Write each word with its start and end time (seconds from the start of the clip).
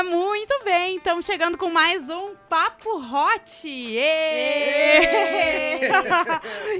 É, 0.00 0.02
muito 0.02 0.64
bem. 0.64 0.96
Estamos 0.96 1.26
chegando 1.26 1.58
com 1.58 1.68
mais 1.68 2.08
um 2.08 2.34
Papo 2.48 2.88
Hot. 2.96 3.68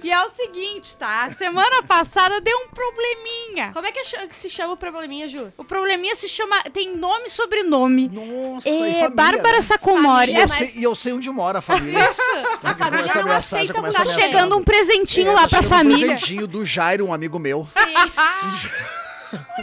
E 0.03 0.11
é 0.11 0.23
o 0.25 0.31
seguinte, 0.31 0.97
tá? 0.97 1.31
Semana 1.37 1.83
passada 1.83 2.41
deu 2.41 2.57
um 2.57 2.69
probleminha. 2.69 3.71
Como 3.75 3.87
é 3.87 3.93
que 3.93 4.03
se 4.31 4.49
chama 4.49 4.73
o 4.73 4.77
probleminha, 4.77 5.29
Ju? 5.29 5.53
O 5.59 5.65
probleminha 5.65 6.15
se 6.15 6.29
chama. 6.29 6.63
Tem 6.73 6.97
nome 6.97 7.27
e 7.27 7.31
sobrenome. 7.31 8.09
Nossa, 8.09 8.69
e 8.69 8.73
É 8.73 8.77
família, 8.79 9.11
Bárbara 9.11 9.57
né? 9.59 9.63
Sacomori. 9.63 10.33
E 10.33 10.35
Família, 10.35 10.39
eu, 10.39 10.43
É, 10.43 10.47
mas- 10.47 10.71
sei, 10.71 10.81
e 10.81 10.85
eu 10.85 10.95
sei 10.95 11.13
onde 11.13 11.29
mora 11.31 11.59
a 11.59 11.63
família. 11.63 11.99
Isso! 12.09 12.23
A 12.63 12.75
família 12.75 13.15
não 13.23 13.33
aceita 13.33 13.75
tá 13.93 14.05
chegando 14.07 14.57
um 14.57 14.65
presentinho 14.65 15.31
É, 15.33 15.35
lá 15.35 15.43
tá 15.43 15.49
pra 15.49 15.63
chegando 15.63 15.67
Um 15.67 15.77
família. 15.77 16.07
presentinho 16.09 16.47
do 16.47 16.65
Jairo, 16.65 17.05
um 17.07 17.13
amigo 17.13 17.39
meu. 17.39 17.65
Sim. 17.67 17.79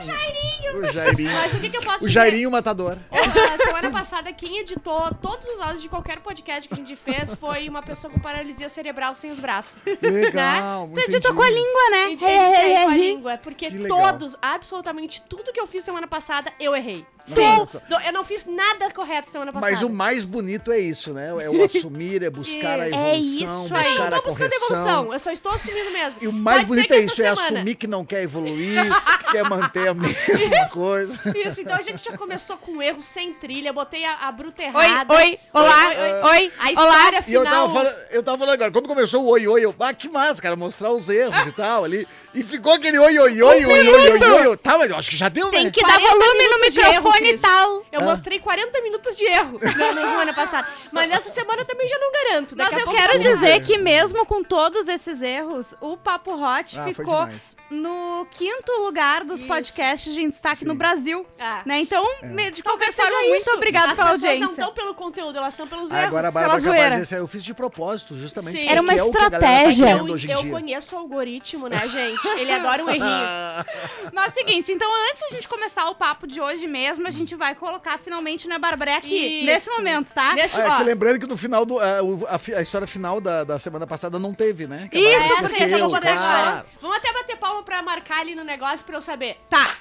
O 0.77 0.83
Jairinho. 0.91 1.33
Mas 1.33 1.53
o 1.55 1.59
que, 1.59 1.69
que 1.69 1.77
eu 1.77 1.81
posso 1.81 1.97
O 2.03 2.07
dizer? 2.07 2.11
Jairinho 2.19 2.51
Matador. 2.51 2.97
Ah, 3.11 3.57
semana 3.63 3.89
passada, 3.89 4.31
quem 4.33 4.59
editou 4.59 5.13
todos 5.15 5.47
os 5.47 5.59
áudios 5.61 5.81
de 5.81 5.89
qualquer 5.89 6.19
podcast 6.19 6.67
que 6.67 6.73
a 6.75 6.77
gente 6.77 6.95
fez 6.95 7.33
foi 7.33 7.67
uma 7.69 7.81
pessoa 7.81 8.11
com 8.11 8.19
paralisia 8.19 8.69
cerebral 8.69 9.15
sem 9.15 9.31
os 9.31 9.39
braços. 9.39 9.77
Legal. 10.01 10.89
Tu 10.93 10.99
editou 11.01 11.33
com 11.33 11.41
a 11.41 11.49
língua, 11.49 11.89
né? 11.91 12.11
Editei 12.11 12.37
com 12.83 12.89
a 12.89 12.95
língua, 12.95 13.33
é 13.33 13.37
porque 13.37 13.69
Que 13.71 13.77
legal. 13.77 14.11
todos, 14.13 14.35
absolutamente 14.41 15.21
tudo 15.21 15.51
que 15.51 15.59
eu 15.59 15.67
fiz 15.67 15.83
semana 15.83 16.07
passada, 16.07 16.51
eu 16.59 16.75
errei. 16.75 17.05
Não, 17.27 17.65
Sim. 17.65 17.79
Eu 18.05 18.13
não 18.13 18.23
fiz 18.23 18.45
nada 18.45 18.89
correto 18.91 19.29
semana 19.29 19.51
passada. 19.51 19.71
Mas 19.71 19.81
o 19.83 19.89
mais 19.89 20.23
bonito 20.23 20.71
é 20.71 20.79
isso, 20.79 21.13
né? 21.13 21.29
É 21.43 21.49
o 21.49 21.63
assumir, 21.65 22.23
é 22.23 22.29
buscar 22.29 22.79
a 22.79 22.87
Isso. 22.87 22.97
É 22.97 23.17
evolução, 23.19 23.65
isso 23.65 23.75
Aí, 23.75 23.83
buscar 23.89 24.11
eu 24.11 24.17
a 24.17 24.21
tô 24.21 24.27
buscando 24.29 24.49
correção. 24.51 24.75
evolução, 24.77 25.13
eu 25.13 25.19
só 25.19 25.31
estou 25.31 25.51
assumindo 25.51 25.91
mesmo. 25.91 26.19
E 26.21 26.27
o 26.27 26.33
mais 26.33 26.59
Pode 26.61 26.67
bonito 26.67 26.93
é 26.93 26.99
isso, 26.99 27.21
é 27.21 27.25
semana- 27.35 27.41
assumir 27.41 27.75
que 27.75 27.87
não 27.87 28.05
quer 28.05 28.23
evoluir, 28.23 28.81
que 29.19 29.25
quer 29.31 29.43
manter 29.49 29.87
a 29.89 29.93
mesma 29.93 30.69
coisa. 30.71 31.19
Isso, 31.35 31.61
então 31.61 31.75
a 31.75 31.81
gente 31.81 32.03
já 32.03 32.17
começou 32.17 32.57
com 32.57 32.71
um 32.73 32.81
erro 32.81 33.01
sem 33.01 33.33
trilha, 33.33 33.73
botei 33.73 34.05
a, 34.05 34.13
a 34.27 34.31
bruta 34.31 34.61
Oi, 34.63 34.67
errada. 34.67 35.13
oi, 35.13 35.39
olá, 35.53 35.87
Oi, 35.89 35.95
oi, 35.95 36.11
oi, 36.31 36.51
A 36.59 36.81
olá. 36.81 36.97
história 36.99 37.23
E 37.27 37.33
eu 37.33 37.41
final... 37.43 37.67
tava, 37.67 37.73
falando, 37.73 37.95
eu 38.11 38.23
tava 38.23 38.37
falando 38.37 38.53
agora, 38.53 38.71
quando 38.71 38.87
começou 38.87 39.23
o 39.23 39.27
oi, 39.29 39.47
oi, 39.47 39.65
eu, 39.65 39.75
ah, 39.79 39.93
que 39.93 40.07
massa, 40.07 40.41
cara, 40.41 40.55
mostrar 40.55 40.91
os 40.91 41.09
erros 41.09 41.45
e 41.47 41.51
tal 41.51 41.83
ali. 41.83 42.07
E 42.33 42.43
ficou 42.43 42.73
aquele 42.73 42.99
oi, 42.99 43.17
oi, 43.17 43.41
oi, 43.41 43.43
oi, 43.43 43.65
oi, 43.65 43.87
oi, 43.89 44.19
oi, 44.23 44.47
oi. 44.47 44.57
Tá, 44.57 44.77
mas 44.77 44.89
eu 44.89 44.95
acho 44.95 45.09
que 45.09 45.17
já 45.17 45.27
deu, 45.27 45.49
Tem 45.49 45.65
né? 45.65 45.71
que 45.71 45.81
dar 45.81 45.99
40 45.99 46.07
volume 46.09 46.47
no 46.49 46.59
microfone 46.61 47.16
e 47.25 47.39
tal. 47.39 47.83
Eu 47.91 48.01
mostrei 48.01 48.39
40 48.39 48.81
minutos 48.81 49.15
de 49.17 49.23
erro 49.25 49.59
na, 49.77 49.91
na 49.93 50.07
semana 50.07 50.33
passada. 50.33 50.67
Mas 50.91 51.09
nessa 51.09 51.29
semana 51.29 51.61
eu 51.61 51.65
também 51.65 51.87
já 51.87 51.97
não 51.97 52.11
garanto. 52.11 52.55
Mas 52.57 52.69
Daqui 52.69 52.75
a 52.75 52.79
eu 52.79 52.85
pouco 52.85 52.99
quero 52.99 53.13
vamos 53.23 53.39
dizer 53.39 53.61
que 53.63 53.77
mesmo 53.77 54.25
com 54.25 54.43
todos 54.43 54.87
esses 54.87 55.21
erros, 55.21 55.73
o 55.81 55.95
Papo 55.97 56.31
Hot 56.33 56.77
Ah, 56.79 56.83
ficou 56.85 57.27
no 57.69 58.25
quinto 58.31 58.71
lugar 58.83 59.23
dos 59.23 59.39
Isso. 59.39 59.47
podcasts 59.47 60.13
de 60.13 60.27
destaque 60.27 60.65
no 60.65 60.75
Brasil. 60.75 61.25
Ah. 61.39 61.61
Né? 61.65 61.79
Então, 61.79 62.05
É. 62.21 62.51
de 62.51 62.63
qualquer 62.63 62.93
Talvez 62.93 62.95
forma, 62.95 63.29
muito 63.29 63.49
obrigada 63.51 63.91
As 63.91 63.97
pela 63.97 64.11
pessoas 64.11 64.23
audiência. 64.23 64.45
não 64.45 64.51
estão 64.53 64.73
pelo 64.73 64.93
conteúdo, 64.93 65.37
elas 65.37 65.53
estão 65.53 65.67
pelos 65.67 65.91
erros. 65.91 66.03
agora 66.05 66.29
a 66.29 66.31
pela 66.31 66.59
zoeira. 66.59 66.97
dizer, 66.97 67.17
eu 67.19 67.27
fiz 67.27 67.43
de 67.43 67.53
propósito, 67.53 68.15
justamente. 68.17 68.59
Sim. 68.61 68.67
Era 68.69 68.81
uma 68.81 68.93
é 68.93 69.03
o 69.03 69.11
que 69.11 69.17
a 69.17 69.29
galera 69.29 69.39
tá 69.39 69.63
estratégia. 69.69 69.97
Eu, 69.97 70.05
hoje 70.13 70.27
em 70.27 70.31
eu 70.33 70.41
dia. 70.41 70.51
conheço 70.51 70.95
o 70.95 70.99
algoritmo, 70.99 71.67
né, 71.67 71.87
gente? 71.87 72.27
Ele 72.39 72.51
adora 72.51 72.83
um 72.83 72.89
errinho. 72.89 73.03
Mas 74.13 74.27
é 74.27 74.29
o 74.29 74.33
seguinte, 74.33 74.71
então 74.71 74.89
antes 75.09 75.21
da 75.21 75.29
gente 75.35 75.47
começar 75.47 75.89
o 75.89 75.95
papo 75.95 76.25
de 76.27 76.39
hoje 76.41 76.67
mesmo, 76.67 77.06
a 77.07 77.11
gente 77.11 77.35
vai 77.35 77.55
colocar 77.55 77.97
finalmente, 77.97 78.47
né, 78.47 78.57
Bárbara? 78.59 78.91
É 78.91 78.95
aqui, 78.95 79.15
Isso. 79.15 79.45
nesse 79.45 79.69
momento, 79.71 80.11
tá? 80.13 80.33
Deixa, 80.33 80.61
Ah, 80.61 80.75
é 80.75 80.77
que 80.77 80.83
lembrando 80.83 81.19
que 81.19 81.27
no 81.27 81.37
final 81.37 81.65
do. 81.65 81.75
o- 81.75 82.25
a, 82.29 82.37
fi- 82.37 82.53
a 82.53 82.61
história 82.61 82.85
final 82.87 83.19
da, 83.21 83.43
da 83.43 83.57
semana 83.59 83.87
passada 83.87 84.19
não 84.19 84.33
teve, 84.33 84.67
né? 84.67 84.87
Que 84.91 84.97
a 84.97 85.19
Isso, 85.19 85.55
porque 85.57 85.63
eu 85.75 85.89
vou 85.89 85.99
deixar. 85.99 86.47
agora. 86.47 86.65
Vamos 86.81 86.97
até 86.97 87.11
bater 87.13 87.37
palma 87.37 87.63
pra 87.63 87.81
marcar 87.81 88.19
ali 88.21 88.35
no 88.35 88.43
negócio 88.43 88.85
pra 88.85 88.95
eu 88.97 89.01
saber. 89.01 89.37
Tá. 89.49 89.75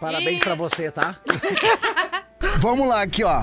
Parabéns 0.00 0.42
pra 0.42 0.54
Isso. 0.54 0.62
você, 0.62 0.90
tá? 0.90 1.16
Vamos 2.58 2.88
lá, 2.88 3.02
aqui, 3.02 3.24
ó. 3.24 3.42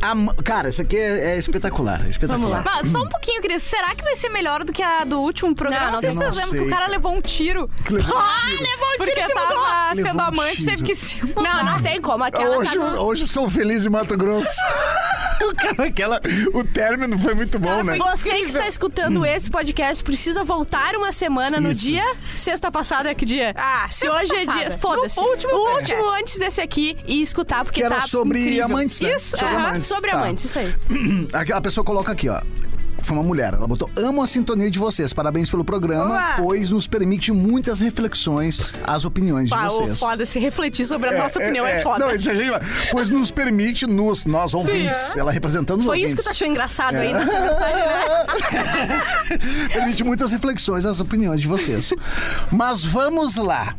A 0.00 0.14
m- 0.14 0.32
cara, 0.44 0.68
isso 0.70 0.82
aqui 0.82 0.96
é, 0.96 1.32
é 1.34 1.38
espetacular. 1.38 2.04
é 2.04 2.08
espetacular. 2.08 2.62
Mas 2.64 2.90
só 2.90 3.02
um 3.02 3.08
pouquinho, 3.08 3.40
Cris. 3.42 3.62
Será 3.62 3.94
que 3.94 4.02
vai 4.02 4.16
ser 4.16 4.28
melhor 4.30 4.64
do 4.64 4.72
que 4.72 4.82
a 4.82 5.04
do 5.04 5.20
último 5.20 5.54
programa? 5.54 5.86
Não, 5.86 5.92
Não, 5.94 6.00
sei 6.00 6.10
se 6.10 6.16
vocês 6.16 6.36
lembram 6.36 6.52
que 6.62 6.66
o 6.66 6.70
cara 6.70 6.86
levou 6.88 7.12
um 7.14 7.20
tiro. 7.20 7.68
Que 7.84 7.94
levou 7.94 8.14
um 8.16 8.18
Ah, 8.22 8.40
tiro. 8.46 8.62
levou 8.62 8.86
um 8.88 8.96
Porque 8.98 9.12
tiro 9.14 9.26
e 9.30 9.34
tava 9.34 9.46
tava 9.46 9.94
Levou 9.94 10.10
sendo 10.10 10.18
um 10.22 10.26
amante, 10.26 10.64
teve 10.64 10.76
tiro. 10.76 10.86
que 10.86 10.96
se 10.96 11.34
Não, 11.36 11.64
não 11.64 11.82
tem 11.82 12.00
como. 12.00 12.24
Aquela 12.24 12.58
Hoje, 12.58 12.76
tava- 12.78 13.00
hoje 13.00 13.22
eu 13.24 13.28
sou 13.28 13.48
feliz 13.50 13.84
em 13.86 13.88
Mato 13.90 14.16
Grosso. 14.16 14.48
o, 15.50 15.54
cara, 15.54 15.84
aquela, 15.88 16.20
o 16.54 16.64
término 16.64 17.18
foi 17.18 17.34
muito 17.34 17.58
bom, 17.58 17.82
né? 17.82 17.96
Você 17.98 18.30
que 18.30 18.44
está 18.46 18.66
escutando 18.68 19.24
esse 19.26 19.50
podcast 19.50 20.02
precisa 20.04 20.44
voltar 20.44 20.94
uma 20.96 21.12
semana 21.12 21.60
no 21.60 21.70
Isso. 21.70 21.80
dia. 21.82 22.04
Sexta 22.36 22.70
passada 22.70 23.10
é 23.10 23.14
que 23.14 23.24
dia? 23.24 23.54
Ah, 23.56 23.86
Se 23.90 24.00
sexta 24.00 24.16
hoje 24.16 24.34
é 24.34 24.44
passada. 24.46 24.68
dia. 24.68 24.78
Foda-se. 24.78 25.16
No 25.20 25.26
último 25.28 25.52
o 25.54 25.74
último 25.76 26.08
antes 26.14 26.38
desse 26.38 26.60
aqui 26.60 26.96
e 27.06 27.20
escutar, 27.22 27.64
porque 27.64 27.80
Que 27.80 27.86
era 27.86 27.96
tá 27.96 28.00
sobre 28.02 28.38
incrível. 28.40 28.64
amantes, 28.64 29.00
né? 29.00 29.14
Isso, 29.16 29.36
Sobre 29.36 29.54
aham, 29.54 29.66
amantes, 29.68 29.86
sobre 29.86 30.10
tá. 30.10 30.16
amantes, 30.18 30.44
isso 30.44 30.58
aí. 30.58 30.74
Aquela 31.32 31.60
pessoa 31.60 31.84
coloca 31.84 32.12
aqui, 32.12 32.28
ó. 32.28 32.40
Foi 33.02 33.16
uma 33.16 33.22
mulher, 33.24 33.52
ela 33.54 33.66
botou: 33.66 33.88
Amo 33.96 34.22
a 34.22 34.26
sintonia 34.26 34.70
de 34.70 34.78
vocês, 34.78 35.12
parabéns 35.12 35.50
pelo 35.50 35.64
programa, 35.64 36.08
Boa. 36.08 36.34
pois 36.36 36.70
nos 36.70 36.86
permite 36.86 37.32
muitas 37.32 37.80
reflexões 37.80 38.72
às 38.84 39.04
opiniões 39.04 39.48
de 39.48 39.54
Pá, 39.54 39.66
ô, 39.66 39.70
vocês. 39.70 39.98
foda, 39.98 40.24
se 40.24 40.38
refletir 40.38 40.84
sobre 40.86 41.08
a 41.10 41.18
nossa 41.18 41.38
opinião 41.38 41.66
é, 41.66 41.82
foda. 41.82 42.06
Não, 42.06 42.14
isso 42.14 42.30
é 42.30 42.36
gente, 42.36 42.52
pois 42.90 43.08
nos 43.08 43.30
permite, 43.30 43.86
nos, 43.86 44.24
nós 44.24 44.54
ouvintes, 44.54 45.16
é. 45.16 45.18
ela 45.20 45.32
representando 45.32 45.80
os 45.80 45.86
Foi 45.86 45.96
ouvintes. 45.98 46.12
isso 46.12 46.16
que 46.18 46.22
tu 46.22 46.30
achou 46.30 46.46
engraçado 46.48 46.94
É. 46.96 47.00
aí 47.00 47.12
nessa 47.12 47.40
mensagem, 47.40 47.76
né? 47.76 49.68
Permite 49.72 50.04
muitas 50.04 50.32
reflexões 50.32 50.86
às 50.86 51.00
opiniões 51.00 51.40
de 51.40 51.48
vocês. 51.48 51.92
Mas 52.50 52.84
vamos 52.84 53.36
lá. 53.36 53.74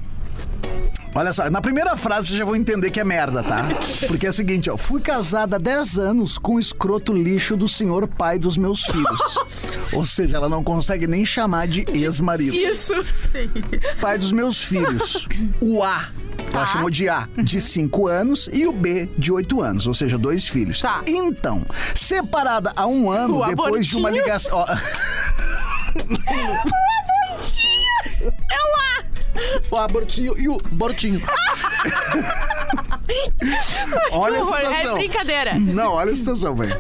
Olha 1.15 1.31
só, 1.31 1.49
na 1.49 1.61
primeira 1.61 1.95
frase 1.95 2.27
vocês 2.29 2.39
já 2.39 2.45
vão 2.45 2.55
entender 2.55 2.89
que 2.89 2.99
é 2.99 3.03
merda, 3.03 3.43
tá? 3.43 3.67
Porque 4.07 4.25
é 4.25 4.29
o 4.29 4.33
seguinte, 4.33 4.69
ó. 4.69 4.77
Fui 4.77 4.99
casada 4.99 5.57
há 5.57 5.59
10 5.59 5.97
anos 5.99 6.37
com 6.39 6.55
o 6.55 6.59
escroto 6.59 7.13
lixo 7.13 7.55
do 7.55 7.67
senhor 7.67 8.07
pai 8.07 8.39
dos 8.39 8.57
meus 8.57 8.81
filhos. 8.81 9.37
Ou 9.93 10.05
seja, 10.05 10.37
ela 10.37 10.49
não 10.49 10.63
consegue 10.63 11.05
nem 11.05 11.23
chamar 11.25 11.67
de 11.67 11.85
ex-marido. 11.89 12.55
Isso. 12.55 12.93
Pai 14.01 14.17
dos 14.17 14.31
meus 14.31 14.59
filhos. 14.63 15.27
O 15.61 15.83
A. 15.83 16.09
Tá. 16.51 16.59
Ela 16.59 16.67
chamou 16.67 16.89
de 16.89 17.07
A, 17.07 17.27
de 17.37 17.61
5 17.61 18.07
anos, 18.07 18.49
e 18.51 18.65
o 18.65 18.71
B, 18.73 19.07
de 19.17 19.31
8 19.31 19.61
anos, 19.61 19.85
ou 19.87 19.93
seja, 19.93 20.17
dois 20.17 20.47
filhos. 20.47 20.81
Tá. 20.81 21.01
Então, 21.05 21.63
separada 21.95 22.71
há 22.75 22.85
um 22.87 23.09
ano, 23.11 23.41
O 23.41 23.45
depois 23.45 23.87
de 23.87 23.95
uma 23.97 24.09
abortinho. 24.09 24.25
ligação. 24.25 24.57
ó. 24.57 24.65
O 29.71 29.77
abortinho 29.77 30.37
e 30.37 30.47
o 30.47 30.57
bortinho. 30.71 31.21
olha 34.11 34.37
a 34.37 34.41
é 34.41 34.43
situação. 34.43 34.93
brincadeira. 34.95 35.59
Não, 35.59 35.91
olha 35.93 36.11
a 36.11 36.15
situação, 36.15 36.55
velho. 36.55 36.75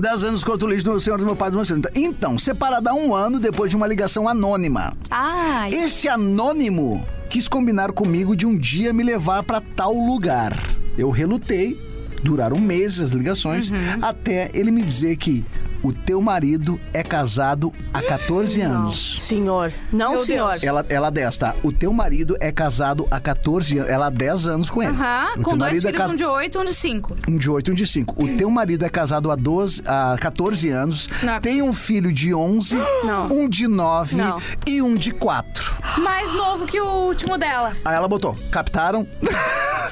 10 0.00 0.24
anos 0.24 0.42
contra 0.42 0.66
o 0.66 0.70
lixo 0.70 0.84
do 0.84 0.98
senhor 1.00 1.18
do 1.18 1.24
meu 1.24 1.36
pai 1.36 1.50
do 1.50 1.56
meu 1.56 1.64
filho. 1.64 1.80
Então, 1.94 2.36
separada 2.38 2.90
há 2.90 2.94
um 2.94 3.14
ano 3.14 3.38
depois 3.38 3.70
de 3.70 3.76
uma 3.76 3.86
ligação 3.86 4.28
anônima. 4.28 4.92
Ai. 5.10 5.70
Esse 5.72 6.08
anônimo 6.08 7.06
quis 7.30 7.46
combinar 7.46 7.92
comigo 7.92 8.34
de 8.34 8.44
um 8.44 8.58
dia 8.58 8.92
me 8.92 9.04
levar 9.04 9.44
pra 9.44 9.60
tal 9.60 9.92
lugar. 9.94 10.58
Eu 10.98 11.10
relutei, 11.10 11.78
duraram 12.22 12.58
meses 12.58 13.00
as 13.00 13.10
ligações, 13.12 13.70
Uhum. 13.70 13.76
até 14.02 14.50
ele 14.52 14.70
me 14.72 14.82
dizer 14.82 15.16
que 15.16 15.44
o 15.84 15.92
teu 15.92 16.20
marido 16.20 16.80
é 16.92 17.02
casado 17.02 17.72
há 17.92 18.02
14 18.02 18.60
anos. 18.62 19.20
Senhor. 19.22 19.72
Não, 19.92 20.12
Meu 20.14 20.24
senhor. 20.24 20.50
Deus. 20.52 20.62
Ela, 20.64 20.84
ela 20.88 21.10
10, 21.10 21.36
tá? 21.36 21.54
O 21.62 21.70
teu 21.70 21.92
marido 21.92 22.36
é 22.40 22.50
casado 22.50 23.06
há 23.10 23.20
14 23.20 23.78
anos. 23.78 23.90
Ela 23.90 24.06
há 24.06 24.10
10 24.10 24.46
anos 24.46 24.70
com 24.70 24.82
ele. 24.82 24.92
Aham, 24.92 25.26
O 25.30 25.34
teu 25.34 25.42
com 25.44 25.56
dois 25.58 25.72
é 25.84 25.86
filhos, 25.88 25.96
ca- 25.98 26.06
um 26.08 26.14
de 26.16 26.24
oito 26.24 26.58
e 26.58 26.60
um 26.60 26.64
de 26.64 26.74
cinco. 26.74 27.14
um 27.28 27.36
de 27.38 27.50
8 27.50 27.68
e 27.68 27.72
um 27.72 27.74
de 27.74 27.86
5. 27.86 28.22
O 28.24 28.36
teu 28.36 28.50
marido 28.50 28.84
é 28.84 28.88
casado 28.88 29.30
há, 29.30 29.36
12, 29.36 29.82
há 29.86 30.16
14 30.20 30.70
anos, 30.70 31.08
Não. 31.22 31.38
tem 31.40 31.62
um 31.62 31.72
filho 31.72 32.12
de 32.12 32.34
11, 32.34 32.74
Não. 33.04 33.26
um 33.28 33.48
de 33.48 33.68
9 33.68 34.16
Não. 34.16 34.40
e 34.66 34.80
um 34.82 34.94
de 34.94 35.12
4. 35.12 35.74
Mais 35.98 36.32
novo 36.34 36.66
que 36.66 36.80
o 36.80 36.86
último 37.06 37.36
dela. 37.36 37.76
Aí 37.84 37.94
ela 37.94 38.08
botou, 38.08 38.36
captaram? 38.50 39.06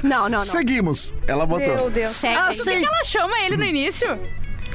Não, 0.03 0.23
não, 0.29 0.29
não. 0.31 0.41
Seguimos. 0.41 1.13
Ela 1.27 1.47
botou. 1.47 1.75
Meu 1.77 1.91
Deus. 1.91 2.09
Segue. 2.09 2.39
Ah, 2.39 2.53
sei. 2.53 2.81
que 2.81 2.87
ela 2.87 3.05
chama 3.05 3.39
ele 3.43 3.57
no 3.57 3.65
início? 3.65 4.19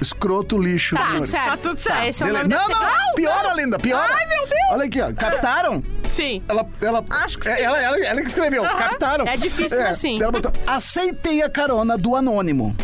Escroto 0.02 0.58
lixo. 0.58 0.96
Tá 0.96 1.12
tudo 1.14 1.26
certo. 1.26 1.48
Tá 1.50 1.58
tudo 1.58 1.80
certo. 1.80 2.06
Esse 2.08 2.24
é 2.24 2.28
o 2.28 2.34
nome 2.34 2.48
Não, 2.50 2.68
desse- 2.68 2.70
não, 2.82 3.16
piora, 3.16 3.54
linda, 3.56 3.80
piora. 3.80 4.14
Ai, 4.14 4.26
meu 4.28 4.40
Deus. 4.48 4.52
Olha 4.72 4.84
aqui, 4.86 5.02
ó. 5.02 5.14
Captaram? 5.14 5.84
Sim. 6.06 6.42
Ela, 6.48 6.68
ela, 6.82 7.04
Acho 7.10 7.38
que 7.40 7.50
é, 7.50 7.56
sim. 7.58 7.64
ela, 7.64 7.82
ela, 7.82 7.98
ela 8.06 8.22
que 8.22 8.28
escreveu, 8.28 8.62
captaram. 8.64 9.26
É 9.28 9.36
difícil 9.36 9.82
assim. 9.88 10.22
Ela 10.22 10.32
botou, 10.32 10.52
aceitei 10.66 11.42
a 11.42 11.50
carona 11.50 11.98
do 11.98 12.16
anônimo. 12.16 12.76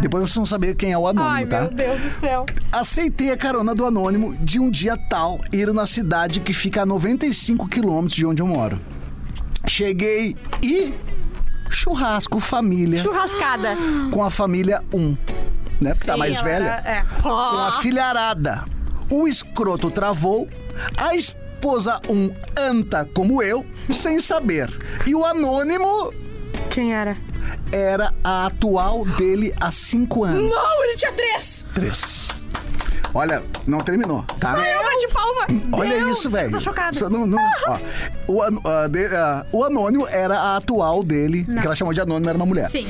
Depois 0.00 0.24
vocês 0.24 0.34
vão 0.36 0.46
saber 0.46 0.74
quem 0.74 0.92
é 0.92 0.98
o 0.98 1.06
anônimo, 1.06 1.34
Ai, 1.34 1.46
tá? 1.46 1.60
meu 1.60 1.70
Deus 1.70 2.00
do 2.00 2.10
céu. 2.10 2.46
Aceitei 2.72 3.30
a 3.30 3.36
carona 3.36 3.74
do 3.74 3.84
anônimo 3.84 4.34
de 4.36 4.58
um 4.58 4.70
dia 4.70 4.96
tal 4.96 5.38
ir 5.52 5.72
na 5.72 5.86
cidade 5.86 6.40
que 6.40 6.52
fica 6.54 6.82
a 6.82 6.86
95 6.86 7.68
quilômetros 7.68 8.14
de 8.16 8.24
onde 8.26 8.40
eu 8.42 8.46
moro. 8.46 8.80
Cheguei 9.66 10.36
e 10.62 10.92
churrasco 11.70 12.40
família 12.40 13.02
Churrascada. 13.02 13.76
com 14.10 14.24
a 14.24 14.30
família 14.30 14.82
1, 14.92 15.16
né? 15.82 15.94
Porque 15.94 16.06
tá 16.06 16.16
mais 16.16 16.36
Ela 16.36 16.44
velha. 16.44 16.64
era- 16.84 16.90
É. 16.90 17.04
Com 17.22 17.30
a 17.30 17.78
filharada. 17.80 18.64
O 19.10 19.26
escroto 19.28 19.90
travou, 19.90 20.48
a 20.96 21.14
esposa 21.14 22.00
1 22.08 22.32
anta 22.56 23.08
como 23.14 23.42
eu, 23.42 23.64
sem 23.90 24.20
saber. 24.20 24.70
E 25.06 25.14
o 25.14 25.24
anônimo 25.24 26.12
Quem 26.70 26.94
era? 26.94 27.16
Era 27.70 28.12
a 28.24 28.46
atual 28.46 29.04
dele 29.04 29.52
há 29.60 29.70
cinco 29.70 30.24
anos. 30.24 30.48
Não, 30.50 30.84
ele 30.84 30.96
tinha 30.96 31.12
três! 31.12 31.66
Três. 31.74 32.28
Olha, 33.14 33.42
não 33.66 33.78
terminou, 33.80 34.22
tá? 34.40 34.54
Uma 34.54 34.98
de 34.98 35.08
palma! 35.08 35.46
Olha 35.72 35.96
Deus, 35.98 36.18
isso, 36.18 36.30
velho. 36.30 36.52
tô 36.52 36.60
chocada. 36.60 36.98
Só 36.98 37.10
Não, 37.10 37.26
não, 37.26 37.38
ó. 37.66 37.78
o, 38.26 38.42
an- 38.42 38.58
ah, 38.64 38.88
de- 38.88 39.14
ah, 39.14 39.44
o 39.52 39.62
anônimo 39.64 40.06
era 40.08 40.38
a 40.38 40.56
atual 40.56 41.02
dele, 41.02 41.44
que 41.44 41.66
ela 41.66 41.76
chamou 41.76 41.92
de 41.92 42.00
anônimo, 42.00 42.28
era 42.30 42.36
uma 42.38 42.46
mulher. 42.46 42.70
Sim. 42.70 42.86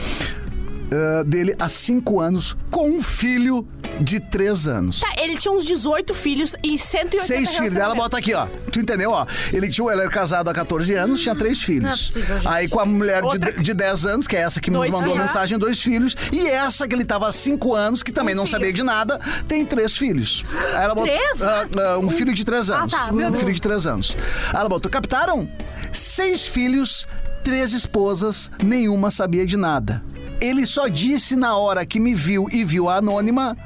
Ah, 0.95 1.23
dele 1.25 1.55
há 1.59 1.69
cinco 1.69 2.21
anos, 2.21 2.55
com 2.71 2.89
um 2.91 3.03
filho 3.03 3.67
de 4.01 4.21
três 4.21 4.67
anos. 4.69 5.01
Tá, 5.01 5.15
ele 5.23 5.39
tinha 5.39 5.53
uns 5.53 5.65
18 5.65 6.13
filhos 6.15 6.55
e 6.63 6.79
180 6.79 7.23
Seis 7.27 7.55
filhos. 7.55 7.77
Ela 7.77 7.95
bota 7.95 8.19
aqui, 8.19 8.35
ó. 8.35 8.47
Tu 8.71 8.81
entendeu, 8.81 9.11
ó? 9.11 9.27
Ele, 9.53 9.69
tinha, 9.71 9.91
ele 9.91 10.01
era 10.03 10.11
casado 10.11 10.49
há 10.51 10.55
14 10.55 10.93
anos, 10.95 11.23
tinha 11.23 11.35
três 11.35 11.63
filhos. 11.63 12.09
possível, 12.09 12.37
gente. 12.37 12.49
Aí 12.49 12.69
com 12.69 12.81
a 12.81 12.85
mulher 12.87 13.23
de, 13.23 13.29
Outra- 13.29 13.53
de 13.53 13.73
10 13.75 14.07
anos, 14.07 14.27
que 14.27 14.37
é 14.37 14.41
essa 14.41 14.61
que 14.61 14.71
nos 14.71 14.81
Dois 14.81 14.91
mandou 14.91 15.11
a 15.13 15.17
filhos. 15.17 15.27
mensagem, 15.31 15.59
dois 15.59 15.81
filhos. 15.81 16.15
E 16.33 16.47
essa 16.47 16.87
que 16.89 16.95
ele 16.95 17.05
tava 17.05 17.29
há 17.29 17.33
5 17.33 17.75
anos, 17.75 18.03
que 18.03 18.13
também 18.13 18.35
não 18.35 18.47
sabia 18.47 18.73
de 18.73 18.83
nada, 18.83 19.19
tem 19.49 19.65
três 19.65 19.97
filhos. 19.97 20.45
Aí 20.75 20.85
ela 20.85 20.95
botou, 20.95 21.13
Três? 21.15 21.43
ah, 21.43 21.67
ah, 21.95 21.99
um 21.99 22.11
filho 22.11 22.35
de 22.35 22.45
3 22.45 22.71
anos. 22.71 22.93
tá, 22.93 23.11
meu 23.13 23.29
um 23.29 23.31
Deus. 23.31 23.43
filho 23.43 23.55
de 23.55 23.63
3 23.63 23.87
anos. 23.87 24.17
Aí 24.53 24.61
ela 24.61 24.69
botou, 24.69 24.91
captaram? 24.91 25.49
Seis 25.93 26.47
filhos, 26.47 27.07
três 27.45 27.73
esposas, 27.73 28.51
nenhuma 28.63 29.11
sabia 29.11 29.45
de 29.47 29.57
nada. 29.57 30.03
Ele 30.43 30.67
só 30.67 30.89
disse 30.89 31.37
na 31.37 31.57
hora 31.57 31.87
que 31.87 32.01
me 32.01 32.15
viu 32.15 32.49
e 32.51 32.65
viu 32.65 32.89
a 32.89 32.97
anônima. 32.97 33.57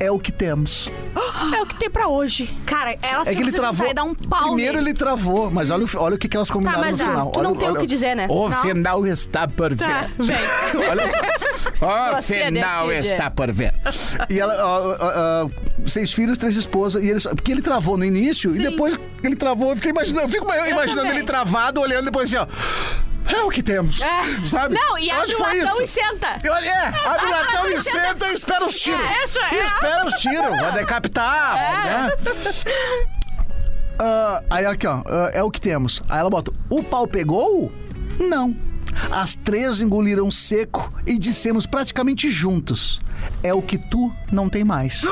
É 0.00 0.10
o 0.10 0.18
que 0.18 0.32
temos. 0.32 0.90
É 1.54 1.62
o 1.62 1.66
que 1.66 1.76
tem 1.76 1.88
pra 1.88 2.08
hoje. 2.08 2.52
Cara, 2.66 2.94
ela 3.00 3.22
É 3.24 3.32
que 3.32 3.40
ele 3.40 3.52
travou. 3.52 3.94
dar 3.94 4.02
um 4.02 4.12
pau 4.12 4.48
Primeiro 4.48 4.78
nele. 4.78 4.90
ele 4.90 4.98
travou, 4.98 5.52
mas 5.52 5.70
olha, 5.70 5.84
o- 5.84 5.88
olha 5.98 6.16
o 6.16 6.18
que, 6.18 6.28
que 6.28 6.36
elas 6.36 6.50
combinaram 6.50 6.80
mas 6.80 6.98
no 6.98 7.04
já, 7.04 7.10
final. 7.10 7.30
tu 7.30 7.38
olha, 7.38 7.48
não 7.48 7.56
tem 7.56 7.68
o 7.68 7.70
olha- 7.70 7.80
que 7.80 7.86
dizer, 7.86 8.16
né? 8.16 8.26
O 8.28 8.48
Não. 8.48 8.60
final 8.62 9.06
está 9.06 9.46
por 9.46 9.72
ver. 9.72 9.86
Tá, 9.86 10.08
vem. 10.18 10.36
olha 10.90 11.06
só. 11.08 11.18
O 11.84 12.16
Você 12.22 12.44
final 12.46 12.88
decide. 12.88 13.08
está 13.14 13.30
por 13.30 13.52
ver. 13.52 13.74
E 14.30 14.40
ela, 14.40 14.54
ó, 14.66 14.96
ó, 14.98 15.46
ó, 15.46 15.50
seis 15.88 16.12
filhos, 16.12 16.38
três 16.38 16.56
esposas. 16.56 17.02
E 17.02 17.08
ele, 17.08 17.20
só- 17.20 17.30
porque 17.34 17.52
ele 17.52 17.62
travou 17.62 17.96
no 17.96 18.04
início 18.04 18.54
e 18.54 18.58
depois 18.58 18.98
ele 19.22 19.36
travou, 19.36 19.70
eu 19.70 19.76
fiquei 19.76 19.90
imaginando, 19.92 20.22
eu 20.26 20.28
fico 20.28 20.44
imaginando 20.44 21.02
também. 21.02 21.18
ele 21.18 21.22
travado, 21.26 21.80
olhando 21.80 22.06
depois 22.06 22.32
assim, 22.32 22.36
ó. 22.42 22.46
É 23.26 23.42
o 23.42 23.50
que 23.50 23.62
temos. 23.62 24.00
É. 24.00 24.46
Sabe? 24.46 24.74
Não, 24.74 24.98
e 24.98 25.10
abre 25.10 25.34
o 25.34 25.40
latão 25.40 25.82
e 25.82 25.86
senta. 25.86 26.38
Eu, 26.42 26.54
é, 26.54 26.86
abre 27.06 27.26
o 27.26 27.30
latão 27.30 27.70
e 27.70 27.82
senta 27.82 28.26
e 28.28 28.34
espera 28.34 28.64
os 28.66 28.74
tiros. 28.74 29.00
É, 29.00 29.24
isso 29.24 29.38
é. 29.38 29.54
E 29.54 29.66
espera 29.66 30.04
os 30.04 30.14
tiros, 30.14 30.50
vai 30.60 30.72
decapitar, 30.72 31.54
né? 31.54 32.12
Ah, 33.96 34.42
aí 34.50 34.66
aqui, 34.66 34.88
ó, 34.88 35.02
ah, 35.06 35.30
é 35.32 35.42
o 35.42 35.50
que 35.50 35.60
temos. 35.60 36.02
Aí 36.08 36.18
ela 36.18 36.28
bota, 36.28 36.52
o 36.68 36.82
pau 36.82 37.06
pegou? 37.06 37.72
Não. 38.18 38.56
As 39.10 39.34
três 39.34 39.80
engoliram 39.80 40.30
seco 40.30 40.92
e 41.06 41.18
dissemos 41.18 41.66
praticamente 41.66 42.28
juntos. 42.28 43.00
É 43.42 43.52
o 43.52 43.60
que 43.62 43.78
tu 43.78 44.12
não 44.32 44.48
tem 44.48 44.64
mais. 44.64 45.02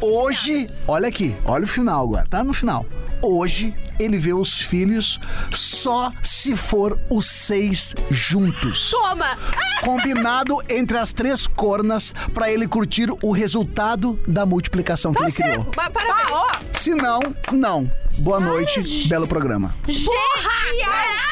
Hoje, 0.00 0.68
olha 0.86 1.08
aqui, 1.08 1.36
olha 1.44 1.64
o 1.64 1.68
final 1.68 2.04
agora, 2.04 2.26
tá 2.28 2.42
no 2.42 2.52
final. 2.52 2.86
Hoje 3.22 3.74
ele 3.98 4.18
vê 4.18 4.32
os 4.32 4.60
filhos 4.60 5.20
só 5.52 6.10
se 6.22 6.56
for 6.56 7.00
os 7.10 7.26
seis 7.26 7.94
juntos. 8.10 8.90
Toma! 8.90 9.38
Combinado 9.82 10.58
entre 10.68 10.98
as 10.98 11.12
três 11.12 11.46
cornas 11.46 12.14
pra 12.32 12.50
ele 12.50 12.66
curtir 12.66 13.08
o 13.22 13.32
resultado 13.32 14.18
da 14.26 14.44
multiplicação 14.44 15.12
que 15.12 15.22
ele 15.22 15.32
criou. 15.32 15.66
Mas 15.76 15.88
parabéns. 15.88 16.80
Se 16.80 16.94
não, 16.94 17.20
não. 17.52 17.90
Boa 18.18 18.40
noite, 18.40 19.06
belo 19.08 19.26
programa. 19.26 19.74
Porra! 19.84 20.54
Caralho! 20.84 21.24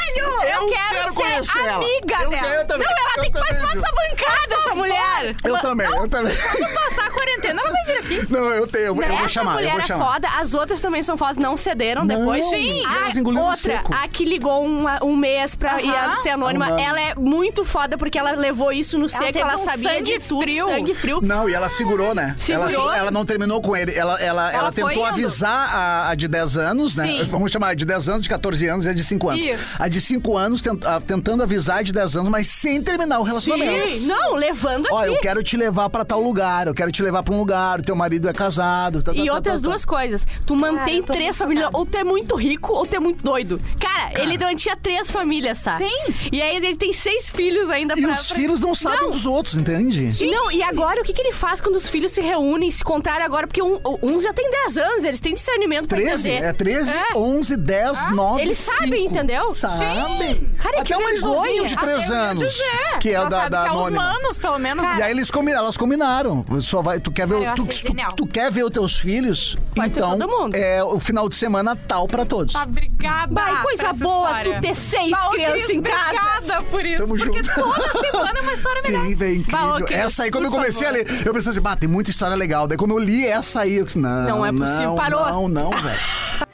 Eu, 0.42 0.62
Eu 0.62 0.68
quero, 0.68 0.90
quero 0.90 1.08
ser 1.08 1.14
conhecer 1.14 1.58
ela. 1.58 1.76
amiga 1.76 2.16
Eu 2.22 2.30
dela. 2.30 2.42
quero- 2.42 2.54
eu 2.60 2.66
também. 2.66 2.86
Não, 2.86 2.92
ela 2.96 3.10
Eu 3.16 3.22
tem 3.22 3.32
que 3.32 3.38
também, 3.38 3.48
participar 3.48 3.72
viu? 3.72 3.82
dessa 3.82 3.94
bancada, 3.94 4.54
essa 4.54 4.74
mulher. 4.74 5.36
Eu 5.44 5.58
também, 5.60 5.86
eu 5.86 6.08
também. 6.08 6.36
Quando 6.36 6.74
passar 6.74 7.06
a 7.06 7.10
quarentena, 7.10 7.60
ela 7.62 7.70
vai 7.72 7.84
vir 7.86 7.98
aqui. 7.98 8.32
Não, 8.32 8.40
eu 8.50 8.66
tenho, 8.66 8.84
eu, 8.86 8.94
vou- 8.94 9.02
eu 9.04 9.08
vou 9.10 9.18
Essa 9.18 9.28
chamar, 9.28 9.62
eu 9.62 9.70
mulher 9.70 9.84
é 9.90 9.96
foda, 9.96 10.28
as 10.28 10.54
outras 10.54 10.80
também 10.80 11.02
são 11.02 11.16
fodas, 11.16 11.36
não 11.36 11.56
cederam 11.56 12.04
Não, 12.04 12.14
depois. 12.18 12.44
Sim. 12.50 12.84
A 12.84 13.40
outra, 13.40 13.56
seco. 13.56 13.94
a 13.94 14.08
que 14.08 14.24
ligou 14.24 14.64
um, 14.66 14.84
um 15.02 15.16
mês 15.16 15.54
pra 15.54 15.80
ir 15.80 15.88
Aham. 15.90 16.22
ser 16.22 16.30
anônima, 16.30 16.66
Aham. 16.68 16.80
ela 16.80 17.00
é 17.00 17.14
muito 17.14 17.64
foda 17.64 17.96
porque 17.96 18.18
ela 18.18 18.32
levou 18.32 18.70
isso 18.70 18.98
no 18.98 19.08
seco, 19.08 19.24
teve 19.24 19.38
ela 19.40 19.54
um 19.54 19.58
sabia 19.64 19.90
sangue 19.90 20.18
de 20.18 20.18
tudo, 20.28 20.42
frio. 20.42 20.66
sangue 20.66 20.94
frio. 20.94 21.20
Não, 21.22 21.48
e 21.48 21.54
ela 21.54 21.68
segurou, 21.68 22.14
né? 22.14 22.34
Segurou. 22.36 22.70
Ela, 22.88 22.98
ela 22.98 23.10
não 23.10 23.24
terminou 23.24 23.60
com 23.62 23.74
ele. 23.74 23.94
Ela, 23.94 24.20
ela, 24.20 24.52
ela, 24.52 24.72
tentou 24.72 25.04
avisar 25.04 25.74
a, 25.74 26.10
a 26.10 26.14
de 26.14 26.28
10 26.28 26.56
anos, 26.58 26.71
né? 26.96 27.06
Sim. 27.06 27.24
Vamos 27.24 27.50
chamar 27.52 27.74
de 27.76 27.84
10 27.84 28.08
anos, 28.08 28.22
de 28.22 28.28
14 28.28 28.66
anos 28.66 28.84
e 28.84 28.88
a 28.88 28.92
de 28.92 29.04
5 29.04 29.28
anos. 29.28 29.42
Isso. 29.44 29.76
A 29.78 29.88
de 29.88 30.00
5 30.00 30.36
anos 30.36 30.60
tent- 30.60 30.84
a- 30.84 31.00
tentando 31.00 31.42
avisar 31.42 31.78
a 31.78 31.82
de 31.82 31.92
10 31.92 32.16
anos, 32.16 32.28
mas 32.30 32.46
sem 32.48 32.82
terminar 32.82 33.20
o 33.20 33.22
relacionamento. 33.22 33.88
Sim, 33.88 34.06
não, 34.06 34.34
levando 34.34 34.86
Ó, 34.90 34.98
aqui. 35.00 35.08
eu 35.08 35.16
quero 35.20 35.42
te 35.42 35.56
levar 35.56 35.88
pra 35.90 36.04
tal 36.04 36.20
lugar, 36.20 36.66
eu 36.66 36.74
quero 36.74 36.90
te 36.92 37.02
levar 37.02 37.22
pra 37.22 37.34
um 37.34 37.38
lugar, 37.38 37.80
teu 37.82 37.94
marido 37.96 38.28
é 38.28 38.32
casado. 38.32 39.02
tá, 39.02 39.12
tá, 39.12 39.18
E 39.18 39.26
tá, 39.26 39.34
outras 39.34 39.54
tá, 39.56 39.60
tá. 39.62 39.68
duas 39.68 39.84
coisas. 39.84 40.26
Tu 40.46 40.54
mantém 40.56 41.02
tô 41.02 41.12
três 41.12 41.36
famílias. 41.38 41.68
Ou 41.72 41.84
tu 41.86 41.96
é 41.98 42.04
muito 42.04 42.34
rico 42.36 42.72
ou 42.72 42.86
tu 42.86 42.96
é 42.96 43.00
muito 43.00 43.22
doido. 43.22 43.60
Cara, 43.80 44.20
ele 44.22 44.36
mantinha 44.38 44.76
três 44.76 45.10
famílias, 45.10 45.62
tá? 45.62 45.78
Sim. 45.78 46.14
E 46.30 46.40
aí 46.40 46.56
ele 46.56 46.76
tem 46.76 46.92
seis 46.92 47.28
filhos 47.30 47.68
ainda 47.70 47.94
E 47.96 48.02
pra. 48.02 48.12
os 48.12 48.26
pra- 48.26 48.36
filhos 48.36 48.60
não 48.60 48.74
sabem 48.74 49.10
dos 49.10 49.26
outros, 49.26 49.56
entende? 49.56 50.12
E 50.20 50.30
Não, 50.30 50.50
e 50.50 50.62
agora 50.62 51.00
o 51.00 51.04
que, 51.04 51.12
que 51.12 51.20
ele 51.22 51.32
faz 51.32 51.60
quando 51.60 51.76
os 51.76 51.88
filhos 51.88 52.12
se 52.12 52.20
reúnem, 52.20 52.70
se 52.70 52.82
contarem 52.84 53.24
agora? 53.24 53.46
Porque 53.46 53.62
um, 53.62 53.78
uns 54.02 54.22
já 54.22 54.32
tem 54.32 54.50
10 54.50 54.76
anos, 54.78 55.04
eles 55.04 55.20
têm 55.20 55.34
discernimento 55.34 55.88
pra 55.88 55.98
13? 55.98 56.28
entender. 56.30 56.46
É 56.46 56.52
13, 56.64 56.90
É. 56.90 57.04
11, 57.16 57.56
10, 57.56 58.10
9, 58.12 58.42
eles 58.42 58.58
sabem, 58.58 59.02
5. 59.02 59.10
entendeu? 59.14 59.52
Sabem. 59.52 60.50
Cara, 60.58 60.76
Até 60.80 60.84
que 60.84 60.94
o 60.94 61.02
mais 61.02 61.20
vergonha. 61.20 61.36
novinho 61.36 61.66
de 61.66 61.76
3 61.76 62.08
Eu 62.08 62.14
ia 62.14 62.20
anos. 62.22 62.62
Que 63.00 63.08
é 63.10 63.12
Ela 63.12 63.28
da, 63.28 63.48
da 63.48 63.62
que 63.62 63.66
é 63.66 63.70
anônima. 63.70 64.02
manos, 64.02 64.38
pelo 64.38 64.58
menos. 64.58 64.84
E 64.98 65.02
aí 65.02 65.10
eles 65.10 65.30
combinaram, 65.30 65.64
elas 65.64 65.76
combinaram. 65.76 66.44
Só 66.60 66.80
vai, 66.82 67.00
tu 67.00 67.10
quer 67.10 67.26
ver, 67.26 67.34
Cara, 67.40 67.50
eu 67.50 67.54
tu, 67.54 67.66
tu- 67.66 68.14
tu 68.16 68.26
quer 68.26 68.50
ver 68.50 68.64
os 68.64 68.70
teus 68.70 68.96
filhos? 68.96 69.56
Vai 69.74 69.90
ter 69.90 69.98
então 70.00 70.18
todo 70.18 70.28
mundo. 70.30 70.54
é 70.54 70.82
o 70.84 70.98
final 71.00 71.28
de 71.28 71.34
semana 71.36 71.74
tal 71.74 72.06
pra 72.06 72.24
todos. 72.24 72.54
Obrigada. 72.54 73.32
Vai, 73.32 73.62
coisa 73.62 73.92
boa 73.92 74.28
história. 74.30 74.54
tu 74.54 74.60
ter 74.60 74.74
seis 74.76 75.10
Bah, 75.10 75.26
ô, 75.28 75.30
crianças 75.30 75.64
Cris, 75.64 75.70
em 75.76 75.82
casa. 75.82 76.20
Obrigada 76.38 76.62
por 76.64 76.84
isso. 76.86 76.98
Tamo 76.98 77.16
porque 77.18 77.42
junto. 77.42 77.54
toda 77.54 78.00
semana 78.10 78.38
é 78.38 78.42
uma 78.42 78.52
história 78.52 78.82
melhor. 78.86 79.02
Tem, 79.02 79.14
velho, 79.14 79.34
incrível. 79.36 79.68
Bah, 79.68 79.82
Cris, 79.82 79.98
essa 79.98 80.22
aí, 80.24 80.30
quando 80.30 80.44
eu 80.44 80.50
comecei 80.50 80.86
favor. 80.86 81.00
a 81.00 81.02
ler, 81.10 81.26
eu 81.26 81.34
pensei 81.34 81.50
assim, 81.50 81.60
bah, 81.60 81.76
tem 81.76 81.88
muita 81.88 82.10
história 82.10 82.36
legal. 82.36 82.66
Daí 82.68 82.78
quando 82.78 82.92
eu 82.92 82.98
li 82.98 83.26
essa 83.26 83.62
aí, 83.62 83.74
eu 83.74 83.84
disse, 83.84 83.98
não, 83.98 84.28
Não 84.28 84.46
é 84.46 84.52
possível, 84.52 84.82
não, 84.90 84.94
parou. 84.96 85.26
Não, 85.26 85.48
não, 85.48 85.70
velho. 85.70 85.98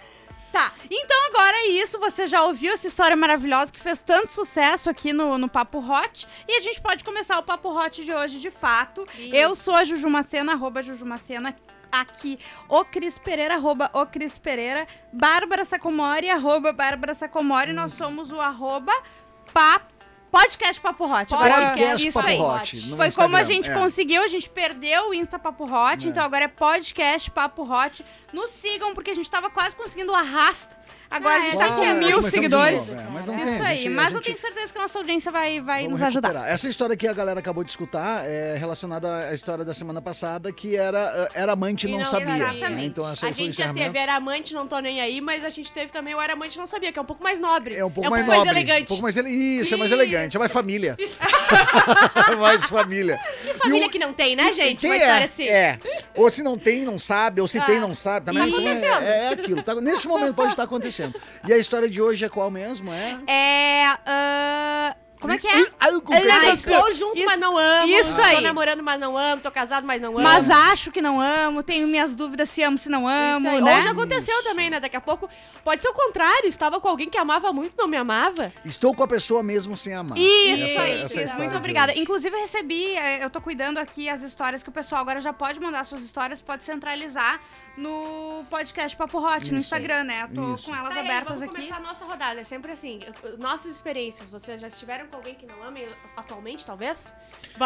Tá, 0.58 0.72
então 0.90 1.26
agora 1.28 1.56
é 1.56 1.66
isso. 1.68 2.00
Você 2.00 2.26
já 2.26 2.42
ouviu 2.42 2.72
essa 2.72 2.88
história 2.88 3.16
maravilhosa 3.16 3.70
que 3.70 3.78
fez 3.78 4.02
tanto 4.04 4.32
sucesso 4.32 4.90
aqui 4.90 5.12
no, 5.12 5.38
no 5.38 5.48
Papo 5.48 5.78
Hot. 5.78 6.26
E 6.48 6.56
a 6.56 6.60
gente 6.60 6.80
pode 6.80 7.04
começar 7.04 7.38
o 7.38 7.44
Papo 7.44 7.68
Hot 7.68 8.04
de 8.04 8.12
hoje 8.12 8.40
de 8.40 8.50
fato. 8.50 9.06
Eu 9.32 9.54
sou 9.54 9.76
a 9.76 9.84
Jujumacena, 9.84 10.54
arroba 10.54 10.82
Jujumacena. 10.82 11.54
Aqui, 11.92 12.40
o 12.68 12.84
Cris 12.84 13.18
Pereira, 13.18 13.54
arroba 13.54 13.88
o 13.94 14.04
Cris 14.04 14.36
Pereira. 14.36 14.84
Bárbara 15.12 15.64
Sacomori, 15.64 16.28
arroba 16.28 16.72
Bárbara 16.72 17.14
Sacomori. 17.14 17.72
Nós 17.72 17.92
somos 17.92 18.32
o 18.32 18.40
arroba 18.40 18.92
papo. 19.52 19.97
Podcast 20.30 20.80
Papo 20.80 21.04
Hot. 21.04 21.34
Agora, 21.34 21.70
Podcast 21.70 22.08
isso 22.08 22.18
Papo 22.18 22.28
aí. 22.28 22.38
Hot. 22.38 22.96
Foi 22.96 23.10
como 23.12 23.36
a 23.36 23.40
Instagram, 23.40 23.44
gente 23.44 23.70
é. 23.70 23.74
conseguiu, 23.74 24.22
a 24.22 24.28
gente 24.28 24.50
perdeu 24.50 25.08
o 25.08 25.14
Insta 25.14 25.38
Papo 25.38 25.64
Hot, 25.64 26.06
então 26.06 26.22
agora 26.22 26.44
é 26.44 26.48
podcast 26.48 27.30
Papo 27.30 27.62
Hot. 27.62 28.04
Nos 28.32 28.50
sigam, 28.50 28.94
porque 28.94 29.10
a 29.10 29.14
gente 29.14 29.30
tava 29.30 29.48
quase 29.50 29.74
conseguindo 29.74 30.12
o 30.12 30.14
arrasta. 30.14 30.76
Agora 31.10 31.36
Ah, 31.36 31.38
a 31.38 31.40
gente 31.42 31.54
é, 31.54 31.58
tá 31.58 31.66
já 31.68 31.72
com 31.74 31.80
tinha 31.80 31.94
mil 31.94 32.22
seguidores. 32.22 32.80
novo, 32.88 32.92
é, 33.00 33.26
não 33.26 33.36
tem, 33.36 33.54
Isso 33.54 33.62
a 33.62 33.66
aí, 33.66 33.78
gente- 33.78 33.88
mas 33.94 34.06
eu 34.06 34.12
gente- 34.18 34.24
tenho 34.26 34.38
certeza 34.38 34.72
que 34.72 34.78
a 34.78 34.82
nossa 34.82 34.98
audiência 34.98 35.32
vai, 35.32 35.60
vai 35.60 35.82
Vamos 35.84 36.00
nos 36.00 36.06
ajudar. 36.08 36.28
recuperar. 36.28 36.52
Essa 36.54 36.68
história 36.68 36.96
que 36.96 37.08
a 37.08 37.12
galera 37.14 37.40
acabou 37.40 37.64
de 37.64 37.70
escutar 37.70 38.24
é 38.26 38.56
relacionada 38.58 39.28
à 39.28 39.34
história 39.34 39.64
da 39.64 39.72
semana 39.72 40.02
passada, 40.02 40.52
que 40.52 40.76
era, 40.76 41.30
era 41.34 41.52
amante 41.52 41.86
e 41.86 41.90
não, 41.90 41.98
não 41.98 42.04
sabia. 42.04 42.36
Exatamente. 42.36 42.70
né? 42.74 42.84
Então 42.84 43.10
essa 43.10 43.26
A 43.26 43.30
gente 43.30 43.56
já 43.56 43.72
teve 43.72 43.98
Era 43.98 44.16
Amante, 44.16 44.52
não 44.54 44.66
tô 44.66 44.78
nem 44.80 45.00
aí, 45.00 45.20
mas 45.20 45.44
a 45.44 45.50
gente 45.50 45.72
teve 45.72 45.90
também 45.90 46.14
o 46.14 46.20
Era 46.20 46.34
Amante, 46.34 46.58
não 46.58 46.66
sabia, 46.66 46.92
que 46.92 46.98
é 46.98 47.02
um 47.02 47.06
pouco 47.06 47.22
mais 47.22 47.40
nobre. 47.40 47.74
É 47.74 47.84
um 47.84 47.90
pouco 47.90 48.10
mais 48.10 48.24
nobre. 48.26 48.48
elegante. 48.50 48.82
Um 48.82 48.86
pouco 48.86 49.02
mais 49.02 49.16
ele... 49.16 49.30
Isso, 49.30 49.72
é 49.74 49.76
mais 49.78 49.90
Isso. 49.90 50.00
elegante, 50.00 50.36
é 50.36 50.38
mais 50.38 50.52
família. 50.52 50.96
mais 52.38 52.64
família. 52.66 53.18
E 53.44 53.54
família 53.54 53.86
E 53.86 53.88
que 53.88 53.98
não 53.98 54.12
tem, 54.12 54.36
né, 54.36 54.52
gente? 54.52 54.80
Tem, 54.82 54.90
Uma 54.90 54.96
é, 54.96 54.98
história 54.98 55.24
assim. 55.24 55.48
é. 55.48 55.78
Ou 56.14 56.30
se 56.30 56.42
não 56.42 56.56
tem, 56.58 56.82
não 56.82 56.98
sabe. 56.98 57.40
Ou 57.40 57.48
se 57.48 57.60
tem, 57.60 57.80
não 57.80 57.94
sabe. 57.94 58.26
Também 58.26 58.42
Tá 58.42 58.48
então 58.48 58.68
é- 58.68 59.04
é, 59.04 59.24
é 59.24 59.28
aquilo. 59.32 59.62
Tá, 59.62 59.74
neste 59.76 60.06
momento 60.06 60.34
pode 60.34 60.50
estar 60.50 60.64
acontecendo. 60.64 60.97
E 61.46 61.52
a 61.52 61.58
história 61.58 61.88
de 61.88 62.00
hoje 62.00 62.24
é 62.24 62.28
qual 62.28 62.50
mesmo? 62.50 62.92
É. 62.92 63.18
É. 63.26 63.84
ah, 64.06 64.96
como 65.20 65.32
é 65.32 65.38
que 65.38 65.48
é? 65.48 65.52
Ai, 65.52 65.66
Ah, 65.80 66.00
perdão. 66.06 66.52
estou 66.52 66.92
junto, 66.94 67.16
Isso- 67.16 67.26
mas 67.26 67.40
não 67.40 67.58
amo. 67.58 67.88
isso 67.88 68.20
aí. 68.22 68.36
Tô 68.36 68.40
namorando, 68.40 68.82
mas 68.84 69.00
não 69.00 69.18
amo. 69.18 69.42
Tô 69.42 69.50
casado, 69.50 69.84
mas 69.84 70.00
não 70.00 70.10
amo. 70.10 70.20
Mas 70.22 70.48
acho 70.48 70.92
que 70.92 71.02
não 71.02 71.20
amo, 71.20 71.60
tenho 71.64 71.88
minhas 71.88 72.14
dúvidas 72.14 72.48
se 72.48 72.62
amo, 72.62 72.78
se 72.78 72.88
não 72.88 73.08
amo, 73.08 73.38
Isso 73.40 73.48
aí. 73.48 73.60
né? 73.60 73.82
Já 73.82 73.90
aconteceu 73.90 74.42
também, 74.44 74.70
né? 74.70 74.78
Daqui 74.78 74.96
a 74.96 75.00
pouco 75.00 75.28
pode 75.64 75.82
ser 75.82 75.88
o 75.88 75.92
contrário. 75.92 76.46
Estava 76.46 76.80
com 76.80 76.86
alguém 76.88 77.10
que 77.10 77.18
amava 77.18 77.52
muito, 77.52 77.74
não 77.76 77.88
me 77.88 77.96
amava. 77.96 78.52
Estou 78.64 78.94
com 78.94 79.02
a 79.02 79.08
pessoa 79.08 79.42
mesmo 79.42 79.76
sem 79.76 79.92
amar. 79.92 80.16
Isso, 80.16 80.62
Essa- 80.64 80.82
aí, 80.82 81.02
essa 81.02 81.20
é 81.20 81.24
isso. 81.24 81.36
Muito 81.36 81.56
obrigada. 81.56 81.90
hoje. 81.92 82.00
Inclusive, 82.00 82.36
eu 82.36 82.40
recebi, 82.40 82.94
eh, 82.94 83.24
eu 83.24 83.28
tô 83.28 83.40
cuidando 83.40 83.78
aqui 83.78 84.08
as 84.08 84.22
histórias 84.22 84.62
que 84.62 84.68
o 84.68 84.72
pessoal 84.72 85.00
agora 85.00 85.20
já 85.20 85.32
pode 85.32 85.58
mandar 85.58 85.84
suas 85.84 86.02
histórias, 86.04 86.40
pode 86.40 86.62
centralizar 86.62 87.40
no 87.78 88.44
podcast 88.50 88.96
Papo 88.96 89.18
Hot, 89.18 89.38
no 89.38 89.44
Isso. 89.44 89.54
Instagram, 89.54 90.02
né? 90.04 90.22
Eu 90.24 90.34
tô 90.34 90.54
Isso. 90.56 90.66
com 90.66 90.74
elas 90.74 90.88
Peraí, 90.94 91.08
abertas 91.10 91.28
vamos 91.38 91.42
aqui. 91.44 91.54
começar 91.54 91.76
a 91.76 91.80
nossa 91.80 92.04
rodada. 92.04 92.40
É 92.40 92.44
sempre 92.44 92.72
assim. 92.72 93.00
Nossas 93.38 93.72
experiências. 93.74 94.28
Vocês 94.30 94.60
já 94.60 94.66
estiveram 94.66 95.06
com 95.06 95.16
alguém 95.16 95.34
que 95.36 95.46
não 95.46 95.62
ama 95.62 95.78
atualmente, 96.16 96.66
talvez? 96.66 97.14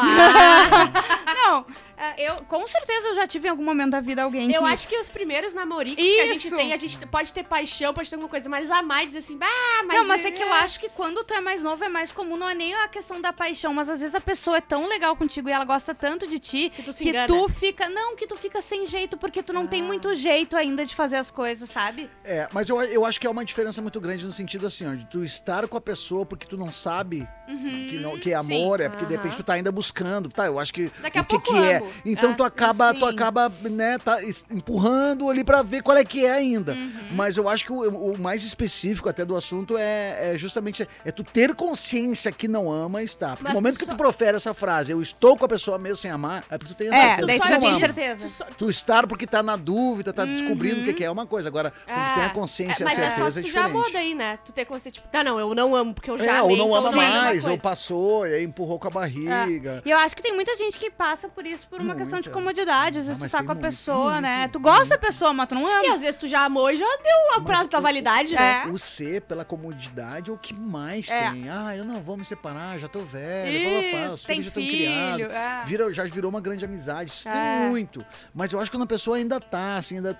Não, 1.35 1.67
eh, 1.97 2.29
eu 2.31 2.37
com 2.45 2.67
certeza 2.69 3.09
eu 3.09 3.15
já 3.15 3.27
tive 3.27 3.49
em 3.49 3.51
algum 3.51 3.65
momento 3.65 3.91
da 3.91 4.01
vida 4.01 4.23
alguém 4.23 4.49
que... 4.49 4.57
Eu 4.57 4.65
acho 4.65 4.87
que 4.87 4.97
os 4.97 5.09
primeiros 5.09 5.55
namoricos 5.55 6.03
que 6.03 6.21
a 6.21 6.27
gente 6.27 6.47
Isso. 6.47 6.57
tem, 6.57 6.73
a 6.73 6.77
gente 6.77 7.05
pode 7.07 7.33
ter 7.33 7.45
paixão, 7.45 7.93
pode 7.93 8.09
ter 8.09 8.17
alguma 8.17 8.29
coisa, 8.29 8.49
mas 8.49 8.71
amar 8.71 9.03
e 9.05 9.07
dizer 9.07 9.19
assim, 9.21 9.39
ah, 9.41 9.83
mas. 9.85 9.99
não, 9.99 10.07
mas 10.07 10.25
é 10.25 10.31
que 10.31 10.43
eu 10.43 10.53
acho 10.53 10.79
que 10.79 10.89
quando 10.91 11.25
tu 11.25 11.35
é 11.35 11.41
mais 11.41 11.63
novo 11.63 11.83
é 11.85 11.89
mais 11.89 12.13
comum, 12.13 12.37
não 12.37 12.49
é 12.49 12.55
nem 12.55 12.75
a 12.75 12.89
questão 12.89 13.21
da 13.21 13.33
paixão, 13.33 13.73
mas 13.75 13.89
às 13.89 14.01
vezes 14.01 14.15
a 14.15 14.21
pessoa 14.21 14.59
é 14.59 14.61
tão 14.61 14.87
legal 14.89 15.17
contigo 15.17 15.49
e 15.49 15.53
ela 15.53 15.65
gosta 15.65 15.95
tanto 15.95 16.27
de 16.27 16.39
ti 16.39 16.71
Que 16.71 16.83
tu 16.83 16.93
se 16.93 17.03
que 17.03 17.11
engana. 17.11 17.27
tu 17.27 17.49
fica, 17.49 17.89
não, 17.89 18.15
que 18.15 18.27
tu 18.27 18.37
fica 18.37 18.61
sem 18.61 18.87
jeito 18.87 19.17
porque 19.17 19.43
tu 19.43 19.53
não 19.53 19.67
tem 19.67 19.83
Ah. 19.83 19.87
Muito 20.09 20.21
jeito 20.21 20.57
ainda 20.57 20.85
de 20.85 20.95
fazer 20.95 21.17
as 21.17 21.31
coisas, 21.31 21.69
sabe? 21.71 22.11
É, 22.25 22.49
mas 22.53 22.69
eu, 22.69 22.81
eu 22.83 23.05
acho 23.05 23.21
que 23.21 23.27
é 23.27 23.31
uma 23.31 23.45
diferença 23.45 23.81
muito 23.81 24.01
grande 24.01 24.25
no 24.25 24.33
sentido 24.33 24.67
assim, 24.67 24.87
ó, 24.91 24.95
de 24.95 25.05
tu 25.07 25.25
estar 25.25 25.67
com 25.69 25.77
a 25.77 25.81
pessoa 25.81 26.25
porque 26.27 26.47
tu 26.47 26.57
não 26.57 26.71
sabe 26.73 27.27
que, 27.47 27.99
não, 28.01 28.19
que 28.19 28.33
é 28.33 28.35
amor, 28.35 28.81
é 28.81 28.89
porque 28.89 29.05
de 29.05 29.15
repente 29.17 29.37
tu 29.37 29.43
tá 29.43 29.53
ainda 29.55 29.71
buscando, 29.71 30.29
tá? 30.31 30.47
Eu 30.47 30.59
acho 30.59 30.73
que 30.73 30.91
Daqui 31.03 31.19
a 31.19 31.23
o 31.23 31.25
que, 31.25 31.31
pouco 31.39 31.53
que 31.53 31.59
é. 31.59 31.77
amo. 31.79 31.89
Então 32.05 32.31
Ah, 32.31 32.35
tu 32.35 32.45
acaba, 32.45 32.95
tu 32.95 33.01
sim. 33.01 33.13
acaba, 33.15 33.53
né, 33.63 33.99
tá 33.99 34.19
empurrando 34.51 35.29
ali 35.29 35.45
pra 35.45 35.63
ver 35.63 35.83
qual 35.83 35.97
é 35.97 36.05
que 36.05 36.25
é 36.25 36.31
ainda. 36.33 36.73
Uhum. 36.73 36.93
Mas 37.13 37.37
eu 37.37 37.49
acho 37.49 37.65
que 37.65 37.73
o, 37.73 38.13
o 38.13 38.19
mais 38.19 38.43
específico 38.45 39.09
até 39.09 39.25
do 39.25 39.37
assunto 39.37 39.77
é, 39.77 40.35
é 40.35 40.39
justamente 40.39 40.87
é 41.05 41.11
tu 41.11 41.23
ter 41.23 41.55
consciência 41.55 42.31
que 42.33 42.49
não 42.49 42.71
ama 42.73 43.03
e 43.03 43.05
está. 43.05 43.31
Porque 43.31 43.45
Mas 43.45 43.53
no 43.53 43.61
momento 43.61 43.75
tu 43.77 43.81
que 43.81 43.85
só- 43.87 43.93
tu 43.93 43.97
profere 43.99 44.37
essa 44.37 44.55
frase, 44.55 44.93
eu 44.93 45.03
estou 45.03 45.37
com 45.37 45.45
a 45.45 45.49
pessoa 45.49 45.79
mesmo 45.79 45.97
sem 45.97 46.11
amar, 46.11 46.45
é 46.51 46.57
porque 46.57 46.73
tu 46.75 46.77
tem 46.77 46.89
a 46.91 46.95
É, 46.97 47.09
certeza 47.17 47.27
daí 47.27 47.41
que 47.41 47.47
tu 47.47 47.51
não 47.51 47.55
já 47.55 47.61
tem 47.61 47.69
ama. 47.71 47.81
certeza. 47.81 48.17
Tu 48.17 48.29
só- 48.29 48.45
Tu 48.57 48.71
estar 48.71 49.07
porque 49.07 49.27
tá 49.27 49.43
na 49.43 49.57
dúvida, 49.57 49.92
tá 50.13 50.25
descobrindo 50.25 50.81
o 50.83 50.85
que 50.85 50.93
que 50.95 51.05
é 51.05 51.11
uma 51.11 51.27
coisa. 51.27 51.49
Agora, 51.49 51.73
quando 51.85 52.09
tu 52.11 52.15
tem 52.15 52.25
a 52.25 52.31
consciência 52.31 52.83
e 52.83 52.87
a 52.87 52.89
mas 52.89 52.99
é 52.99 53.03
certeza, 53.03 53.19
só 53.23 53.27
é 53.27 53.31
se 53.31 53.41
tu 53.43 53.47
já 53.49 53.63
diferente. 53.63 53.77
amou 53.77 53.93
daí, 53.93 54.15
né? 54.15 54.39
Tu 54.45 54.53
ter 54.53 54.65
consciência, 54.65 54.93
tipo, 54.93 55.09
tá, 55.09 55.23
não, 55.25 55.39
eu 55.39 55.55
não 55.55 55.75
amo, 55.75 55.93
porque 55.95 56.11
eu 56.11 56.19
já 56.19 56.25
É, 56.25 56.39
amei, 56.39 56.51
ou 56.53 56.57
não 56.57 56.69
então 56.69 56.77
ama 56.91 57.03
é 57.03 57.07
a 57.07 57.11
mais, 57.23 57.45
ou 57.45 57.59
passou, 57.59 58.27
e 58.27 58.35
aí 58.35 58.45
empurrou 58.45 58.79
com 58.79 58.89
a 58.89 58.91
barriga. 58.91 59.83
E 59.85 59.91
eu 59.91 59.99
acho 59.99 60.15
que 60.17 60.23
tem 60.23 60.35
muita 60.35 60.55
gente 60.57 60.79
que 60.79 60.91
passa 60.91 61.29
por 61.29 61.47
isso 61.47 61.67
por 61.69 61.81
uma 61.81 61.95
questão 61.95 62.21
de 62.21 62.29
Muita. 62.29 62.41
comodidade. 62.41 62.99
Às 62.99 63.05
Ah, 63.05 63.07
vezes 63.09 63.19
tu 63.19 63.23
mas 63.23 63.33
tá 63.33 63.39
com 63.45 63.51
a 63.53 63.55
muito, 63.55 63.65
pessoa, 63.67 64.21
né? 64.21 64.39
muito, 64.41 64.53
Tu 64.53 64.61
gosta 64.61 64.87
da 64.87 64.99
pessoa, 64.99 65.33
mas 65.33 65.49
tu 65.49 65.55
não 65.55 65.69
E 65.69 65.87
ama. 65.87 65.95
às 65.95 66.01
vezes 66.03 66.17
tu 66.19 66.27
já 66.27 66.45
amou 66.45 66.71
e 66.71 66.77
já 66.77 66.85
deu 66.85 67.39
o 67.39 67.43
prazo 67.43 67.69
da 67.71 67.81
validade, 67.81 68.35
né? 68.35 68.63
É. 68.67 68.69
O 68.69 68.79
ser 68.79 69.23
pela 69.23 69.45
comodidade 69.45 70.31
é 70.31 70.33
o 70.33 70.39
que 70.39 70.55
mais 70.55 71.09
É. 71.11 71.31
tem. 71.31 71.49
Ah, 71.49 71.77
eu 71.77 71.85
não 71.85 72.01
vou 72.03 72.17
me 72.17 72.25
separar, 72.25 72.79
já 72.79 72.89
tô 72.89 73.01
velho, 73.01 73.51
Isso, 73.53 73.93
papá, 73.93 74.15
os 74.15 74.23
tem 74.23 74.37
filhos 74.43 74.53
já 74.55 74.61
estão 74.61 74.63
filho, 74.63 75.27
criados. 75.29 75.35
é. 75.37 75.63
Vira, 75.65 75.93
já 75.93 76.05
virou 76.05 76.29
uma 76.31 76.41
grande 76.41 76.65
amizade, 76.65 77.11
isso 77.11 77.29
É. 77.29 77.33
tem 77.33 77.69
muito. 77.71 78.05
Mas 78.35 78.53
eu 78.53 78.61
acho 78.61 78.71
que 78.71 78.77
quando 78.77 78.85
a 78.85 78.87
pessoa 78.87 79.17
ainda 79.17 79.41
tá, 79.41 79.72
assim, 79.79 79.97
ainda. 79.97 80.19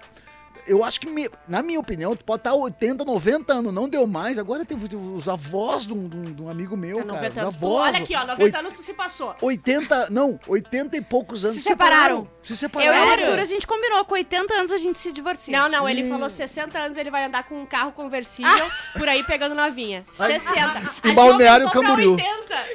Eu 0.65 0.85
acho 0.85 1.01
que, 1.01 1.11
me- 1.11 1.29
na 1.49 1.61
minha 1.61 1.81
opinião, 1.81 2.15
tu 2.15 2.25
pode 2.25 2.39
estar 2.39 2.55
80, 2.55 3.05
90 3.05 3.53
anos, 3.53 3.75
não 3.75 3.89
deu 3.89 4.07
mais. 4.07 4.39
Agora 4.39 4.65
tem 4.65 4.77
os 4.79 5.29
avós 5.29 5.85
de 5.85 5.93
um, 5.93 6.09
de 6.09 6.17
um- 6.17 6.33
de 6.35 6.41
um 6.43 6.49
amigo 6.49 6.77
meu, 6.77 6.99
Tá, 6.99 7.03
cara. 7.03 7.15
90 7.17 7.33
os 7.33 7.43
anos. 7.43 7.57
Avós, 7.57 7.83
olha 7.95 7.99
aqui, 8.05 8.15
ó, 8.15 8.21
90 8.21 8.43
oit- 8.45 8.57
anos 8.57 8.73
tu 8.75 8.79
se 8.81 8.95
passou. 8.95 9.35
80, 9.43 10.09
não, 10.11 10.39
80 10.47 10.97
e 10.97 11.01
poucos 11.01 11.45
anos 11.45 11.57
Se 11.57 11.65
separaram. 11.65 12.29
Se 12.45 12.53
Eu 12.53 12.57
separaram. 12.57 12.95
e 12.95 12.97
o 12.97 13.09
Sério? 13.09 13.25
Arthur, 13.25 13.41
a 13.41 13.45
gente 13.45 13.67
combinou, 13.67 14.05
com 14.05 14.15
80 14.15 14.55
anos 14.55 14.71
a 14.71 14.79
gente 14.79 15.01
se 15.01 15.11
divorcia. 15.11 15.59
Não, 15.59 15.69
não, 15.69 15.89
ele 15.89 16.03
Ih. 16.03 16.09
falou 16.09 16.31
60 16.31 16.79
anos 16.79 16.97
ele 16.97 17.11
vai 17.11 17.25
andar 17.25 17.43
com 17.49 17.61
um 17.61 17.67
carro 17.67 17.91
conversível 17.91 18.71
por 18.97 19.09
aí 19.09 19.25
pegando 19.25 19.57
novinha. 19.57 20.05
Ai. 20.17 20.39
60. 20.39 20.81
Em 21.03 21.13
Balneário 21.13 21.69
Camboriú. 21.73 22.13
80. 22.13 22.31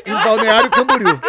Em 0.06 0.14
Balneário 0.14 0.70
Camboriú. 0.72 1.22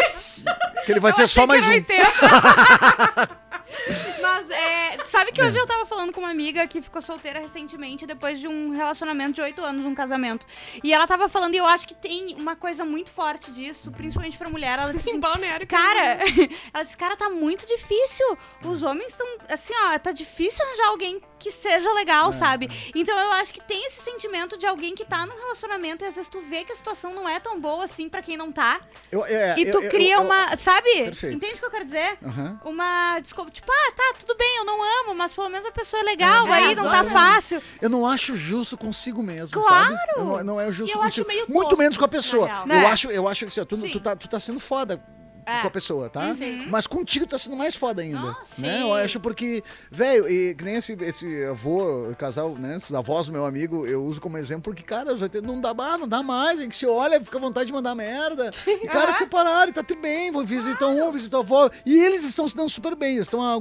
que 0.85 0.91
ele 0.91 0.99
vai 0.99 1.13
ser 1.13 1.29
só 1.29 1.47
mais 1.47 1.65
um. 1.65 1.71
Mas, 4.21 4.51
é, 4.51 5.05
sabe 5.07 5.33
que 5.33 5.43
hoje 5.43 5.59
eu 5.59 5.67
tava 5.67 5.87
falando 5.87 6.13
com 6.13 6.21
uma 6.21 6.31
amiga 6.31 6.67
que 6.67 6.83
ficou 6.83 7.01
solteira 7.01 7.41
recentemente, 7.41 8.07
depois 8.07 8.39
de 8.39 8.49
um 8.49 8.71
relacionamento 8.71 9.33
de 9.33 9.43
oito 9.43 9.63
anos, 9.63 9.85
um 9.85 9.95
casamento. 9.95 10.47
E 10.83 10.93
ela 10.93 11.07
tava 11.07 11.29
falando, 11.29 11.55
e 11.55 11.59
eu 11.59 11.67
acho 11.67 11.87
que 11.87 11.95
tem 11.95 12.35
uma 12.37 12.57
coisa 12.57 12.85
muito 12.85 13.11
forte 13.11 13.51
disso, 13.51 13.91
principalmente 13.93 14.37
pra 14.37 14.49
mulher. 14.49 14.79
Ela 14.79 14.93
disse 14.93 15.09
assim, 15.11 15.21
Balneário 15.21 15.67
cara, 15.67 16.19
ela 16.73 16.85
disse, 16.85 16.97
cara, 16.97 17.17
tá 17.17 17.31
muito 17.31 17.67
difícil. 17.67 18.39
Os 18.65 18.83
homens 18.83 19.15
são, 19.15 19.27
assim, 19.49 19.75
ó, 19.87 19.99
tá 19.99 20.13
difícil 20.13 20.65
arranjar 20.65 20.89
alguém 20.89 21.21
que 21.39 21.51
seja 21.51 21.93
legal, 21.95 22.33
sabe? 22.33 22.69
Então 22.95 23.17
eu 23.19 23.33
acho 23.33 23.53
que 23.55 23.61
tem 23.63 23.87
esse 23.87 24.03
sentimento 24.03 24.57
de 24.59 24.67
alguém 24.67 24.95
que 24.95 25.05
tá 25.05 25.25
num 25.27 25.37
relacionamento 25.37 26.05
e 26.05 26.09
às 26.09 26.15
vezes 26.15 26.29
tu 26.29 26.41
vê 26.41 26.65
que 26.65 26.73
a 26.73 26.77
situação 26.77 27.15
não 27.15 27.29
é 27.29 27.39
tão 27.39 27.61
boa 27.61 27.85
assim 27.85 28.09
pra 28.09 28.21
quem 28.23 28.37
não 28.37 28.51
tá. 28.51 28.81
Eu- 29.11 29.25
é, 29.25 29.59
E 29.59 29.65
tu 29.71 29.79
eu- 29.79 29.83
eu- 29.85 29.91
cria 29.91 30.15
eu- 30.17 30.23
uma, 30.23 30.57
sabe? 30.57 30.91
Perfeito. 31.05 31.37
Entende 31.37 31.55
o 31.55 31.59
que 31.59 31.65
eu 31.65 31.71
quero 31.71 31.85
dizer? 31.85 32.19
Aham. 32.25 32.61
Uma 32.65 33.21
desculpa, 33.21 33.51
tipo, 33.51 33.71
ah, 33.71 33.93
tá, 33.95 34.15
tudo 34.19 34.35
bem, 34.37 34.57
eu 34.59 34.65
não 34.65 34.79
amo, 35.03 35.15
mas 35.15 35.33
pelo 35.33 35.49
menos 35.49 35.67
a 35.67 35.73
pessoa 35.73 36.01
é 36.01 36.05
legal, 36.05 36.47
É, 36.49 36.53
aí 36.53 36.73
as 36.73 36.79
não 36.79 36.91
tá 36.91 36.99
outras- 37.03 37.13
fácil. 37.13 37.63
Eu 37.81 37.89
não 37.91 38.07
acho 38.07 38.35
justo 38.37 38.77
consigo 38.77 39.23
mesmo, 39.23 39.53
Claro! 39.63 39.97
sabe? 39.97 40.13
Eu 40.17 40.25
não, 40.25 40.45
não 40.45 40.61
é 40.61 40.73
justo 40.73 40.97
eu 40.97 41.03
acho 41.03 41.25
contigo. 41.25 41.53
Muito 41.53 41.77
menos 41.77 41.97
com 41.97 42.05
a 42.05 42.09
pessoa. 42.09 42.49
Eu, 42.63 42.67
Né? 42.67 42.87
acho, 42.87 43.11
eu 43.11 43.29
acho 43.29 43.41
que 43.45 43.49
assim, 43.49 43.61
ó, 43.61 43.65
tu, 43.65 43.77
tu, 43.91 44.01
tá, 44.01 44.17
tu 44.17 44.29
tá 44.29 44.41
sendo 44.41 44.59
foda 44.61 45.01
É. 45.49 45.63
com 45.63 45.69
a 45.69 45.71
pessoa, 45.71 46.11
tá? 46.11 46.35
Sim. 46.35 46.67
Mas 46.69 46.87
contigo 46.87 47.27
tá 47.27 47.39
sendo 47.39 47.57
mais 47.57 47.75
foda 47.75 48.03
ainda. 48.03 48.21
Nossa, 48.21 48.61
né? 48.61 48.77
sim. 48.77 48.83
Eu 48.83 48.93
acho 48.93 49.19
porque, 49.19 49.65
velho, 49.91 50.29
e 50.29 50.55
que 50.55 50.63
nem 50.63 50.75
esse, 50.75 50.93
esse 51.01 51.45
avô, 51.45 52.15
casal, 52.19 52.55
né? 52.55 52.77
Esses 52.77 52.93
avós 52.93 53.27
do 53.27 53.33
meu 53.33 53.47
amigo, 53.47 53.87
eu 53.87 54.05
uso 54.05 54.21
como 54.21 54.37
exemplo 54.37 54.65
porque, 54.65 54.83
cara, 54.83 55.13
os 55.13 55.23
80 55.23 55.47
não 55.47 55.59
dá, 55.59 55.71
ah, 55.71 55.97
não 55.97 56.07
dá 56.07 56.23
mais, 56.23 56.59
a 56.59 56.63
gente 56.63 56.77
se 56.77 56.87
olha, 56.87 57.19
fica 57.19 57.39
à 57.39 57.41
vontade 57.41 57.67
de 57.69 57.73
mandar 57.73 57.95
merda. 57.95 58.51
E, 58.79 58.87
cara, 58.87 59.11
Aham. 59.11 59.19
separaram, 59.19 59.73
tá 59.73 59.83
tudo 59.83 60.01
bem, 60.01 60.31
vou 60.31 60.45
visitar 60.45 60.87
um, 60.87 61.11
visitar 61.11 61.39
a 61.39 61.41
avó. 61.41 61.69
E 61.85 61.99
eles 61.99 62.23
estão 62.23 62.49
se 62.49 62.55
dando 62.55 62.69
super 62.69 62.95
bem, 62.95 63.15
eles 63.15 63.23
estão 63.23 63.43
há, 63.43 63.57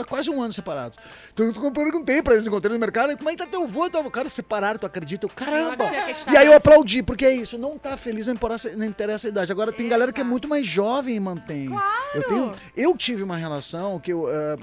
há 0.00 0.04
quase 0.04 0.30
um 0.30 0.40
ano 0.40 0.52
separados. 0.52 0.96
Então 1.32 1.46
eu 1.46 1.70
perguntei 1.72 2.22
pra 2.22 2.34
eles, 2.34 2.46
encontrei 2.46 2.72
no 2.72 2.80
mercado, 2.80 3.16
como 3.18 3.28
é 3.28 3.32
que 3.32 3.38
tá 3.38 3.46
teu 3.46 3.64
avô? 3.64 3.90
Teu 3.90 4.00
avô? 4.00 4.10
Cara, 4.10 4.28
separaram, 4.28 4.78
tu 4.78 4.86
acredita? 4.86 5.26
Eu, 5.26 5.30
caramba! 5.30 5.84
E 6.32 6.36
aí 6.36 6.46
eu 6.46 6.54
aplaudi, 6.54 7.02
porque 7.02 7.26
é 7.26 7.34
isso, 7.34 7.58
não 7.58 7.76
tá 7.76 7.96
feliz, 7.96 8.26
não 8.26 8.34
interessa, 8.34 8.76
não 8.76 8.86
interessa 8.86 9.26
a 9.26 9.30
idade. 9.30 9.52
Agora 9.52 9.72
tem 9.72 9.88
galera 9.88 10.12
que 10.12 10.20
é 10.20 10.24
muito 10.24 10.48
mais 10.48 10.66
jovem 10.66 11.15
e 11.16 11.20
mantém. 11.20 11.68
Eu, 12.14 12.22
tenho, 12.28 12.54
eu 12.76 12.96
tive 12.96 13.22
uma 13.22 13.36
relação 13.36 13.98
que 14.00 14.12
eu. 14.12 14.26
ah, 14.28 14.56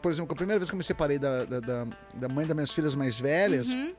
por 0.00 0.10
exemplo, 0.12 0.32
a 0.32 0.36
primeira 0.36 0.58
vez 0.60 0.70
que 0.70 0.74
eu 0.74 0.78
me 0.78 0.84
separei 0.84 1.18
da, 1.18 1.44
da, 1.44 1.60
da- 1.60 1.86
da 2.14 2.28
mãe 2.28 2.46
das 2.46 2.54
minhas 2.54 2.70
filhas 2.70 2.94
mais 2.94 3.18
velhas, 3.20 3.68
Uhum. 3.68 3.94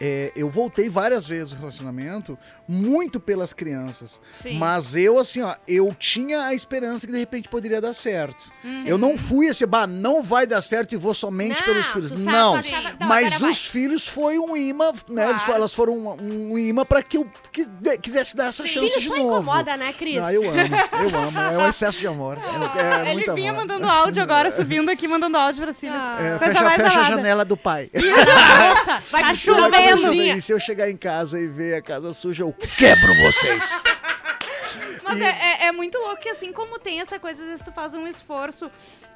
É, 0.00 0.32
eu 0.36 0.48
voltei 0.50 0.88
várias 0.88 1.26
vezes 1.26 1.52
no 1.52 1.58
relacionamento, 1.58 2.38
muito 2.68 3.18
pelas 3.20 3.52
crianças. 3.52 4.20
Sim. 4.32 4.58
Mas 4.58 4.94
eu, 4.96 5.18
assim, 5.18 5.40
ó, 5.42 5.54
eu 5.66 5.94
tinha 5.98 6.44
a 6.46 6.54
esperança 6.54 7.06
que 7.06 7.12
de 7.12 7.18
repente 7.18 7.48
poderia 7.48 7.80
dar 7.80 7.92
certo. 7.94 8.50
Uhum. 8.64 8.82
Eu 8.86 8.98
não 8.98 9.16
fui 9.16 9.46
esse, 9.46 9.64
bah, 9.66 9.86
não 9.86 10.22
vai 10.22 10.46
dar 10.46 10.62
certo 10.62 10.92
e 10.92 10.96
vou 10.96 11.14
somente 11.14 11.58
Não, 11.60 11.66
pelos 11.66 11.86
filhos. 11.88 12.10
sabe, 12.10 12.22
Não. 12.24 12.54
achava- 12.56 12.96
não, 12.98 13.06
Mas 13.08 13.26
agora 13.26 13.40
vai. 13.40 13.50
os 13.50 13.66
filhos 13.66 14.06
foi 14.06 14.38
um 14.38 14.56
imã, 14.56 14.92
né? 15.08 15.26
Claro. 15.26 15.52
Elas 15.52 15.72
foram 15.74 15.94
um, 15.96 16.52
um 16.52 16.58
imã 16.58 16.84
pra 16.84 17.02
que 17.02 17.16
eu 17.18 17.30
que- 17.52 17.66
quisesse 18.02 18.36
dar 18.36 18.46
essa 18.48 18.62
Sim. 18.64 18.68
chance 18.68 18.88
Filho 18.88 19.00
de 19.00 19.06
só 19.08 19.16
novo. 19.16 19.34
incomoda, 19.42 19.76
né, 19.76 19.92
Cris? 19.92 20.18
Ah, 20.22 20.32
eu 20.34 20.42
amo, 20.50 20.76
eu 21.10 21.18
amo. 21.18 21.38
É 21.40 21.58
um 21.58 21.68
excesso 21.68 21.98
de 21.98 22.06
amor. 22.06 22.36
É, 22.38 23.08
é 23.08 23.12
Ele 23.12 23.24
vinha 23.32 23.52
amor. 23.52 23.62
mandando 23.62 23.88
áudio 23.88 24.22
agora, 24.22 24.50
subindo 24.54 24.90
aqui, 24.90 25.06
mandando 25.08 25.36
áudio 25.38 25.62
pra 25.62 25.72
Silas. 25.72 25.98
Ah. 26.00 26.16
É, 26.20 26.38
fecha 26.38 26.70
fecha 26.70 27.00
a 27.00 27.04
janela 27.10 27.44
do 27.44 27.56
pai. 27.56 27.88
Nossa, 27.94 29.00
vai 29.10 29.30
misturar 29.30 29.70
E 30.36 30.40
se 30.42 30.52
eu 30.52 30.60
chegar 30.60 30.90
em 30.90 30.96
casa 30.96 31.40
e 31.40 31.46
ver 31.46 31.74
a 31.74 31.82
casa 31.82 32.12
suja, 32.12 32.42
eu 32.44 32.52
quebro 32.52 33.14
vocês. 33.14 33.72
Mas 35.04 35.20
é, 35.20 35.28
é- 35.28 35.66
é 35.66 35.72
muito 35.72 35.96
louco 35.98 36.20
que 36.20 36.28
assim 36.28 36.52
como 36.52 36.78
tem 36.80 37.00
essa 37.00 37.18
coisa, 37.18 37.40
às 37.40 37.48
vezes 37.48 37.64
tu 37.64 37.70
faz 37.70 37.94
um 37.94 38.06
esforço 38.08 38.68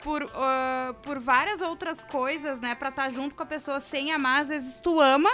por, 0.03 0.23
ah, 0.35 0.95
por 1.03 1.19
várias 1.19 1.61
outras 1.61 2.05
coisas, 2.05 2.61
né? 2.61 2.75
Pra 2.77 2.91
estar 2.91 3.11
junto 3.13 3.35
com 3.35 3.43
a 3.43 3.47
pessoa 3.47 3.81
sem 3.81 4.13
amar, 4.13 4.43
às 4.43 4.49
vezes 4.49 4.79
tu 4.81 5.01
ama 5.01 5.31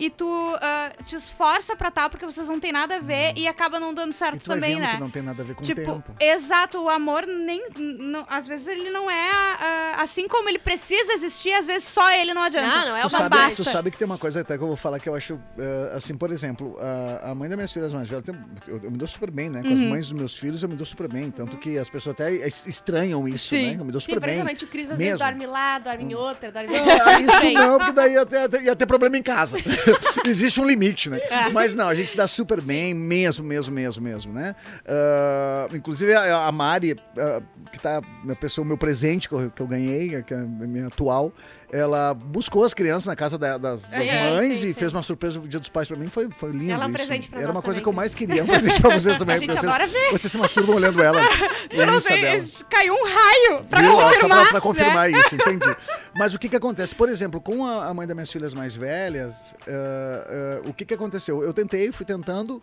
e 0.00 0.10
tu 0.10 0.26
ah, 0.60 0.90
te 1.04 1.14
esforça 1.14 1.76
pra 1.76 1.88
estar 1.88 2.08
porque 2.08 2.24
vocês 2.26 2.48
não 2.48 2.58
tem 2.58 2.72
nada 2.72 2.96
a 2.96 2.98
ver 2.98 3.34
e 3.36 3.46
acaba 3.46 3.78
não 3.78 3.92
dando 3.94 4.10
E 4.10 4.14
certo 4.14 4.40
tu 4.40 4.46
vai 4.48 4.56
também, 4.56 4.74
vendo 4.76 4.82
né? 4.86 4.94
que 4.94 5.00
não 5.00 5.10
tem 5.10 5.22
nada 5.22 5.42
a 5.42 5.44
ver 5.46 5.54
com 5.54 5.62
o 5.62 5.64
Tipo, 5.64 5.80
tempo. 5.80 6.14
exato, 6.18 6.78
o 6.82 6.88
amor 6.88 7.26
nem. 7.26 7.68
não- 7.76 8.26
às 8.28 8.48
vezes 8.48 8.66
ele 8.66 8.90
não 8.90 9.08
é. 9.10 9.30
ah, 9.30 9.96
assim 9.98 10.26
como 10.26 10.48
ele 10.48 10.58
precisa 10.58 11.12
existir, 11.12 11.52
às 11.52 11.66
vezes 11.66 11.84
só 11.86 12.10
ele 12.12 12.32
não 12.34 12.42
adianta. 12.42 12.66
Não, 12.80 12.88
não 12.88 12.96
é 12.96 13.00
Tu 13.02 13.06
o 13.06 13.10
sabe, 13.10 13.54
tu 13.56 13.64
sabe 13.64 13.90
que 13.90 13.98
tem 13.98 14.06
uma 14.06 14.18
coisa 14.18 14.40
até 14.40 14.56
que 14.56 14.64
eu 14.64 14.68
vou 14.68 14.76
falar 14.76 14.98
que 14.98 15.08
eu 15.08 15.14
acho, 15.14 15.38
eh, 15.58 15.92
assim, 15.94 16.16
por 16.16 16.30
exemplo, 16.30 16.76
a, 16.80 17.30
a 17.30 17.34
mãe 17.34 17.48
das 17.48 17.56
minhas 17.56 17.72
filhas 17.72 17.92
mais 17.92 18.08
velhas, 18.08 18.24
eu, 18.66 18.80
eu 18.82 18.90
me 18.90 18.96
dou 18.96 19.06
super 19.06 19.30
bem, 19.30 19.50
né? 19.50 19.60
Com 19.62 19.68
Uhum. 19.68 19.74
as 19.74 19.80
mães 19.80 20.04
dos 20.08 20.12
meus 20.18 20.34
filhos 20.38 20.62
eu 20.62 20.68
me 20.68 20.76
dou 20.76 20.86
super 20.86 21.06
bem. 21.08 21.30
Tanto 21.30 21.56
que 21.58 21.76
as 21.78 21.88
pessoas 21.90 22.14
até 22.14 22.32
es- 22.46 22.66
estranham 22.66 23.28
isso, 23.28 23.48
Sim, 23.50 23.70
né? 23.72 23.76
Eu 23.80 23.84
me 23.84 23.92
dou 23.92 24.00
super 24.00 24.14
Sim, 24.14 24.20
bem. 24.20 24.30
impressionante. 24.30 24.64
O 24.64 24.68
Cris 24.68 24.90
às 24.90 24.98
mesmo. 24.98 25.18
vezes 25.18 25.18
dorme 25.20 25.46
lá, 25.46 25.78
dorme 25.78 26.04
em 26.04 26.14
outra, 26.14 26.50
dorme 26.50 26.72
em 26.74 26.78
Ah, 26.78 26.82
outra. 26.94 27.20
isso 27.20 27.50
não, 27.52 27.78
porque 27.78 27.92
daí 27.92 28.12
ia 28.14 28.26
ter, 28.26 28.62
ia 28.62 28.76
ter 28.76 28.86
problema 28.86 29.16
em 29.18 29.22
casa. 29.22 29.56
Existe 30.26 30.60
um 30.60 30.66
limite, 30.66 31.08
né? 31.10 31.18
Mas 31.52 31.74
não, 31.74 31.88
a 31.88 31.94
gente 31.94 32.10
se 32.10 32.16
dá 32.16 32.26
super 32.26 32.60
bem, 32.60 32.94
mesmo, 32.94 33.44
mesmo, 33.44 33.74
mesmo, 33.74 34.02
mesmo, 34.02 34.32
né? 34.32 34.54
Ah, 34.86 35.68
inclusive 35.72 36.12
a, 36.14 36.46
a 36.46 36.52
Mari, 36.52 36.96
ah, 37.18 37.40
que 37.72 37.78
tá 37.78 38.00
na 38.24 38.34
pessoa, 38.34 38.64
o 38.64 38.68
meu 38.68 38.76
presente 38.78 39.28
que 39.28 39.34
eu, 39.34 39.50
que 39.50 39.60
eu 39.62 39.66
ganhei, 39.66 40.22
que 40.22 40.34
é 40.34 40.36
a 40.36 40.40
minha 40.40 40.86
atual, 40.88 41.32
ela 41.72 42.12
buscou 42.14 42.64
as 42.64 42.74
crianças 42.74 43.06
na 43.06 43.14
casa 43.14 43.38
da- 43.38 43.56
das, 43.56 43.82
das 43.88 44.00
É, 44.00 44.30
mães 44.30 44.62
e 44.64 44.74
fez 44.74 44.92
uma 44.92 45.02
surpresa 45.02 45.38
no 45.38 45.46
dia 45.46 45.60
dos 45.60 45.68
pais 45.68 45.86
pra 45.86 45.96
mim. 45.96 46.08
Foi, 46.08 46.28
foi 46.30 46.50
lindo 46.50 46.72
Ela 46.72 46.84
é 46.84 46.86
um 46.86 46.90
isso. 46.90 46.98
presente 46.98 47.28
pra 47.30 47.40
Era 47.40 47.52
uma 47.52 47.62
coisa 47.62 47.78
também, 47.78 47.82
que 47.84 47.88
eu 47.88 47.92
mais 47.92 48.14
queria. 48.14 48.42
Um 48.42 48.46
presente 48.48 48.80
pra 48.80 48.90
vocês 48.98 49.16
também. 49.16 49.36
A 49.36 49.38
vocês, 49.40 49.92
ver. 49.92 50.10
vocês 50.10 50.32
se 50.32 50.38
masturbam 50.38 50.74
olhando 50.76 51.00
ela. 51.02 51.20
Tu 51.68 51.86
não 51.86 52.00
sei, 52.00 52.42
caiu 52.68 52.94
um 52.94 53.04
raio 53.04 53.64
pra 53.70 53.80
Viu? 53.82 53.90
Só 53.92 54.02
confirmar. 54.08 54.28
Pra, 54.40 54.44
pra 54.46 54.54
né? 54.54 54.60
confirmar 54.60 55.10
isso, 55.12 55.34
entendi. 55.36 55.76
Mas 56.16 56.34
o 56.34 56.38
que 56.40 56.48
que 56.48 56.56
acontece? 56.56 56.92
Por 56.94 57.08
exemplo, 57.08 57.40
com 57.40 57.64
a, 57.64 57.86
a 57.86 57.94
mãe 57.94 58.04
das 58.06 58.16
minhas 58.16 58.32
filhas 58.32 58.52
mais 58.52 58.74
velhas, 58.74 59.54
eh, 59.72 60.62
o 60.66 60.74
que 60.74 60.84
que 60.84 60.94
aconteceu? 60.94 61.42
Eu 61.42 61.52
tentei, 61.52 61.90
fui 61.92 62.06
tentando. 62.06 62.60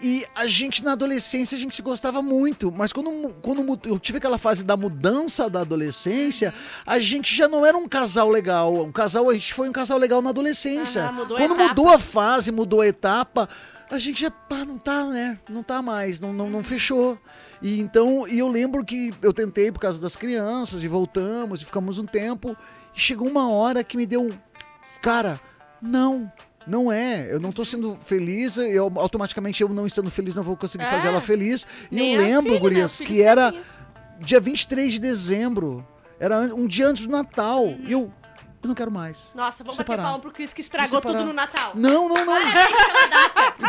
E 0.00 0.26
a 0.34 0.46
gente, 0.46 0.84
na 0.84 0.92
adolescência, 0.92 1.56
a 1.56 1.58
gente 1.58 1.74
se 1.74 1.80
gostava 1.80 2.20
muito. 2.20 2.70
Mas 2.72 2.92
quando, 2.92 3.34
quando 3.40 3.80
eu 3.86 3.98
tive 3.98 4.18
aquela 4.18 4.38
fase 4.38 4.64
da 4.64 4.76
mudança 4.76 5.48
da 5.48 5.60
adolescência, 5.60 6.52
a 6.84 6.98
gente 6.98 7.34
já 7.34 7.48
não 7.48 7.64
era 7.64 7.76
um 7.76 7.88
casal 7.88 8.28
legal. 8.28 8.74
O 8.74 8.92
casal, 8.92 9.30
a 9.30 9.34
gente 9.34 9.54
foi 9.54 9.68
um 9.68 9.72
casal 9.72 9.96
legal 9.96 10.20
na 10.20 10.30
adolescência. 10.30 11.10
Mudou 11.12 11.36
a 11.36 11.40
quando 11.40 11.54
etapa. 11.54 11.68
mudou 11.68 11.88
a 11.88 11.98
fase, 11.98 12.52
mudou 12.52 12.80
a 12.80 12.86
etapa, 12.86 13.48
a 13.90 13.98
gente 13.98 14.22
já, 14.22 14.30
pá, 14.30 14.64
não 14.64 14.78
tá, 14.78 15.04
né? 15.04 15.38
Não 15.48 15.62
tá 15.62 15.80
mais, 15.80 16.18
não, 16.18 16.32
não, 16.32 16.50
não 16.50 16.62
fechou. 16.62 17.18
E 17.62 17.80
então, 17.80 18.26
e 18.26 18.38
eu 18.38 18.48
lembro 18.48 18.84
que 18.84 19.14
eu 19.22 19.32
tentei 19.32 19.70
por 19.70 19.78
causa 19.78 20.00
das 20.00 20.16
crianças, 20.16 20.82
e 20.82 20.88
voltamos, 20.88 21.62
e 21.62 21.64
ficamos 21.64 21.98
um 21.98 22.04
tempo, 22.04 22.56
e 22.94 23.00
chegou 23.00 23.28
uma 23.28 23.48
hora 23.50 23.84
que 23.84 23.96
me 23.96 24.04
deu 24.04 24.22
um. 24.22 24.30
Cara, 25.00 25.40
não. 25.84 26.32
Não 26.66 26.90
é, 26.90 27.28
eu 27.30 27.38
não 27.38 27.52
tô 27.52 27.62
sendo 27.62 27.94
feliz, 28.02 28.56
eu 28.56 28.90
automaticamente 28.96 29.62
eu 29.62 29.68
não 29.68 29.86
estando 29.86 30.10
feliz 30.10 30.34
não 30.34 30.42
vou 30.42 30.56
conseguir 30.56 30.84
É. 30.84 30.90
fazer 30.90 31.08
ela 31.08 31.20
feliz. 31.20 31.66
E 31.92 31.94
nem 31.94 32.14
eu 32.14 32.20
as 32.22 32.26
lembro, 32.26 32.54
né? 32.54 32.58
gurias, 32.58 32.98
que 32.98 33.20
era 33.20 33.52
isso. 33.54 33.78
dia 34.20 34.40
23 34.40 34.94
de 34.94 34.98
dezembro. 34.98 35.86
Era 36.18 36.40
um 36.40 36.66
dia 36.66 36.88
antes 36.88 37.06
do 37.06 37.12
Natal. 37.12 37.66
E 37.84 37.92
eu, 37.92 38.10
eu 38.64 38.68
não 38.68 38.74
quero 38.74 38.90
mais. 38.90 39.28
Nossa, 39.34 39.62
vamos 39.62 39.76
Separar. 39.76 39.96
bater 39.98 40.08
palma 40.08 40.20
pro 40.20 40.30
Cris 40.32 40.52
que 40.52 40.60
estragou 40.60 41.00
tudo 41.00 41.24
no 41.24 41.32
Natal. 41.32 41.72
Não, 41.74 42.08
não, 42.08 42.24
não. 42.24 42.34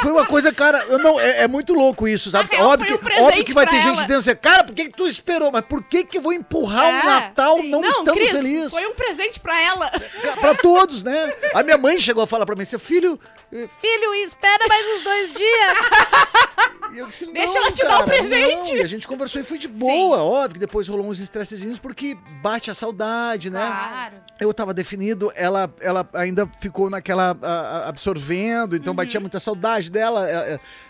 Foi 0.02 0.12
uma 0.12 0.25
coisa, 0.25 0.54
cara, 0.54 0.84
eu 0.88 0.98
não, 1.00 1.20
é, 1.20 1.44
é 1.44 1.48
muito 1.48 1.74
louco 1.74 2.08
isso, 2.08 2.30
sabe? 2.32 2.56
Real, 2.56 2.70
óbvio, 2.70 2.96
um 2.96 2.98
que, 2.98 3.04
presente 3.04 3.24
óbvio 3.28 3.44
que 3.46 3.54
vai 3.54 3.68
ter 3.68 3.82
gente 3.82 4.02
dizendo 4.02 4.20
assim, 4.20 4.36
cara, 4.36 4.64
por 4.64 4.74
que, 4.74 4.86
que 4.86 4.96
tu 4.96 5.08
esperou? 5.08 5.52
Mas 5.52 5.64
por 5.66 5.84
que, 5.84 6.04
que 6.04 6.18
eu 6.18 6.22
vou 6.22 6.34
empurrar 6.34 6.86
É, 6.86 7.02
o 7.02 7.06
Natal 7.06 7.58
sim. 7.58 7.70
não, 7.70 7.84
estando 7.84 8.14
Cris, 8.14 8.30
feliz? 8.32 8.72
foi 8.72 8.86
um 8.88 8.94
presente 8.96 9.40
pra 9.40 9.60
ela. 9.62 9.92
Pra 10.40 10.56
todos, 10.56 11.04
né? 11.04 11.34
A 11.54 11.64
minha 11.64 11.78
mãe 11.78 12.00
chegou 12.00 12.24
a 12.24 12.28
falar 12.28 12.46
pra 12.46 12.56
mim, 12.56 12.66
seu 12.66 12.80
filho. 12.80 13.20
eh, 13.52 13.68
Filho, 13.80 14.14
espera 14.25 14.68
mais 14.68 14.86
uns 14.98 15.04
dois 15.04 15.34
dias. 15.34 15.78
eu 16.98 17.08
disse, 17.08 17.25
Deixa 17.32 17.54
"Não, 17.54 17.62
ela 17.64 17.72
te 17.72 17.84
dar 17.84 17.88
o 17.96 17.98
cara, 18.00 18.06
presente." 18.06 18.72
não." 18.72 18.78
E 18.78 18.82
a 18.82 18.88
gente 18.88 19.08
conversou 19.08 19.42
e 19.42 19.44
foi 19.44 19.58
de 19.58 19.68
boa. 19.68 20.18
Óbvio 20.24 20.54
que 20.56 20.60
depois 20.60 20.88
rolou 20.88 21.08
uns 21.08 21.20
estressezinhos 21.20 21.80
porque 21.80 22.18
bate 22.42 22.70
a 22.72 22.75
saudade, 22.75 23.50
né? 23.50 23.66
Claro. 23.66 24.16
eu 24.40 24.54
tava 24.54 24.74
definido, 24.89 25.32
ela, 25.36 25.74
ela 25.82 26.08
ainda 26.13 26.48
ficou 26.60 26.89
naquela 26.92 27.36
a- 27.42 27.89
absorvendo, 27.89 28.75
então 28.75 28.92
Uhum. 28.92 28.96
batia 28.96 29.20
muita 29.20 29.39
saudade 29.39 29.89
dela. 29.89 30.27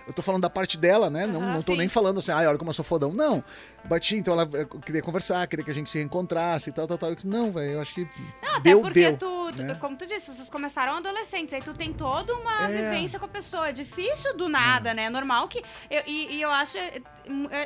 É, 0.06 0.08
é, 0.08 0.10
eu 0.10 0.14
tô 0.14 0.22
falando 0.22 0.42
da 0.42 0.50
parte 0.50 0.78
dela, 0.78 1.10
né? 1.10 1.26
não, 1.26 1.42
não 1.42 1.62
tô 1.64 1.72
sim. 1.74 1.78
nem 1.80 1.88
falando 1.90 2.20
assim, 2.20 2.32
ai, 2.32 2.48
olha 2.48 2.58
como 2.58 2.70
eu 2.70 2.74
sou 2.74 2.86
fodão. 2.86 3.12
Não. 3.12 3.44
Bati, 3.86 4.16
então 4.16 4.34
ela 4.34 4.50
é, 4.54 4.66
queria 4.84 5.02
conversar, 5.02 5.46
queria 5.48 5.64
que 5.64 5.70
a 5.70 5.74
gente 5.74 5.90
se 5.90 5.98
reencontrasse 6.00 6.70
e 6.70 6.74
tal, 6.74 6.88
tal, 6.88 6.98
tal. 6.98 7.10
Eu 7.10 7.16
disse, 7.16 7.28
não, 7.28 7.52
velho, 7.52 7.74
eu 7.74 7.82
acho 7.82 7.94
que 7.94 8.08
Não, 8.42 8.62
deu, 8.62 8.80
até 8.80 8.88
porque 8.88 9.02
deu. 9.12 9.18
tu, 9.18 9.52
tu- 9.56 9.64
né? 9.64 9.76
como 9.76 9.96
tu 9.96 10.08
disse, 10.08 10.34
vocês 10.34 10.50
começaram 10.50 10.96
adolescentes, 10.98 11.54
aí 11.54 11.62
tu 11.62 11.74
tem 11.74 11.94
toda 11.94 12.34
uma 12.36 12.64
É. 12.64 12.68
vivência 12.68 13.20
com 13.20 13.26
a 13.26 13.30
pessoa. 13.30 13.70
É 13.70 13.72
difícil 13.72 14.36
do 14.36 14.50
nada, 14.50 14.94
né? 14.94 15.04
É 15.04 15.10
normal 15.10 15.48
que. 15.48 15.60
eu- 15.90 16.04
e, 16.08 16.36
e 16.38 16.42
eu 16.42 16.50
acho. 16.50 16.78
é, 16.78 17.02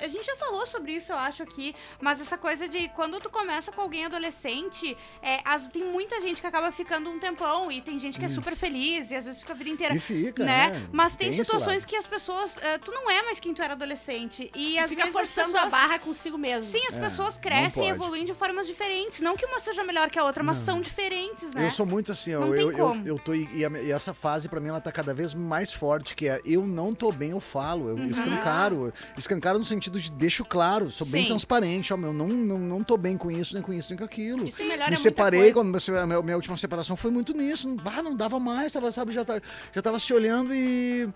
A 0.03 0.07
gente 0.07 0.25
já 0.25 0.35
falou 0.35 0.65
sobre 0.65 0.93
isso, 0.93 1.11
eu 1.11 1.17
acho 1.17 1.43
aqui, 1.43 1.75
mas 2.01 2.19
essa 2.21 2.37
coisa 2.37 2.67
de 2.67 2.87
quando 2.89 3.19
tu 3.19 3.29
começa 3.29 3.71
com 3.71 3.81
alguém 3.81 4.05
adolescente, 4.05 4.95
é, 5.21 5.39
as- 5.45 5.67
tem 5.67 5.83
muita 5.85 6.19
gente 6.21 6.39
que 6.41 6.47
acaba 6.47 6.71
ficando 6.71 7.09
um 7.09 7.19
tempão 7.19 7.71
e 7.71 7.81
tem 7.81 7.97
gente 7.99 8.17
que 8.19 8.25
é 8.25 8.29
super 8.29 8.55
feliz 8.55 9.11
e 9.11 9.15
às 9.15 9.25
vezes 9.25 9.39
fica 9.41 9.53
a 9.53 9.55
vida 9.55 9.69
inteira. 9.69 9.95
E 9.95 9.99
fica, 9.99 10.43
né? 10.45 10.69
né? 10.71 10.87
Mas 10.91 11.15
tem, 11.15 11.29
esse 11.29 11.43
situações 11.45 11.85
que 11.85 11.95
as 11.95 12.05
pessoas. 12.05 12.28
Eh, 12.61 12.77
tu 12.77 12.91
não 12.91 13.09
é 13.09 13.23
mais 13.23 13.39
quem 13.39 13.53
tu 13.53 13.61
era 13.61 13.73
adolescente. 13.73 14.49
E 14.55 14.77
às 14.79 14.89
Fica 14.89 15.01
vezes. 15.03 15.13
forçando 15.17 15.51
pessoas- 15.53 15.67
a 15.67 15.69
barra 15.69 15.99
consigo 15.99 16.37
mesmo. 16.37 16.71
Sim, 16.71 16.85
as 16.87 16.93
É, 16.95 16.99
pessoas 17.01 17.33
não 17.35 17.41
crescem 17.41 17.87
e 17.87 17.89
evoluem 17.89 18.25
de 18.25 18.33
formas 18.33 18.67
diferentes. 18.67 19.19
Não 19.21 19.35
que 19.35 19.45
uma 19.45 19.59
seja 19.59 19.83
melhor 19.83 20.09
que 20.09 20.17
a 20.19 20.23
outra, 20.23 20.43
mas 20.43 20.57
são 20.57 20.81
diferentes, 20.81 21.53
né? 21.53 21.65
Eu 21.65 21.71
sou 21.71 21.85
muito 21.85 22.11
assim, 22.11 22.31
Não 22.33 22.51
tem 22.51 22.61
eu, 22.61 22.71
eu, 22.71 22.87
como. 22.87 23.07
eu 23.07 23.19
tô. 23.19 23.33
E, 23.33 23.65
a- 23.65 23.69
e 23.81 23.91
essa 23.91 24.13
fase, 24.13 24.47
pra 24.49 24.59
mim, 24.59 24.69
ela 24.69 24.81
tá 24.81 24.91
cada 24.91 25.13
vez 25.13 25.33
mais 25.33 25.71
forte, 25.73 26.15
que 26.15 26.27
é 26.27 26.39
eu 26.45 26.65
não 26.65 26.93
tô 26.93 27.11
bem, 27.11 27.31
eu 27.31 27.39
falo, 27.39 27.89
eu 27.89 27.95
Uhum. 27.95 28.05
escancaro. 28.07 28.93
Escancaro 29.17 29.57
no 29.59 29.65
sentido 29.65 29.99
de 29.99 30.11
deixo 30.11 30.43
claro, 30.45 30.89
sou 30.91 31.05
bem 31.07 31.23
Sim. 31.23 31.29
transparente, 31.29 31.93
ó, 31.93 31.97
meu, 31.97 32.13
não, 32.13 32.27
não, 32.27 32.57
não 32.59 32.83
tô 32.83 32.97
bem 32.97 33.17
com 33.17 33.29
isso, 33.31 33.53
nem 33.53 33.63
com 33.63 33.73
isso, 33.73 33.89
nem 33.89 33.97
com 33.97 34.03
aquilo. 34.03 34.43
Isso 34.45 34.61
melhora 34.63 34.85
Me 34.91 34.97
muita 34.97 35.01
separei, 35.01 35.51
quando 35.53 35.75
a 35.75 36.05
minha, 36.07 36.21
minha 36.21 36.35
última 36.35 36.57
separação 36.57 36.95
foi 36.95 37.11
muito 37.11 37.33
nisso. 37.33 37.75
Ah, 37.85 38.01
não 38.03 38.15
dava 38.15 38.39
mais, 38.39 38.71
tava, 38.71 38.91
sabe, 38.91 39.11
já, 39.11 39.25
tá, 39.25 39.41
já 39.73 39.81
tava 39.81 39.99
se 39.99 40.13
olhando 40.13 40.53
e. 40.53 41.09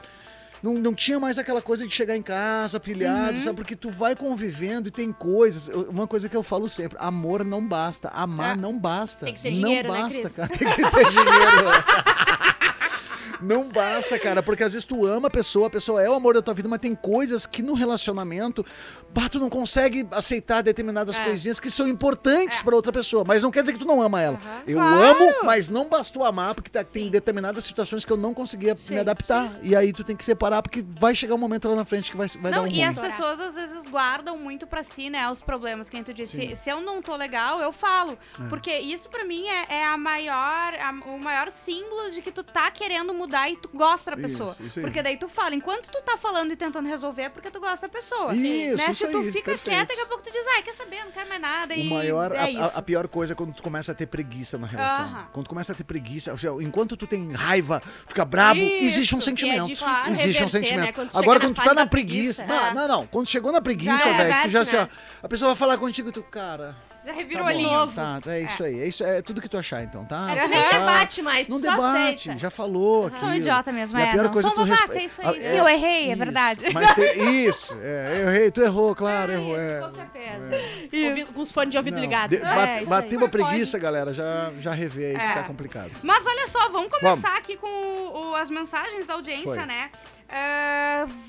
Não, 0.64 0.76
não 0.76 0.94
tinha 0.94 1.20
mais 1.20 1.38
aquela 1.38 1.62
coisa 1.62 1.86
de 1.86 1.94
chegar 1.94 2.16
em 2.16 2.22
casa 2.22 2.80
pilhado, 2.80 3.34
Uhum. 3.38 3.44
sabe? 3.44 3.56
Porque 3.58 3.76
tu 3.76 3.90
vai 3.92 4.16
convivendo 4.16 4.88
e 4.88 4.92
tem 4.92 5.12
coisas. 5.12 5.68
Uma 5.90 6.08
coisa 6.08 6.30
que 6.30 6.38
eu 6.38 6.42
falo 6.42 6.70
sempre: 6.70 6.98
amor 7.02 7.44
não 7.44 7.68
basta, 7.68 8.08
amar 8.14 8.54
É. 8.54 8.56
não 8.56 8.80
basta. 8.80 9.26
Tem 9.26 9.34
que 9.34 9.42
ter 9.42 9.52
não 9.52 9.62
dinheiro, 9.70 9.92
né, 9.92 10.00
basta, 10.02 10.20
Cris? 10.22 10.36
cara. 10.38 10.48
Tem 10.48 10.70
que 10.72 10.90
ter 10.90 11.10
dinheiro. 11.10 11.68
Não 13.44 13.68
basta, 13.70 14.18
cara, 14.18 14.42
porque 14.42 14.64
às 14.64 14.74
vezes 14.74 14.86
tu 14.86 15.06
ama 15.06 15.28
a 15.28 15.32
pessoa, 15.32 15.68
a 15.68 15.70
pessoa 15.70 16.02
é 16.02 16.10
o 16.10 16.14
amor 16.14 16.34
da 16.36 16.42
tua 16.42 16.54
vida, 16.54 16.68
mas 16.70 16.80
tem 16.80 16.96
coisas 16.96 17.46
que 17.46 17.62
no 17.62 17.74
relacionamento, 17.74 18.66
bah, 19.14 19.30
tu 19.30 19.40
não 19.40 19.50
consegue 19.50 20.08
aceitar 20.12 20.62
determinadas 20.62 21.20
É. 21.20 21.24
coisinhas 21.26 21.60
que 21.60 21.70
são 21.70 21.88
importantes 21.88 22.62
pra 22.62 22.76
outra 22.76 22.92
pessoa. 22.92 23.24
Mas 23.26 23.42
não 23.44 23.52
quer 23.52 23.62
dizer 23.62 23.74
que 23.74 23.80
tu 23.80 23.86
não 23.86 24.02
ama 24.02 24.22
ela. 24.22 24.38
Aham. 24.38 24.64
Eu 24.68 24.78
Claro. 24.78 25.08
amo, 25.08 25.34
mas 25.44 25.70
não 25.70 25.88
bastou 25.90 26.24
amar, 26.24 26.56
porque 26.56 26.70
tá- 26.70 26.84
tem 26.84 27.06
Sim. 27.06 27.12
determinadas 27.12 27.64
situações 27.64 28.06
que 28.06 28.12
eu 28.12 28.18
não 28.18 28.34
conseguia 28.34 28.76
Sim, 28.78 28.94
me 28.96 29.00
adaptar. 29.00 29.60
E 29.62 29.76
aí 29.76 29.92
tu 29.94 30.04
tem 30.04 30.16
que 30.16 30.24
separar, 30.26 30.62
porque 30.62 30.84
vai 31.00 31.14
chegar 31.16 31.36
um 31.36 31.38
momento 31.38 31.68
lá 31.70 31.76
na 31.76 31.86
frente 31.86 32.12
que 32.12 32.18
vai, 32.18 32.28
vai 32.28 32.52
dar 32.52 32.58
Não, 32.58 32.64
um 32.64 32.68
e 32.68 32.72
ruim. 32.72 32.84
as 32.84 32.90
Estourar. 32.92 33.12
pessoas 33.12 33.40
às 33.40 33.56
vezes 33.56 33.88
guardam 33.88 34.38
muito 34.38 34.66
pra 34.68 34.84
si, 34.84 35.10
né, 35.10 35.30
os 35.30 35.42
problemas 35.42 35.90
que 35.90 36.02
tu 36.04 36.14
disse. 36.14 36.36
Sim. 36.36 36.50
Se, 36.56 36.64
se 36.64 36.70
eu 36.70 36.80
não 36.82 37.02
tô 37.02 37.16
legal, 37.16 37.60
eu 37.62 37.72
falo. 37.72 38.18
É. 38.40 38.48
Porque 38.50 38.72
isso 38.80 39.10
pra 39.10 39.24
mim 39.26 39.46
é, 39.48 39.76
é 39.76 39.86
a 39.86 39.98
maior, 39.98 40.74
a- 40.76 40.94
o 41.08 41.20
maior 41.20 41.50
símbolo 41.52 42.12
de 42.12 42.22
que 42.22 42.32
tu 42.32 42.44
tá 42.44 42.70
querendo 42.72 43.14
mudar 43.14 43.33
e 43.50 43.56
tu 43.58 43.70
gosta 43.74 44.12
da 44.16 44.18
Isso, 44.18 44.38
pessoa. 44.38 44.56
isso 44.60 44.80
aí. 44.80 44.84
porque 44.86 45.02
daí 45.04 45.18
tu 45.18 45.28
fala, 45.28 45.56
enquanto 45.56 45.90
tu 45.90 46.02
tá 46.02 46.18
falando 46.18 46.52
e 46.52 46.56
tentando 46.56 46.88
resolver, 46.88 47.24
é 47.24 47.30
porque 47.30 47.50
tu 47.52 47.60
gosta 47.60 47.88
da 47.88 47.90
pessoa. 47.94 48.34
Isso, 48.34 48.78
né? 48.78 48.86
isso 48.90 49.06
Se 49.06 49.12
tu 49.12 49.18
aí, 49.18 49.32
fica 49.32 49.52
perfeito. 49.52 49.64
quieta, 49.76 49.86
daqui 49.88 50.02
a 50.02 50.06
pouco 50.06 50.24
tu 50.24 50.32
diz, 50.32 50.46
ai, 50.56 50.62
quer 50.64 50.74
saber, 50.74 51.04
não 51.06 51.12
quero 51.12 51.28
mais 51.30 51.42
nada. 51.42 51.74
O 51.74 51.78
e 51.78 51.90
maior, 51.90 52.32
é 52.32 52.38
a- 52.40 52.44
a, 52.44 52.50
isso. 52.50 52.82
pior 52.84 53.08
coisa 53.08 53.34
é 53.34 53.36
quando 53.36 53.54
tu 53.54 53.64
começa 53.64 53.92
a 53.92 53.96
ter 53.96 54.06
preguiça 54.08 54.58
na 54.58 54.68
relação. 54.68 55.06
Aham. 55.06 55.28
Quando 55.34 55.46
tu 55.46 55.50
começa 55.50 55.72
a 55.72 55.76
ter 55.76 55.84
preguiça, 55.84 56.34
enquanto 56.62 56.96
tu 56.96 57.08
tem 57.08 57.32
raiva, 57.34 57.82
fica 58.08 58.24
brabo, 58.26 58.60
existe 58.60 59.16
um 59.16 59.20
Isso, 59.20 59.30
sentimento. 59.30 59.64
é 59.64 59.74
difícil 59.74 60.12
existe 60.12 60.44
um 60.44 60.46
reverter, 60.46 60.50
sentimento. 60.50 60.86
né? 60.86 60.92
Quando 60.92 61.10
tu 61.12 61.18
Agora, 61.18 61.40
chega 61.40 61.54
quando 61.54 61.56
tu 61.56 61.64
tá 61.68 61.74
na 61.74 61.86
preguiça. 61.86 62.44
preguiça. 62.44 62.46
Não, 62.46 62.68
É. 62.68 62.74
não, 62.74 62.88
não. 63.00 63.08
Quando 63.08 63.28
chegou 63.28 63.52
na 63.52 63.62
preguiça, 63.62 64.08
é, 64.10 64.14
velho, 64.18 64.42
tu 64.44 64.50
já 64.50 64.62
assim, 64.62 64.76
ó, 64.76 64.82
né? 64.84 64.90
a 65.24 65.28
pessoa 65.28 65.50
vai 65.50 65.58
falar 65.58 65.78
contigo 65.78 66.10
e 66.10 66.12
tu, 66.12 66.22
cara. 66.24 66.76
Já 67.06 67.12
Tá 67.12 67.18
revira 67.20 67.44
o 67.44 67.46
olhinho. 67.48 67.70
Novo. 67.70 67.94
Tá, 67.94 68.20
é 68.28 68.42
isso 68.42 68.64
aí. 68.64 68.82
É, 68.82 68.88
isso, 68.88 69.04
é 69.04 69.22
tudo 69.22 69.42
que 69.42 69.50
tu 69.50 69.58
achar, 69.58 69.84
então, 69.84 70.06
tá? 70.06 70.32
É, 70.32 70.36
Tu 70.36 70.42
tu 70.44 70.50
nem 70.50 70.60
achar, 70.60 70.80
debate 70.80 71.22
mais, 71.22 71.48
Não 71.50 71.58
tu 71.58 71.64
só 71.66 71.72
debate, 71.72 72.30
aceita. 72.30 72.38
já 72.40 72.50
falou 72.50 73.08
aqui. 73.08 73.20
Sou 73.20 73.30
um 73.30 73.36
idiota 73.36 73.72
mesmo, 73.74 74.00
E 74.00 74.02
a 74.02 74.06
é. 74.06 74.12
pior 74.12 74.24
não. 74.26 74.32
coisa 74.32 74.48
Sou 74.48 74.52
é 74.52 74.56
tu 74.56 74.62
uma 74.70 74.76
vaca, 74.76 74.94
respe- 74.94 75.06
isso 75.06 75.22
aí. 75.22 75.28
Ah, 75.46 75.50
Se 75.52 75.58
eu 75.58 75.68
errei, 75.68 76.06
é 76.06 76.08
isso. 76.10 76.18
verdade. 76.18 76.62
Mas 76.74 76.94
tem, 76.94 77.46
isso, 77.46 77.78
é, 77.82 78.22
eu 78.24 78.30
errei, 78.30 78.52
tu 78.52 78.62
errou, 78.62 78.96
claro, 78.96 79.32
errou. 79.34 79.56
Isso, 79.56 79.66
é. 79.66 79.80
com 79.82 79.90
certeza. 79.90 80.56
Isso. 80.92 81.10
Ouvi- 81.10 81.26
Com 81.26 81.42
os 81.42 81.52
fones 81.52 81.72
de 81.72 81.78
ouvido 81.78 81.96
Não, 81.96 82.02
ligado. 82.02 82.30
de- 82.30 82.38
É, 82.38 82.40
bate- 82.42 82.80
isso 82.84 82.90
bateu 82.90 83.20
aí. 83.20 83.24
uma 83.26 83.30
preguiça, 83.30 83.78
galera, 83.78 84.14
já, 84.14 84.52
já 84.60 84.72
revê 84.74 85.08
aí 85.08 85.16
que 85.16 85.22
É. 85.22 85.34
tá 85.34 85.44
complicado. 85.44 85.92
Mas 86.02 86.26
olha 86.26 86.48
só, 86.48 86.70
vamos 86.70 86.90
começar 86.90 87.36
aqui 87.38 87.58
com 87.58 87.68
o- 87.68 88.32
o- 88.32 88.36
as 88.36 88.50
mensagens 88.50 89.06
da 89.06 89.16
audiência, 89.16 89.44
Foi. 89.56 89.66
né? 89.66 89.90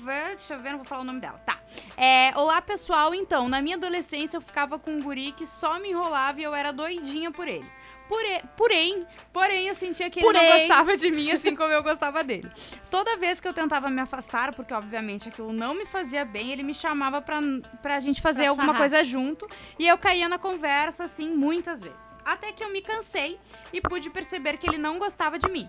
Vê- 0.03 0.35
deixa 0.35 0.53
eu 0.55 0.59
ver, 0.61 0.69
não 0.71 0.77
vou 0.79 0.85
falar 0.85 1.01
o 1.01 1.05
nome 1.05 1.19
dela. 1.19 1.37
Tá. 1.39 1.59
É, 1.97 2.31
Olá, 2.35 2.61
pessoal. 2.61 3.13
Então, 3.13 3.47
na 3.47 3.61
minha 3.61 3.75
adolescência 3.75 4.37
eu 4.37 4.41
ficava 4.41 4.79
com 4.79 4.91
um 4.91 5.01
guri 5.01 5.31
que 5.31 5.45
só 5.45 5.79
me 5.79 5.89
enrolava 5.89 6.39
e 6.39 6.43
eu 6.43 6.53
era 6.53 6.71
doidinha 6.73 7.31
por 7.31 7.47
ele. 7.47 7.65
Pore- 8.07 8.43
Porém, 8.55 9.05
porém, 9.33 9.67
eu 9.67 9.73
sentia 9.73 10.09
que 10.11 10.19
ele 10.19 10.27
não 10.27 10.33
Porém. 10.33 10.67
gostava 10.67 10.95
de 10.95 11.09
mim 11.09 11.31
assim 11.31 11.55
como 11.55 11.71
eu 11.73 11.81
gostava 11.81 12.23
dele. 12.23 12.51
Toda 12.91 13.17
vez 13.17 13.39
que 13.39 13.47
eu 13.47 13.53
tentava 13.53 13.89
me 13.89 13.99
afastar, 13.99 14.53
porque 14.53 14.71
obviamente 14.73 15.29
aquilo 15.29 15.51
não 15.51 15.73
me 15.73 15.87
fazia 15.87 16.23
bem, 16.23 16.51
ele 16.51 16.61
me 16.61 16.73
chamava 16.73 17.19
pra, 17.19 17.39
pra 17.81 17.99
gente 17.99 18.21
fazer 18.21 18.41
Pra 18.43 18.49
alguma 18.51 18.73
sarrar. 18.73 18.81
coisa 18.81 19.03
junto 19.03 19.47
e 19.79 19.87
eu 19.87 19.97
caía 19.97 20.29
na 20.29 20.37
conversa 20.37 21.05
assim 21.05 21.29
muitas 21.35 21.81
vezes. 21.81 21.97
Até 22.23 22.51
que 22.51 22.63
eu 22.63 22.71
me 22.71 22.81
cansei 22.81 23.39
e 23.73 23.81
pude 23.81 24.09
perceber 24.11 24.57
que 24.57 24.67
ele 24.67 24.77
não 24.77 24.99
gostava 24.99 25.39
de 25.39 25.47
mim. 25.49 25.67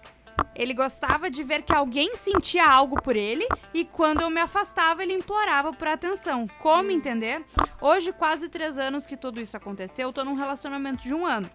Ele 0.54 0.72
gostava 0.72 1.30
de 1.30 1.42
ver 1.42 1.62
que 1.62 1.72
alguém 1.72 2.16
sentia 2.16 2.66
algo 2.66 3.00
por 3.00 3.16
ele 3.16 3.46
e 3.74 3.84
quando 3.84 4.22
eu 4.22 4.30
me 4.30 4.40
afastava, 4.40 5.02
ele 5.02 5.14
implorava 5.14 5.72
por 5.72 5.88
atenção. 5.88 6.46
Como 6.60 6.90
entender? 6.90 7.44
Hoje, 7.80 8.12
quase 8.12 8.48
três 8.48 8.78
anos 8.78 9.06
que 9.06 9.16
tudo 9.16 9.40
isso 9.40 9.56
aconteceu, 9.56 10.08
eu 10.08 10.12
tô 10.12 10.24
num 10.24 10.34
relacionamento 10.34 11.02
de 11.02 11.14
um 11.14 11.26
ano 11.26 11.50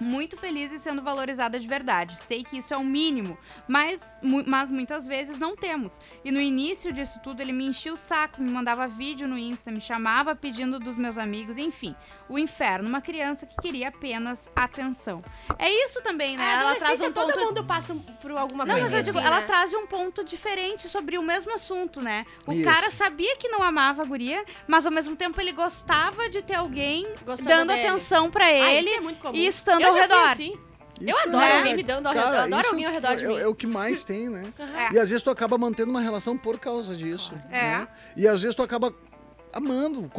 muito 0.00 0.36
feliz 0.36 0.72
e 0.72 0.78
sendo 0.78 1.02
valorizada 1.02 1.58
de 1.60 1.66
verdade. 1.68 2.16
Sei 2.16 2.42
que 2.42 2.58
isso 2.58 2.72
é 2.72 2.76
o 2.76 2.84
mínimo, 2.84 3.36
mas, 3.68 4.00
mu 4.22 4.42
mas 4.46 4.70
muitas 4.70 5.06
vezes 5.06 5.38
não 5.38 5.54
temos. 5.54 5.98
E 6.24 6.32
no 6.32 6.40
início 6.40 6.92
disso 6.92 7.20
tudo, 7.22 7.40
ele 7.40 7.52
me 7.52 7.66
enchia 7.66 7.92
o 7.92 7.96
saco, 7.96 8.42
me 8.42 8.50
mandava 8.50 8.88
vídeo 8.88 9.28
no 9.28 9.36
Insta, 9.38 9.70
me 9.70 9.80
chamava 9.80 10.34
pedindo 10.34 10.78
dos 10.78 10.96
meus 10.96 11.18
amigos, 11.18 11.58
enfim. 11.58 11.94
O 12.28 12.38
inferno, 12.38 12.88
uma 12.88 13.00
criança 13.00 13.44
que 13.46 13.56
queria 13.60 13.88
apenas 13.88 14.50
atenção. 14.56 15.22
É 15.58 15.68
isso 15.84 16.00
também, 16.02 16.36
né? 16.36 16.44
A 16.56 16.60
ela 16.62 16.74
traz 16.76 17.00
um 17.02 17.12
todo 17.12 17.32
ponto... 17.32 17.44
mundo 17.46 17.64
passa 17.64 17.94
por 18.22 18.30
alguma 18.32 18.64
Não, 18.64 18.74
coisa 18.76 18.96
mas 18.96 19.06
eu 19.06 19.12
digo, 19.12 19.18
assim, 19.18 19.26
ela 19.26 19.40
né? 19.40 19.46
traz 19.46 19.74
um 19.74 19.86
ponto 19.86 20.24
diferente 20.24 20.88
sobre 20.88 21.18
o 21.18 21.22
mesmo 21.22 21.52
assunto, 21.52 22.00
né? 22.00 22.24
O 22.46 22.52
Isso. 22.52 22.64
cara 22.64 22.90
sabia 22.90 23.36
que 23.36 23.48
não 23.48 23.62
amava 23.62 24.02
a 24.02 24.04
guria, 24.04 24.44
mas 24.66 24.86
ao 24.86 24.92
mesmo 24.92 25.16
tempo 25.16 25.40
ele 25.40 25.52
gostava 25.52 26.28
de 26.28 26.40
ter 26.42 26.54
alguém 26.54 27.06
Gostando 27.24 27.48
dando 27.48 27.68
dele. 27.68 27.86
atenção 27.88 28.30
pra 28.30 28.44
Ah, 28.44 28.50
ele 28.50 28.86
isso 28.88 28.94
é 28.94 29.00
muito 29.00 29.20
comum. 29.20 29.34
e 29.36 29.46
estando 29.46 29.82
eu 29.82 29.89
ao 29.90 30.02
redor. 30.02 30.30
assim. 30.30 30.58
Eu 31.00 31.16
Isso 31.16 31.28
adoro 31.28 31.44
é- 31.44 31.56
alguém 31.58 31.76
me 31.76 31.82
dando 31.82 32.06
ao 32.08 32.14
cara, 32.14 32.26
redor, 32.26 32.42
adoro 32.42 32.60
isso 32.60 32.70
alguém 32.70 32.84
ao 32.86 32.92
redor 32.92 33.16
de 33.16 33.24
é, 33.24 33.28
mim. 33.28 33.38
É, 33.38 33.46
o 33.46 33.54
que 33.54 33.66
mais 33.66 34.04
tem, 34.04 34.28
né? 34.28 34.52
É. 34.58 34.94
E 34.94 34.98
às 34.98 35.08
vezes 35.08 35.22
tu 35.22 35.30
acaba 35.30 35.56
mantendo 35.56 35.90
uma 35.90 36.00
relação 36.00 36.36
por 36.36 36.58
causa 36.58 36.94
disso. 36.94 37.32
É. 37.50 37.78
né? 37.78 37.88
E 38.16 38.28
às 38.28 38.42
vezes 38.42 38.54
tu 38.54 38.62
acaba 38.62 38.92
amando, 39.52 40.10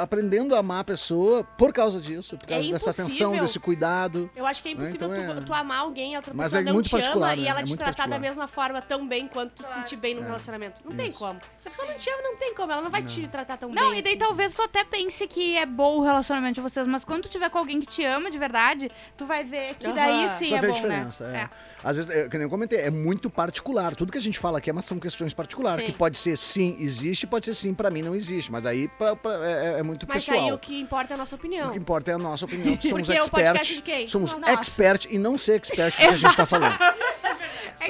aprendendo 0.00 0.54
a 0.54 0.58
amar 0.58 0.80
a 0.80 0.84
pessoa 0.84 1.44
por 1.56 1.72
causa 1.72 2.00
disso, 2.00 2.36
por 2.36 2.44
É 2.46 2.54
causa 2.54 2.70
dessa 2.70 2.90
impossível. 3.02 3.26
atenção, 3.28 3.44
desse 3.44 3.58
cuidado. 3.60 4.30
Eu 4.34 4.46
acho 4.46 4.62
que 4.62 4.68
é 4.68 4.72
impossível 4.72 5.08
Então 5.12 5.34
tu, 5.34 5.40
é- 5.40 5.44
tu 5.44 5.54
amar 5.54 5.78
alguém 5.80 6.12
e 6.12 6.14
a 6.14 6.18
outra 6.18 6.32
Mas 6.34 6.46
pessoa 6.46 6.60
é 6.60 6.64
não 6.64 6.72
muito 6.74 6.88
te 6.88 6.94
ama 6.94 7.02
particular, 7.02 7.38
e 7.38 7.42
né? 7.42 7.48
ela 7.48 7.60
É 7.60 7.62
te 7.64 7.76
tratar 7.76 7.90
da 7.90 7.94
particular. 7.96 8.20
mesma 8.20 8.48
forma 8.48 8.82
tão 8.82 9.06
bem 9.06 9.26
quanto 9.28 9.54
tu 9.54 9.62
se 9.64 9.72
sentir 9.74 9.96
bem 9.96 10.14
num 10.14 10.22
É. 10.22 10.26
relacionamento. 10.26 10.80
Não 10.84 10.94
tem 10.94 11.08
Isso. 11.08 11.18
como. 11.18 11.40
Se 11.58 11.68
a 11.68 11.70
pessoa 11.70 11.88
não 11.88 11.96
te 11.98 12.10
ama, 12.10 12.22
não 12.22 12.36
tem 12.36 12.54
como. 12.54 12.72
Ela 12.72 12.82
não 12.82 12.90
vai 12.90 13.02
te 13.02 13.26
tratar 13.28 13.56
tão 13.56 13.70
Não, 13.70 13.90
bem. 13.90 13.98
e 14.00 14.02
daí 14.02 14.12
assim. 14.12 14.18
talvez 14.18 14.54
tu 14.54 14.62
até 14.62 14.84
pense 14.84 15.26
que 15.26 15.56
é 15.56 15.66
bom 15.66 15.98
o 15.98 16.02
relacionamento 16.02 16.54
de 16.54 16.60
vocês, 16.60 16.86
mas 16.86 17.04
quando 17.04 17.22
tu 17.22 17.28
tiver 17.28 17.48
com 17.50 17.58
alguém 17.58 17.80
que 17.80 17.86
te 17.86 18.04
ama 18.04 18.30
de 18.30 18.38
verdade, 18.38 18.90
tu 19.16 19.26
vai 19.26 19.44
ver 19.44 19.74
que 19.74 19.86
daí 19.92 20.28
sim 20.38 20.46
Tu 20.46 20.50
vai 20.50 20.58
é 20.58 20.60
ver 20.60 20.66
a 20.66 20.68
bom, 20.68 20.74
diferença. 20.74 21.28
né? 21.30 21.48
é. 21.50 21.74
Às 21.82 21.96
vezes, 21.96 22.10
é, 22.10 22.28
que 22.28 22.36
nem 22.38 22.44
eu 22.44 22.50
comentei, 22.50 22.80
é 22.80 22.90
muito 22.90 23.28
particular. 23.28 23.94
Tudo 23.94 24.10
que 24.12 24.18
a 24.18 24.20
gente 24.20 24.38
fala 24.38 24.58
aqui 24.58 24.70
é, 24.70 24.72
mas 24.72 24.84
são 24.86 24.98
questões 24.98 25.34
particulares. 25.34 25.84
Sim. 25.86 25.92
Que 25.92 25.98
pode 25.98 26.16
ser 26.18 26.36
sim, 26.36 26.76
existe, 26.80 27.26
pode 27.26 27.44
ser 27.44 27.54
sim, 27.54 27.74
pra 27.74 27.90
mim 27.90 28.00
não 28.02 28.14
existe. 28.14 28.50
Mas 28.50 28.64
aí 28.74 28.88
pra- 28.88 29.16
pra- 29.16 29.34
é, 29.48 29.78
é 29.78 29.82
muito 29.82 30.06
Mas 30.08 30.24
pessoal. 30.24 30.44
aí 30.46 30.52
o 30.52 30.58
que 30.58 30.80
importa 30.80 31.12
é 31.12 31.14
a 31.14 31.18
nossa 31.18 31.34
opinião. 31.36 31.68
O 31.68 31.72
que 31.72 31.78
importa 31.78 32.10
é 32.10 32.14
a 32.14 32.18
nossa 32.18 32.44
opinião, 32.44 32.76
somos 32.82 33.08
Porque 33.08 33.82
quem? 33.82 34.06
Somos 34.06 34.34
Nossa. 34.34 34.50
expert 34.52 35.06
e 35.10 35.18
não 35.18 35.38
ser 35.38 35.52
expert 35.56 35.96
que 35.96 36.02
a 36.04 36.12
gente 36.12 36.36
tá 36.36 36.46
falando. 36.46 36.76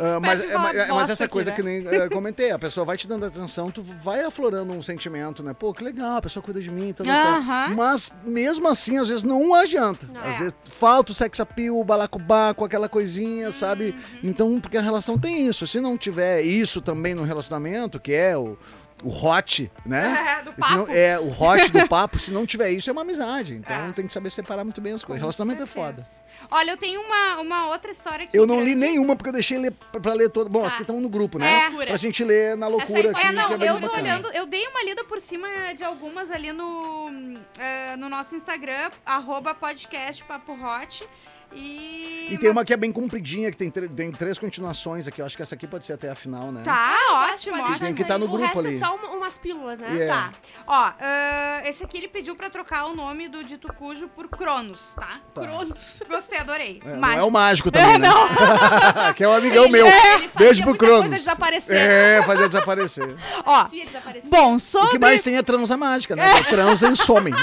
Ah, 0.00 0.18
mas, 0.18 0.40
é, 0.40 0.56
mas- 0.56 0.76
é- 0.76 0.88
mas 0.88 1.10
essa 1.10 1.24
aqui, 1.24 1.32
coisa 1.32 1.50
né? 1.50 1.56
que 1.56 1.62
nem 1.62 1.86
eh, 1.86 2.08
comentei, 2.08 2.50
a 2.50 2.58
pessoa 2.58 2.84
vai 2.84 2.96
te 2.96 3.06
dando 3.06 3.26
atenção, 3.26 3.70
tu 3.70 3.82
vai 3.82 4.22
aflorando 4.24 4.72
um 4.72 4.82
sentimento, 4.82 5.42
né? 5.42 5.52
Pô, 5.54 5.72
que 5.72 5.84
legal, 5.84 6.16
a 6.16 6.22
pessoa 6.22 6.42
cuida 6.42 6.60
de 6.60 6.70
mim, 6.70 6.92
tá, 6.92 7.04
tá. 7.04 7.36
Aham. 7.36 7.74
Mas 7.76 8.10
mesmo 8.24 8.66
assim, 8.66 8.98
às 8.98 9.08
vezes 9.08 9.22
não 9.22 9.54
adianta. 9.54 10.08
Não. 10.12 10.20
Às 10.20 10.26
É. 10.26 10.38
vezes 10.38 10.54
falta 10.80 11.12
o 11.12 11.14
sex 11.14 11.38
appeal, 11.38 11.78
o 11.78 11.84
balacobaco, 11.84 12.64
aquela 12.64 12.88
coisinha, 12.88 13.52
sabe? 13.52 13.94
Uhum. 14.22 14.30
Então, 14.30 14.60
porque 14.60 14.78
a 14.78 14.82
relação 14.82 15.18
tem 15.18 15.46
isso. 15.46 15.66
Se 15.66 15.80
não 15.80 15.96
tiver 15.96 16.40
isso 16.42 16.80
também 16.80 17.14
no 17.14 17.22
relacionamento, 17.22 18.00
que 18.00 18.12
é 18.14 18.36
o, 18.36 18.58
o 19.04 19.10
hot, 19.10 19.70
né? 19.84 20.14
É, 20.40 20.42
do 20.42 20.52
se 20.54 20.74
não- 20.74 20.84
papo. 20.86 20.92
é 20.92 21.18
o 21.20 21.28
hot 21.28 21.70
do 21.72 21.86
papo, 21.88 22.18
se 22.18 22.30
não 22.32 22.46
tiver 22.46 22.70
isso, 22.70 22.88
é 22.88 22.92
uma 22.92 23.02
amizade. 23.02 23.54
Então 23.54 23.88
É. 23.88 23.92
tem 23.92 24.06
que 24.06 24.12
saber 24.12 24.30
separar 24.30 24.64
muito 24.64 24.80
bem 24.80 24.92
as 24.92 25.04
coisas. 25.04 25.20
Com 25.20 25.24
Relacionamento 25.26 25.62
é 25.62 25.66
certeza. 25.66 26.02
foda. 26.02 26.24
Olha, 26.50 26.72
eu 26.72 26.76
tenho 26.76 27.00
uma, 27.00 27.40
uma 27.40 27.66
outra 27.68 27.90
história 27.90 28.24
aqui. 28.24 28.36
Eu 28.36 28.46
não 28.46 28.62
li 28.62 28.74
nenhuma 28.74 29.16
porque 29.16 29.28
eu 29.30 29.32
deixei 29.32 29.56
ler 29.58 29.70
pra 29.92 30.00
pra 30.00 30.12
ler 30.14 30.28
toda. 30.30 30.48
Bom, 30.50 30.64
as 30.64 30.72
Tá. 30.72 30.76
que 30.76 30.82
estão 30.82 31.00
no 31.00 31.08
grupo, 31.08 31.38
né? 31.38 31.66
É. 31.66 31.86
Pra 31.86 31.96
gente 31.96 32.22
ler 32.24 32.56
na 32.56 32.66
loucura 32.66 32.98
aí 33.00 33.06
aqui, 33.14 33.26
É, 33.26 33.32
não, 33.32 33.46
que 33.58 33.64
é 33.64 33.70
eu 33.70 33.74
tô 33.74 33.80
bacana. 33.80 34.02
olhando, 34.02 34.28
eu 34.32 34.44
dei 34.46 34.66
uma 34.66 34.82
lida 34.84 35.04
por 35.04 35.20
cima 35.20 35.46
de 35.76 35.82
algumas 35.84 36.30
ali 36.30 36.52
no, 36.52 37.10
eh, 37.58 37.96
no 37.96 38.08
nosso 38.08 38.34
Instagram, 38.36 38.90
arroba 39.06 39.54
podcast 39.54 40.22
Papo 40.24 40.52
Hot. 40.52 41.08
E. 41.54 41.94
E 42.30 42.38
tem 42.38 42.48
uma 42.50 42.64
que 42.64 42.72
é 42.72 42.76
bem 42.76 42.90
compridinha, 42.90 43.50
que 43.50 43.56
tem, 43.58 43.70
tem 43.70 44.10
três 44.10 44.38
continuações 44.38 45.06
aqui. 45.06 45.20
Eu 45.20 45.26
acho 45.26 45.36
que 45.36 45.42
essa 45.42 45.54
aqui 45.54 45.66
pode 45.66 45.84
ser 45.84 45.92
até 45.92 46.08
a 46.08 46.14
final, 46.14 46.50
né? 46.50 46.62
Tá, 46.64 46.96
ótimo, 47.30 47.60
ótimo. 47.60 47.78
Tem 47.80 47.94
que 47.94 48.02
tá 48.02 48.18
no 48.18 48.24
o 48.24 48.28
grupo 48.28 48.44
resto 48.46 48.60
ali. 48.60 48.74
é 48.74 48.78
só 48.78 48.94
uma- 48.96 49.10
umas 49.10 49.36
pílulas, 49.36 49.78
né? 49.78 49.94
Yeah. 49.94 50.30
Tá. 50.30 50.38
Ó, 50.66 50.92
ah, 50.98 51.60
esse 51.66 51.84
aqui 51.84 51.98
ele 51.98 52.08
pediu 52.08 52.34
pra 52.34 52.48
trocar 52.48 52.86
o 52.86 52.94
nome 52.96 53.28
do 53.28 53.44
dito 53.44 53.70
cujo 53.74 54.08
por 54.08 54.26
Cronos, 54.28 54.80
tá? 54.96 55.20
Tá. 55.34 55.42
Cronos. 55.42 56.02
Gostei, 56.08 56.38
adorei. 56.38 56.80
É, 56.82 56.88
não 56.92 56.98
Mágico. 56.98 57.20
é 57.20 57.24
o 57.24 57.30
mágico 57.30 57.70
também, 57.70 57.98
né? 57.98 58.08
que 59.14 59.22
é 59.22 59.28
um 59.28 59.34
amigão 59.34 59.68
meu. 59.68 59.86
Ele 59.86 59.94
fazia 60.28 60.30
Beijo 60.38 60.62
pro 60.62 60.70
muita 60.70 60.78
coisa 60.86 61.00
Cronos. 61.02 61.18
desaparecer. 61.18 61.76
É, 61.76 62.22
fazer 62.22 62.48
desaparecer. 62.48 63.16
Ó, 63.44 63.66
Se 63.66 63.84
desaparecer. 63.84 64.30
bom, 64.30 64.54
O 64.56 64.60
sobre... 64.60 64.92
que 64.92 64.98
mais 64.98 65.20
tem 65.20 65.36
é 65.36 65.42
transa 65.42 65.76
mágica, 65.76 66.16
né? 66.16 66.42
Transa 66.44 66.88
e 66.90 66.96
somem. 66.96 67.34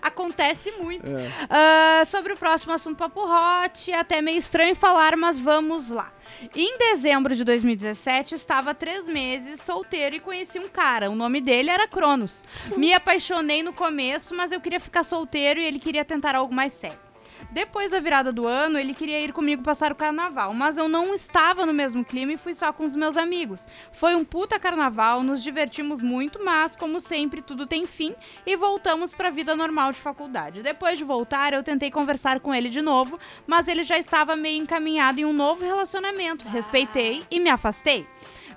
Acontece 0.00 0.72
muito. 0.80 1.06
É. 1.14 1.30
Ah, 1.50 2.04
sobre 2.06 2.32
o 2.32 2.36
próximo 2.38 2.63
assunto 2.72 2.96
Papo 2.98 3.20
Hot, 3.20 3.90
é 3.90 3.98
até 3.98 4.20
meio 4.22 4.38
estranho 4.38 4.74
falar, 4.74 5.16
mas 5.16 5.38
vamos 5.38 5.88
lá. 5.88 6.12
Em 6.54 6.78
dezembro 6.78 7.34
de 7.34 7.44
2017, 7.44 8.34
estava 8.34 8.74
três 8.74 9.06
meses 9.06 9.60
solteiro 9.60 10.16
e 10.16 10.20
conheci 10.20 10.58
um 10.58 10.68
cara. 10.68 11.10
O 11.10 11.14
nome 11.14 11.40
dele 11.40 11.70
era 11.70 11.86
Cronos. 11.86 12.44
Me 12.76 12.92
apaixonei 12.92 13.62
no 13.62 13.72
começo, 13.72 14.34
mas 14.34 14.52
eu 14.52 14.60
queria 14.60 14.80
ficar 14.80 15.04
solteiro 15.04 15.60
e 15.60 15.64
ele 15.64 15.78
queria 15.78 16.04
tentar 16.04 16.34
algo 16.34 16.54
mais 16.54 16.72
sério. 16.72 17.03
Depois 17.50 17.92
da 17.92 18.00
virada 18.00 18.32
do 18.32 18.46
ano, 18.46 18.78
ele 18.78 18.94
queria 18.94 19.20
ir 19.20 19.32
comigo 19.32 19.62
passar 19.62 19.92
o 19.92 19.94
carnaval, 19.94 20.52
mas 20.54 20.76
eu 20.76 20.88
não 20.88 21.14
estava 21.14 21.64
no 21.64 21.72
mesmo 21.72 22.04
clima 22.04 22.32
e 22.32 22.36
fui 22.36 22.54
só 22.54 22.72
com 22.72 22.84
os 22.84 22.96
meus 22.96 23.16
amigos. 23.16 23.66
Foi 23.92 24.14
um 24.14 24.24
puta 24.24 24.58
carnaval, 24.58 25.22
nos 25.22 25.42
divertimos 25.42 26.00
muito, 26.00 26.44
mas 26.44 26.76
como 26.76 27.00
sempre 27.00 27.42
tudo 27.42 27.66
tem 27.66 27.86
fim 27.86 28.14
e 28.46 28.56
voltamos 28.56 29.12
pra 29.12 29.30
vida 29.30 29.54
normal 29.54 29.92
de 29.92 29.98
faculdade. 29.98 30.62
Depois 30.62 30.98
de 30.98 31.04
voltar, 31.04 31.52
eu 31.52 31.62
tentei 31.62 31.90
conversar 31.90 32.40
com 32.40 32.54
ele 32.54 32.68
de 32.68 32.82
novo, 32.82 33.18
mas 33.46 33.68
ele 33.68 33.82
já 33.82 33.98
estava 33.98 34.36
meio 34.36 34.62
encaminhado 34.62 35.20
em 35.20 35.24
um 35.24 35.32
novo 35.32 35.64
relacionamento. 35.64 36.48
Respeitei 36.48 37.24
e 37.30 37.40
me 37.40 37.50
afastei. 37.50 38.06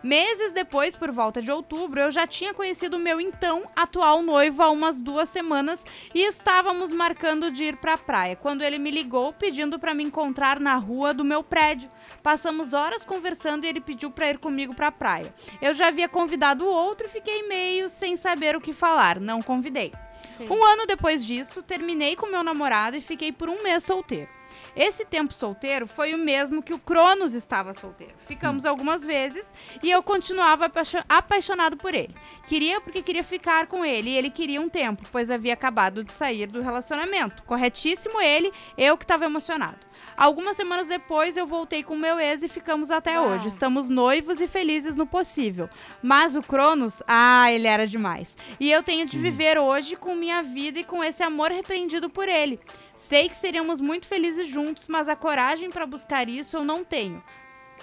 Meses 0.07 0.53
depois, 0.53 0.95
por 0.95 1.11
volta 1.11 1.41
de 1.41 1.51
outubro, 1.51 1.99
eu 1.99 2.09
já 2.09 2.25
tinha 2.25 2.53
conhecido 2.53 2.97
meu 2.97 3.19
então 3.19 3.63
atual 3.75 4.21
noivo 4.21 4.63
há 4.63 4.69
umas 4.69 4.97
duas 4.97 5.27
semanas 5.27 5.83
e 6.15 6.21
estávamos 6.21 6.91
marcando 6.91 7.51
de 7.51 7.65
ir 7.65 7.75
pra 7.75 7.97
praia, 7.97 8.33
quando 8.37 8.61
ele 8.61 8.79
me 8.79 8.89
ligou 8.89 9.33
pedindo 9.33 9.77
pra 9.77 9.93
me 9.93 10.05
encontrar 10.05 10.61
na 10.61 10.75
rua 10.75 11.13
do 11.13 11.25
meu 11.25 11.43
prédio. 11.43 11.89
Passamos 12.23 12.71
horas 12.71 13.03
conversando 13.03 13.65
e 13.65 13.67
ele 13.67 13.81
pediu 13.81 14.09
pra 14.09 14.29
ir 14.29 14.37
comigo 14.37 14.73
pra 14.73 14.93
praia. 14.93 15.29
Eu 15.61 15.73
já 15.73 15.89
havia 15.89 16.07
convidado 16.07 16.63
o 16.63 16.69
outro 16.69 17.07
e 17.07 17.09
fiquei 17.09 17.45
meio 17.45 17.89
sem 17.89 18.15
saber 18.15 18.55
o 18.55 18.61
que 18.61 18.71
falar, 18.71 19.19
não 19.19 19.41
convidei. 19.41 19.91
Sim. 20.37 20.47
Um 20.49 20.63
ano 20.65 20.85
depois 20.85 21.25
disso, 21.25 21.61
terminei 21.63 22.15
com 22.15 22.27
meu 22.27 22.43
namorado 22.43 22.95
e 22.97 23.01
fiquei 23.01 23.31
por 23.31 23.49
um 23.49 23.63
mês 23.63 23.83
solteiro. 23.83 24.29
Esse 24.75 25.03
tempo 25.03 25.33
solteiro 25.33 25.87
foi 25.87 26.13
o 26.13 26.17
mesmo 26.17 26.61
que 26.63 26.73
o 26.73 26.79
Cronos 26.79 27.33
estava 27.33 27.73
solteiro. 27.73 28.13
Ficamos 28.27 28.65
algumas 28.65 29.03
vezes 29.03 29.49
e 29.83 29.89
eu 29.91 30.01
continuava 30.03 30.65
apaixo- 30.65 31.03
apaixonado 31.09 31.75
por 31.75 31.93
ele. 31.93 32.15
Queria 32.47 32.79
porque 32.79 33.01
queria 33.01 33.23
ficar 33.23 33.67
com 33.67 33.83
ele 33.83 34.11
e 34.11 34.17
ele 34.17 34.29
queria 34.29 34.61
um 34.61 34.69
tempo, 34.69 35.03
pois 35.11 35.29
havia 35.31 35.53
acabado 35.53 36.03
de 36.03 36.13
sair 36.13 36.47
do 36.47 36.61
relacionamento. 36.61 37.43
Corretíssimo 37.43 38.21
ele, 38.21 38.51
eu 38.77 38.95
que 38.97 39.03
estava 39.03 39.25
emocionado. 39.25 39.79
Algumas 40.17 40.57
semanas 40.57 40.87
depois 40.87 41.37
eu 41.37 41.45
voltei 41.45 41.83
com 41.83 41.95
meu 41.95 42.19
ex 42.19 42.41
e 42.41 42.47
ficamos 42.47 42.89
até 42.89 43.19
Uau. 43.19 43.29
hoje. 43.29 43.49
Estamos 43.49 43.87
noivos 43.87 44.41
e 44.41 44.47
felizes 44.47 44.95
no 44.95 45.05
possível. 45.05 45.69
Mas 46.01 46.35
o 46.35 46.41
Cronos, 46.41 47.03
ah, 47.07 47.51
ele 47.51 47.67
era 47.67 47.85
demais. 47.85 48.35
E 48.59 48.71
eu 48.71 48.81
tenho 48.81 49.05
de 49.05 49.19
viver 49.19 49.59
hoje 49.59 49.95
com 49.95 50.15
minha 50.15 50.41
vida 50.41 50.79
e 50.79 50.83
com 50.83 51.03
esse 51.03 51.21
amor 51.21 51.51
repreendido 51.51 52.09
por 52.09 52.27
ele. 52.27 52.59
Sei 52.95 53.29
que 53.29 53.35
seríamos 53.35 53.79
muito 53.79 54.07
felizes 54.07 54.47
juntos, 54.47 54.87
mas 54.87 55.07
a 55.07 55.15
coragem 55.15 55.69
pra 55.69 55.85
buscar 55.85 56.27
isso 56.27 56.57
eu 56.57 56.63
não 56.63 56.83
tenho. 56.83 57.23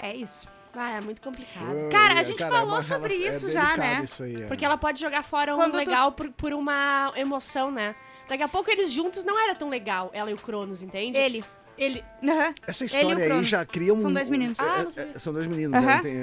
É 0.03 0.13
isso. 0.15 0.49
Ah, 0.77 0.91
é 0.91 1.01
muito 1.01 1.23
complicado. 1.23 1.89
Cara, 1.89 2.15
a 2.15 2.19
É, 2.19 2.25
gente 2.25 2.43
é 2.43 2.49
falou 2.49 2.73
uma 2.75 2.83
sobre 2.83 3.17
relação- 3.17 3.37
isso 3.37 3.47
é 3.47 3.51
já, 3.63 3.77
né? 3.77 4.01
Isso 4.03 4.25
aí, 4.25 4.43
é. 4.43 4.47
Porque 4.47 4.65
ela 4.65 4.77
pode 4.77 5.01
jogar 5.01 5.23
fora 5.23 5.55
um 5.55 5.59
Quando 5.59 5.71
tu- 5.71 5.77
legal 5.77 6.11
por, 6.11 6.29
por 6.33 6.53
uma 6.53 7.13
emoção, 7.15 7.71
né? 7.71 7.95
Daqui 8.29 8.43
a 8.43 8.49
pouco 8.49 8.69
eles 8.73 8.91
juntos 8.91 9.23
não 9.23 9.41
era 9.41 9.55
tão 9.55 9.69
legal, 9.69 10.11
ela 10.13 10.33
e 10.33 10.35
o 10.35 10.37
Cronos, 10.37 10.83
entende? 10.83 11.17
Ele. 11.17 11.45
Ele. 11.77 12.05
Aham. 12.23 12.55
Essa 12.67 12.85
Ele 12.85 12.87
história 12.95 13.17
aí 13.25 13.29
Cronos. 13.29 13.49
já 13.49 13.65
cria 13.67 13.93
um. 13.95 14.03
São 14.03 14.13
dois 14.13 14.29
meninos. 14.29 14.59
é- 14.59 14.63
Ah, 14.63 14.85
é- 14.87 14.91
sabia. 14.91 15.19
são 15.19 15.33
dois 15.33 15.47
meninos, 15.47 15.77
Aham. 15.77 15.91
eu, 15.93 15.99
entendi- 15.99 16.17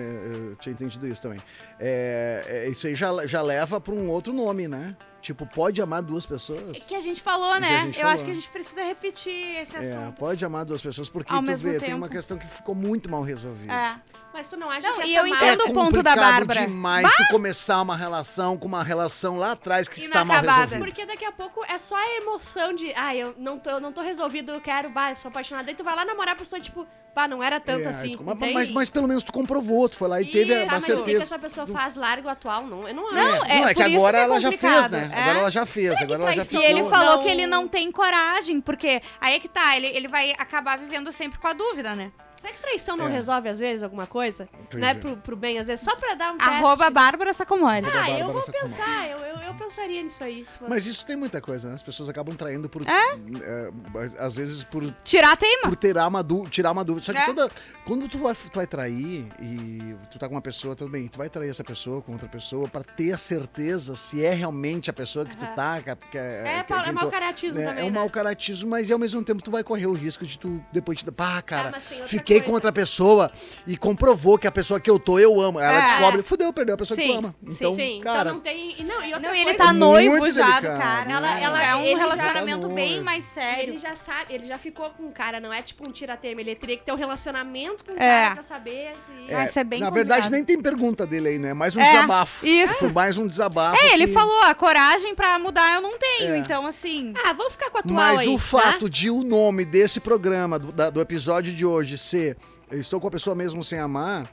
eu 0.49 0.55
tinha 0.55 0.73
entendido 0.73 1.07
isso 1.07 1.21
também. 1.21 1.39
É, 1.79 2.43
é, 2.47 2.69
isso 2.69 2.87
aí 2.87 2.95
já, 2.95 3.25
já 3.27 3.41
leva 3.41 3.79
pra 3.81 3.93
um 3.93 4.09
outro 4.09 4.31
nome, 4.33 4.67
né? 4.67 4.95
Tipo, 5.21 5.45
pode 5.45 5.79
amar 5.81 6.01
duas 6.01 6.25
pessoas? 6.25 6.75
É 6.77 6.79
Que 6.79 6.95
a 6.95 7.01
gente 7.01 7.21
falou, 7.21 7.59
né? 7.59 7.81
gente 7.81 7.95
eu 7.97 8.01
falou. 8.01 8.13
acho 8.13 8.25
que 8.25 8.31
a 8.31 8.33
gente 8.33 8.49
precisa 8.49 8.83
repetir 8.83 9.61
esse 9.61 9.75
É, 9.75 9.79
assunto. 9.79 10.17
pode 10.17 10.43
amar 10.43 10.65
duas 10.65 10.81
pessoas, 10.81 11.09
porque 11.09 11.31
Ao 11.31 11.39
tu 11.39 11.45
mesmo 11.45 11.71
vê, 11.71 11.79
tem 11.79 11.93
uma 11.93 12.07
tempo. 12.07 12.15
questão 12.17 12.37
que 12.39 12.47
ficou 12.47 12.73
muito 12.73 13.09
mal 13.09 13.21
resolvida. 13.21 13.71
É. 13.71 13.95
Mas 14.33 14.49
tu 14.49 14.55
não 14.57 14.69
acha 14.69 14.87
Não, 14.87 14.95
que 14.99 15.07
e 15.07 15.15
essa 15.15 15.19
eu 15.19 15.27
entendo 15.27 15.65
o 15.65 15.73
ponto 15.73 16.01
da 16.01 16.15
Bárbara. 16.15 16.61
demais 16.61 17.13
tu 17.15 17.27
começar 17.29 17.81
uma 17.81 17.97
relação 17.97 18.57
com 18.57 18.67
uma 18.67 18.81
relação 18.83 19.37
lá 19.37 19.51
atrás 19.51 19.87
que 19.89 19.99
está 19.99 20.23
mal 20.23 20.41
resolvida. 20.41 20.77
Porque 20.77 21.05
daqui 21.05 21.25
a 21.25 21.31
pouco 21.31 21.63
é 21.65 21.77
só 21.77 21.95
a 21.97 22.15
emoção 22.17 22.73
de, 22.73 22.93
ah, 22.95 23.13
eu 23.15 23.35
não 23.37 23.59
tô, 23.59 23.69
eu 23.71 23.79
não 23.81 23.91
tô 23.91 24.01
resolvido, 24.01 24.53
eu 24.53 24.61
quero, 24.61 24.89
bah, 24.89 25.09
eu 25.11 25.15
sou 25.15 25.29
apaixonada. 25.29 25.69
Aí 25.69 25.75
tu 25.75 25.83
vai 25.83 25.95
lá 25.95 26.05
namorar 26.05 26.33
a 26.33 26.37
pessoa, 26.37 26.61
tipo, 26.61 26.87
bah, 27.13 27.27
não 27.27 27.43
era 27.43 27.59
tanto 27.59 27.87
É, 27.87 27.89
assim. 27.91 28.11
tipo, 28.11 28.23
mas, 28.23 28.53
mas, 28.53 28.69
mas 28.69 28.89
pelo 28.89 29.05
menos 29.07 29.21
tu 29.21 29.33
comprovou, 29.33 29.89
tu 29.89 29.97
foi 29.97 30.07
lá 30.07 30.21
e 30.21 30.25
teve 30.25 30.53
Isso, 30.53 30.63
a 30.63 30.65
Tá, 30.65 30.75
uma 30.75 30.79
mas 30.79 30.83
o 30.83 30.85
que, 30.85 30.91
que 30.91 30.95
certeza. 31.03 31.23
essa 31.23 31.39
pessoa 31.39 31.67
faz 31.67 31.95
largo 31.97 32.29
atual? 32.29 32.65
Não, 32.65 32.87
eu 32.87 32.95
não 32.95 33.07
acho. 33.07 33.15
Não, 33.15 33.45
é 33.45 33.59
não, 33.59 33.67
é 33.67 33.73
que 33.73 33.81
por 33.83 33.89
isso 33.89 33.97
agora 33.97 34.17
que 34.17 34.21
é 34.21 34.25
ela 34.25 34.39
já 34.39 34.51
fez, 34.51 34.89
né? 34.89 35.11
é. 35.13 35.21
Agora 35.21 35.39
ela 35.39 35.51
já 35.51 35.65
fez, 35.65 35.97
que 35.97 36.03
agora 36.03 36.23
ela 36.23 36.33
já 36.43 36.59
E 36.59 36.63
ele 36.63 36.83
falou 36.85 37.21
que 37.21 37.27
ele 37.29 37.45
não 37.45 37.67
tem 37.67 37.91
coragem, 37.91 38.61
porque 38.61 39.01
aí 39.19 39.35
é 39.35 39.39
que 39.39 39.49
tá, 39.49 39.75
ele, 39.75 39.87
ele 39.87 40.07
vai 40.07 40.31
acabar 40.37 40.77
vivendo 40.77 41.11
sempre 41.11 41.37
com 41.37 41.47
a 41.47 41.53
dúvida, 41.53 41.93
né? 41.93 42.11
Será 42.41 42.53
que 42.53 42.59
traição 42.59 42.97
não 42.97 43.07
É. 43.07 43.11
resolve, 43.11 43.47
às 43.49 43.59
vezes, 43.59 43.83
alguma 43.83 44.07
coisa? 44.07 44.49
Pois 44.67 44.81
né, 44.81 44.89
é. 44.91 44.93
pro, 44.95 45.15
pro 45.17 45.35
bem, 45.35 45.59
às 45.59 45.67
vezes, 45.67 45.85
só 45.85 45.95
pra 45.95 46.15
dar 46.15 46.33
um 46.33 46.37
teste. 46.39 46.51
Arroba 46.55 46.89
Bárbara 46.89 47.35
Sacomori. 47.35 47.85
Ah, 47.85 47.91
Bárbara 47.91 48.19
eu 48.19 48.31
vou 48.33 48.41
Sacomori. 48.41 48.67
pensar, 48.73 49.09
eu, 49.11 49.17
eu, 49.19 49.30
eu 49.51 49.55
pensaria 49.57 50.01
nisso 50.03 50.23
aí. 50.23 50.43
Se 50.47 50.57
fosse. 50.57 50.69
Mas 50.69 50.85
isso 50.85 51.05
tem 51.05 51.15
muita 51.15 51.41
coisa, 51.41 51.67
né? 51.69 51.75
As 51.75 51.83
pessoas 51.83 52.09
acabam 52.09 52.35
traindo 52.35 52.67
por. 52.69 52.83
é, 52.87 53.71
às 54.19 54.35
vezes 54.35 54.63
por 54.63 54.83
Tirar 55.03 55.33
a 55.33 55.35
teima. 55.35 55.63
por 55.63 55.75
tirar 55.75 56.07
uma, 56.07 56.23
dú- 56.23 56.47
tirar 56.49 56.71
uma 56.71 56.83
dúvida. 56.83 57.05
Só 57.05 57.11
que 57.13 57.19
É. 57.19 57.25
toda, 57.25 57.49
quando 57.85 58.07
tu 58.07 58.17
vai, 58.17 58.33
tu 58.33 58.55
vai 58.55 58.67
trair 58.67 59.27
e 59.41 59.95
tu 60.09 60.17
tá 60.19 60.27
com 60.27 60.35
uma 60.35 60.41
pessoa, 60.41 60.75
tudo 60.75 60.89
bem, 60.91 61.07
tu 61.07 61.17
vai 61.17 61.29
trair 61.29 61.49
essa 61.49 61.63
pessoa 61.63 62.01
com 62.01 62.13
outra 62.13 62.27
pessoa 62.27 62.67
pra 62.67 62.83
ter 62.83 63.13
a 63.13 63.17
certeza 63.17 63.95
se 63.95 64.23
é 64.23 64.33
realmente 64.33 64.89
a 64.89 64.93
pessoa 64.93 65.25
que 65.25 65.35
tu 65.35 65.45
tá. 65.55 65.81
Que, 65.81 65.95
que, 66.11 66.17
é, 66.17 66.63
que- 66.63 66.73
pa- 66.73 66.81
é 66.81 66.83
quem 66.83 66.93
mau 66.93 67.09
caratismo 67.09 67.61
né? 67.61 67.67
também, 67.67 67.83
É 67.83 67.87
um 67.87 67.91
né? 67.91 67.99
mau 67.99 68.09
caratismo, 68.09 68.69
mas 68.69 68.89
ao 68.91 68.99
mesmo 68.99 69.23
tempo 69.23 69.41
tu 69.41 69.51
vai 69.51 69.63
correr 69.63 69.87
o 69.87 69.93
risco 69.93 70.25
de 70.25 70.37
tu 70.37 70.63
depois 70.71 70.99
te 70.99 71.05
dar. 71.05 71.11
Pá, 71.11 71.41
cara, 71.41 71.71
mas 71.71 71.85
tem 71.85 71.97
outra 71.99 72.09
fiquei 72.09 72.37
coisa. 72.37 72.45
com 72.45 72.51
outra 72.53 72.71
pessoa 72.71 73.31
e 73.67 73.75
comprovou 73.77 74.37
que 74.37 74.47
a 74.47 74.51
pessoa 74.51 74.79
que 74.79 74.89
eu 74.89 74.97
tô, 74.97 75.19
eu 75.19 75.39
amo. 75.41 75.59
Ela 75.59 75.77
É. 75.77 75.81
descobre, 75.91 76.23
fudeu, 76.23 76.51
perdeu 76.53 76.75
a 76.75 76.77
pessoa 76.77 76.97
que 76.97 77.03
Sim, 77.03 77.11
tu 77.13 77.17
ama. 77.19 77.35
Sim, 77.47 77.53
Então, 77.53 77.75
sim. 77.75 78.01
cara. 78.01 78.21
Então 78.21 78.33
não 78.35 78.39
tem. 78.41 78.79
e 78.79 78.83
Não, 78.83 79.03
e 79.03 79.13
outra 79.13 79.29
Não, 79.29 79.35
ele 79.49 79.57
tá 79.57 79.73
noivo 79.73 80.17
muito 80.17 80.35
já 80.35 80.59
do 80.59 80.67
cara. 80.67 81.11
Ela- 81.11 81.35
né? 81.35 81.43
ela- 81.43 81.63
é 81.63 81.75
um 81.75 81.91
já 81.91 81.97
relacionamento 81.97 82.67
tá 82.67 82.73
bem 82.73 82.89
noivo. 82.89 83.05
mais 83.05 83.25
sério. 83.25 83.71
Ele 83.73 83.77
já 83.77 83.95
sabe, 83.95 84.33
ele 84.33 84.47
já 84.47 84.57
ficou 84.57 84.89
com 84.91 85.03
o 85.07 85.11
cara, 85.11 85.39
não 85.39 85.51
é 85.53 85.61
tipo 85.61 85.87
um 85.87 85.91
tiratema. 85.91 86.41
Ele 86.41 86.55
teria 86.55 86.77
que 86.77 86.83
ter 86.85 86.91
um 86.91 86.95
relacionamento 86.97 87.83
com 87.85 87.91
o 87.91 87.95
É. 87.95 88.23
cara 88.23 88.33
pra 88.35 88.43
saber 88.43 88.93
se. 88.97 89.11
Ah, 89.33 89.45
isso 89.45 89.59
é 89.59 89.63
bem 89.63 89.79
Na 89.79 89.89
verdade, 89.89 90.21
complicado. 90.23 90.31
nem 90.31 90.43
tem 90.45 90.61
pergunta 90.61 91.05
dele 91.07 91.29
aí, 91.29 91.39
né? 91.39 91.53
Mais 91.53 91.75
um 91.75 91.81
É, 91.81 91.91
desabafo. 91.91 92.45
isso. 92.45 92.89
Mais 92.91 93.17
um 93.17 93.27
desabafo. 93.27 93.77
É, 93.81 93.93
ele 93.93 94.07
que- 94.07 94.13
falou, 94.13 94.41
a 94.43 94.53
coragem 94.53 95.13
pra 95.15 95.37
mudar 95.39 95.75
eu 95.75 95.81
não 95.81 95.97
tenho, 95.97 96.33
É. 96.35 96.37
então 96.37 96.65
assim... 96.65 97.13
Ah, 97.25 97.33
vamos 97.33 97.53
ficar 97.53 97.69
com 97.69 97.77
a 97.77 97.81
atual 97.81 97.95
Mas 97.95 98.19
aí, 98.19 98.27
o 98.27 98.33
né? 98.33 98.37
fato 98.39 98.89
de 98.89 99.09
o 99.09 99.23
nome 99.23 99.65
desse 99.65 99.99
programa, 99.99 100.57
do, 100.59 100.71
da- 100.71 100.89
do 100.89 101.01
episódio 101.01 101.53
de 101.53 101.65
hoje, 101.65 101.97
ser 101.97 102.37
Estou 102.71 103.01
com 103.01 103.07
a 103.07 103.11
pessoa 103.11 103.35
mesmo 103.35 103.63
sem 103.65 103.77
amar, 103.79 104.31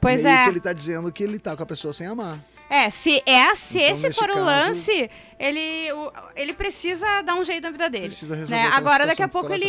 Pois 0.00 0.22
meio 0.22 0.36
é. 0.36 0.44
que 0.44 0.50
ele 0.50 0.60
tá 0.60 0.72
dizendo 0.72 1.10
que 1.10 1.24
ele 1.24 1.36
tá 1.36 1.56
com 1.56 1.64
a 1.64 1.66
pessoa 1.66 1.92
sem 1.92 2.06
amar. 2.06 2.38
É, 2.68 2.90
se, 2.90 3.22
é, 3.24 3.54
se 3.54 3.78
Então, 3.78 4.08
esse 4.08 4.12
for 4.12 4.28
o 4.30 4.34
caso- 4.34 4.44
lance, 4.44 5.10
ele, 5.38 5.88
ele 6.34 6.52
precisa 6.54 7.22
dar 7.22 7.34
um 7.34 7.44
jeito 7.44 7.62
na 7.64 7.70
vida 7.70 7.88
dele. 7.90 8.06
Precisa 8.08 8.34
resolver 8.36 8.54
né? 8.62 8.70
Agora, 8.74 9.06
daqui 9.06 9.22
a 9.22 9.28
pouco, 9.28 9.52
ele, 9.52 9.66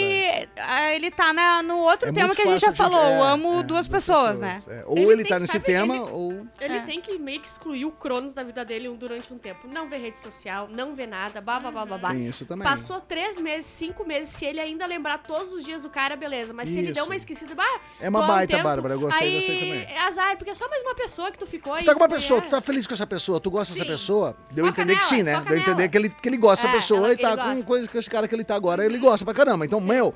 ele 0.94 1.12
tá 1.12 1.34
na- 1.34 1.62
no 1.64 1.78
outro 1.78 2.10
É 2.10 2.12
tema 2.12 2.34
que 2.34 2.42
a 2.42 2.46
gente 2.48 2.62
já 2.62 2.72
falou. 2.74 3.02
é, 3.04 3.18
eu 3.20 3.24
amo 3.24 3.60
é, 3.60 3.64
duas 3.64 3.88
pessoas, 3.88 4.40
né? 4.40 4.62
é. 4.68 4.84
Ou 4.86 4.98
Ele 4.98 5.12
ele, 5.22 5.26
tá 5.26 5.40
nesse 5.40 5.54
saber, 5.54 5.66
tema, 5.66 5.96
ele- 5.96 6.04
ou. 6.12 6.48
Ele 6.60 6.78
É. 6.78 6.82
tem 6.84 7.02
que 7.02 7.18
meio 7.18 7.42
que 7.42 7.48
excluir 7.48 7.86
o 7.86 7.92
Cronos 7.92 8.34
da 8.34 8.44
vida 8.44 8.64
dele 8.64 8.90
durante 8.98 9.34
um 9.34 9.38
tempo. 9.38 9.68
Não 9.68 9.88
vê 9.90 9.98
rede 9.98 10.20
social, 10.20 10.68
não 10.70 10.96
vê 10.96 11.06
nada, 11.08 11.42
babá, 11.42 11.72
babá. 11.86 12.10
Tem 12.12 12.28
isso 12.28 12.46
também. 12.46 12.68
Passou 12.68 13.00
três 13.02 13.40
meses, 13.40 13.66
cinco 13.66 14.06
meses, 14.06 14.30
se 14.34 14.46
ele 14.46 14.60
ainda 14.60 14.86
lembrar 14.86 15.18
todos 15.20 15.52
os 15.54 15.64
dias 15.64 15.84
do 15.84 15.90
cara, 15.90 16.16
beleza. 16.16 16.54
Mas 16.54 16.70
se 16.70 16.78
ele 16.80 16.92
deu 16.92 17.04
Isso. 17.04 17.12
uma 17.12 17.16
esquecida, 17.16 17.54
bah, 17.56 17.66
É 18.00 18.10
uma 18.10 18.20
bom, 18.20 18.26
um 18.26 18.28
baita, 18.28 18.54
tempo, 18.54 18.64
Bárbara. 18.64 18.94
Eu 18.96 19.00
gostei 19.00 19.28
aí, 19.28 19.34
dessa 19.36 19.52
aí 19.52 19.60
também. 19.60 19.82
É 19.96 20.00
azar, 20.02 20.38
porque 20.38 20.52
é 20.52 20.54
só 20.54 20.68
mais 20.70 20.82
uma 20.84 20.96
pessoa 20.96 21.32
que 21.32 21.38
tu 21.38 21.46
ficou 21.46 21.74
Tu 21.76 21.80
aí. 21.80 21.86
tá 21.86 21.94
com 21.94 22.00
uma 22.00 22.10
pessoa, 22.10 22.42
tu 22.42 22.50
tá 22.50 22.62
feliz 22.62 22.86
com 22.88 22.94
essa 22.94 23.08
pessoa, 23.08 23.40
tu 23.40 23.52
gosta 23.52 23.74
dessa 23.74 23.86
pessoa, 23.86 24.36
deu 24.52 24.66
a 24.66 24.70
entender 24.70 24.96
que 24.98 25.04
sim, 25.06 25.24
né? 25.24 25.34
Entender 25.58 25.90
que 25.90 25.98
ele, 25.98 26.10
que 26.10 26.30
ele 26.30 26.38
gosta 26.38 26.68
É, 26.68 26.72
dessa 26.72 26.82
pessoa 26.82 27.00
ela- 27.00 27.14
e 27.14 27.18
tá 27.18 27.36
com 27.38 27.64
coisa 27.64 27.88
que 27.88 27.98
esse 27.98 28.10
cara 28.10 28.28
que 28.28 28.36
ele 28.36 28.44
tá 28.44 28.56
agora, 28.56 28.86
ele 28.86 28.98
gosta 28.98 29.24
pra 29.26 29.34
caramba. 29.34 29.66
Então, 29.66 29.80
meu, 29.82 30.14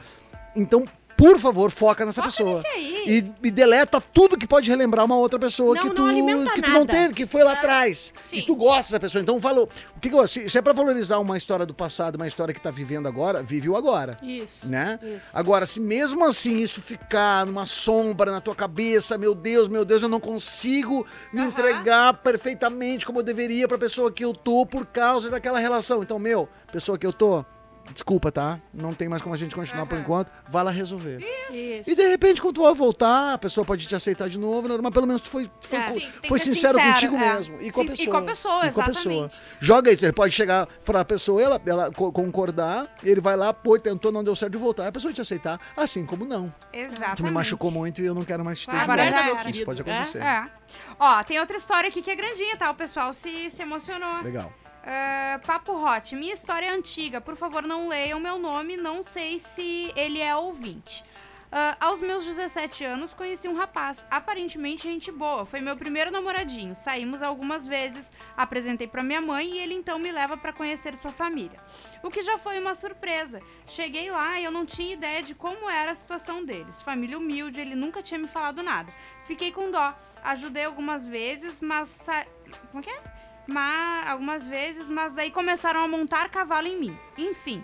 então, 0.56 0.84
por 1.18 1.38
favor, 1.40 1.72
foca 1.72 2.06
nessa 2.06 2.22
Foca 2.22 2.32
pessoa. 2.36 2.62
E, 3.06 3.24
e 3.44 3.52
deleta 3.52 4.00
tudo 4.02 4.38
que 4.38 4.48
pode 4.48 4.70
relembrar 4.70 5.06
uma 5.06 5.16
outra 5.18 5.40
pessoa 5.40 5.76
Não- 5.76 5.82
que 5.82 5.88
não 5.90 5.96
tu, 5.96 6.06
alimenta 6.06 6.52
que 6.54 6.62
tu 6.62 6.70
não 6.72 6.86
teve, 6.86 7.14
que 7.14 7.26
foi 7.26 7.44
lá 7.44 7.54
atrás. 7.54 8.14
Sim. 8.30 8.38
E 8.38 8.42
tu 8.42 8.56
gosta 8.56 8.84
dessa 8.84 9.00
pessoa. 9.00 9.22
Então, 9.22 9.40
falou. 9.40 9.70
O 9.96 10.00
que 10.00 10.10
que 10.10 10.16
eu, 10.16 10.28
se, 10.28 10.50
se 10.50 10.58
é 10.58 10.62
pra 10.62 10.74
valorizar 10.74 11.20
uma 11.20 11.38
história 11.38 11.66
do 11.66 11.74
passado, 11.74 12.16
uma 12.16 12.28
história 12.28 12.54
que 12.54 12.60
tá 12.62 12.72
vivendo 12.72 13.08
agora, 13.08 13.44
vive 13.44 13.70
o 13.70 13.76
agora. 13.76 14.18
Isso. 14.22 14.68
Né? 14.68 15.00
Isso. 15.02 15.26
Agora, 15.34 15.66
se 15.66 15.80
mesmo 15.80 16.26
assim 16.26 16.58
isso 16.58 16.82
ficar 16.82 17.46
numa 17.46 17.66
sombra 17.66 18.32
na 18.32 18.42
tua 18.42 18.56
cabeça, 18.56 19.18
meu 19.18 19.36
Deus, 19.36 19.68
meu 19.68 19.86
Deus, 19.86 20.02
eu 20.02 20.10
não 20.10 20.20
consigo 20.20 21.06
me 21.32 21.42
entregar 21.42 22.14
perfeitamente 22.16 23.06
como 23.06 23.20
eu 23.20 23.24
deveria 23.24 23.68
pra 23.68 23.78
pessoa 23.78 24.12
que 24.12 24.26
eu 24.26 24.34
tô 24.34 24.66
por 24.66 24.86
causa 24.86 25.30
daquela 25.30 25.60
relação. 25.60 26.02
Então, 26.02 26.18
meu, 26.18 26.48
pessoa 26.72 26.98
que 26.98 27.06
eu 27.06 27.14
tô, 27.14 27.46
desculpa, 27.92 28.32
tá? 28.32 28.60
Não 28.74 28.94
tem 28.94 29.08
mais 29.10 29.22
como 29.22 29.34
a 29.36 29.38
gente 29.38 29.56
continuar 29.56 29.86
por 29.86 29.96
Aham. 29.96 30.04
enquanto. 30.04 30.32
Vai 30.50 30.64
lá 30.64 30.72
resolver. 30.72 31.20
Isso. 31.52 31.90
E 31.90 31.96
de 31.96 32.08
repente, 32.08 32.42
quando 32.42 32.56
tu 32.56 32.64
vai 32.64 32.74
voltar, 32.74 33.34
a 33.34 33.38
pessoa 33.38 33.64
pode 33.66 33.86
te 33.88 33.96
aceitar 33.96 34.30
de 34.30 34.38
novo, 34.38 34.68
né? 34.68 34.78
mas 34.82 34.92
pelo 34.94 35.06
menos 35.08 35.22
tu 35.22 35.30
foi, 35.30 35.50
foi, 35.62 35.78
É. 35.80 36.10
foi 36.28 36.40
ser 36.40 36.54
sincero, 36.54 36.78
sincero, 36.80 36.94
contigo 36.94 37.16
é. 37.18 37.34
mesmo. 37.36 37.58
E 37.62 37.72
com 37.72 37.82
a 37.82 37.86
pessoa. 37.86 38.04
e 38.04 38.08
com 38.12 38.18
a 38.18 38.22
pessoa, 38.22 38.68
E 38.68 38.72
com 38.72 38.82
a 38.82 38.86
pessoa. 38.86 39.14
exatamente. 39.26 39.42
Joga 39.60 39.92
isso, 39.92 40.06
ele 40.06 40.14
pode 40.14 40.34
chegar 40.34 40.66
pra 40.86 41.04
pessoa, 41.06 41.42
ela, 41.42 41.62
ela 41.66 41.92
co- 41.92 42.12
concordar, 42.12 42.88
ele 43.04 43.22
vai 43.22 43.36
lá, 43.36 43.54
pô, 43.54 43.78
tentou, 43.78 44.12
não 44.12 44.24
deu 44.24 44.36
certo 44.36 44.54
de 44.54 44.58
voltar, 44.58 44.88
a 44.88 44.92
pessoa 44.92 45.14
te 45.14 45.22
aceitar, 45.22 45.60
assim 45.76 46.06
como 46.06 46.26
não. 46.26 46.54
Exatamente. 46.74 47.18
Tu 47.18 47.24
me 47.24 47.32
machucou 47.32 47.72
muito 47.72 48.02
e 48.02 48.06
eu 48.06 48.14
não 48.16 48.24
quero 48.24 48.44
mais 48.46 48.60
te 48.60 48.68
ter 48.68 48.76
de 48.76 48.82
Agora 48.84 49.04
volta. 49.04 49.24
meu 49.26 49.36
era. 49.38 49.50
Isso 49.50 49.66
pode 49.66 49.84
querido, 49.84 50.02
acontecer. 50.04 50.24
É. 50.24 50.48
Ó, 51.00 51.24
tem 51.24 51.40
outra 51.40 51.58
história 51.58 51.90
aqui 51.90 52.02
que 52.02 52.10
é 52.12 52.16
grandinha, 52.16 52.56
tá? 52.58 52.70
O 52.72 52.76
pessoal 52.76 53.14
se, 53.14 53.50
se 53.52 53.62
emocionou. 53.62 54.22
Legal. 54.22 54.52
É, 54.84 55.38
Papo 55.46 55.74
Hot, 55.74 56.16
minha 56.16 56.34
história 56.34 56.66
é 56.68 56.70
antiga. 56.70 57.22
Por 57.22 57.36
favor, 57.36 57.64
não 57.64 57.88
leiam 57.88 58.20
meu 58.20 58.40
nome. 58.40 58.78
Não 58.78 59.04
sei 59.04 59.40
se 59.40 59.92
ele 59.96 60.20
é 60.22 60.36
ouvinte. 60.36 61.04
Ah, 61.54 61.76
aos 61.82 62.00
meus 62.00 62.26
17 62.26 62.86
anos, 62.86 63.14
conheci 63.14 63.46
um 63.46 63.54
rapaz, 63.58 64.06
aparentemente 64.10 64.84
gente 64.84 65.12
boa. 65.12 65.46
Foi 65.46 65.60
meu 65.60 65.76
primeiro 65.76 66.10
namoradinho. 66.10 66.74
Saímos 66.78 67.22
algumas 67.22 67.66
vezes, 67.66 68.10
apresentei 68.38 68.88
pra 68.88 69.04
minha 69.04 69.20
mãe 69.20 69.52
e 69.52 69.58
ele 69.60 69.74
então 69.74 70.00
me 70.00 70.12
leva 70.14 70.38
pra 70.38 70.54
conhecer 70.54 70.96
sua 70.96 71.12
família. 71.12 71.60
O 72.02 72.10
que 72.10 72.22
já 72.24 72.38
foi 72.38 72.58
uma 72.58 72.74
surpresa. 72.74 73.42
Cheguei 73.68 74.10
lá 74.10 74.40
e 74.40 74.46
eu 74.46 74.52
não 74.52 74.66
tinha 74.66 74.94
ideia 74.94 75.22
de 75.22 75.36
como 75.36 75.70
era 75.70 75.92
a 75.92 75.96
situação 75.96 76.44
deles. 76.46 76.82
Família 76.82 77.18
humilde, 77.18 77.60
ele 77.60 77.76
nunca 77.76 78.02
tinha 78.02 78.18
me 78.18 78.30
falado 78.30 78.64
nada. 78.64 78.92
Fiquei 79.26 79.52
com 79.52 79.70
dó. 79.70 79.94
Ajudei 80.24 80.64
algumas 80.64 81.06
vezes, 81.06 81.60
mas. 81.60 81.90
sa- 81.90 82.26
Como 82.72 82.80
é 82.80 82.84
que 82.84 82.90
é? 82.90 83.21
Mas 83.52 84.08
algumas 84.08 84.48
vezes, 84.48 84.88
mas 84.88 85.14
daí 85.14 85.30
começaram 85.30 85.82
a 85.84 85.88
montar 85.88 86.30
cavalo 86.30 86.68
em 86.68 86.80
mim. 86.80 86.98
Enfim, 87.18 87.64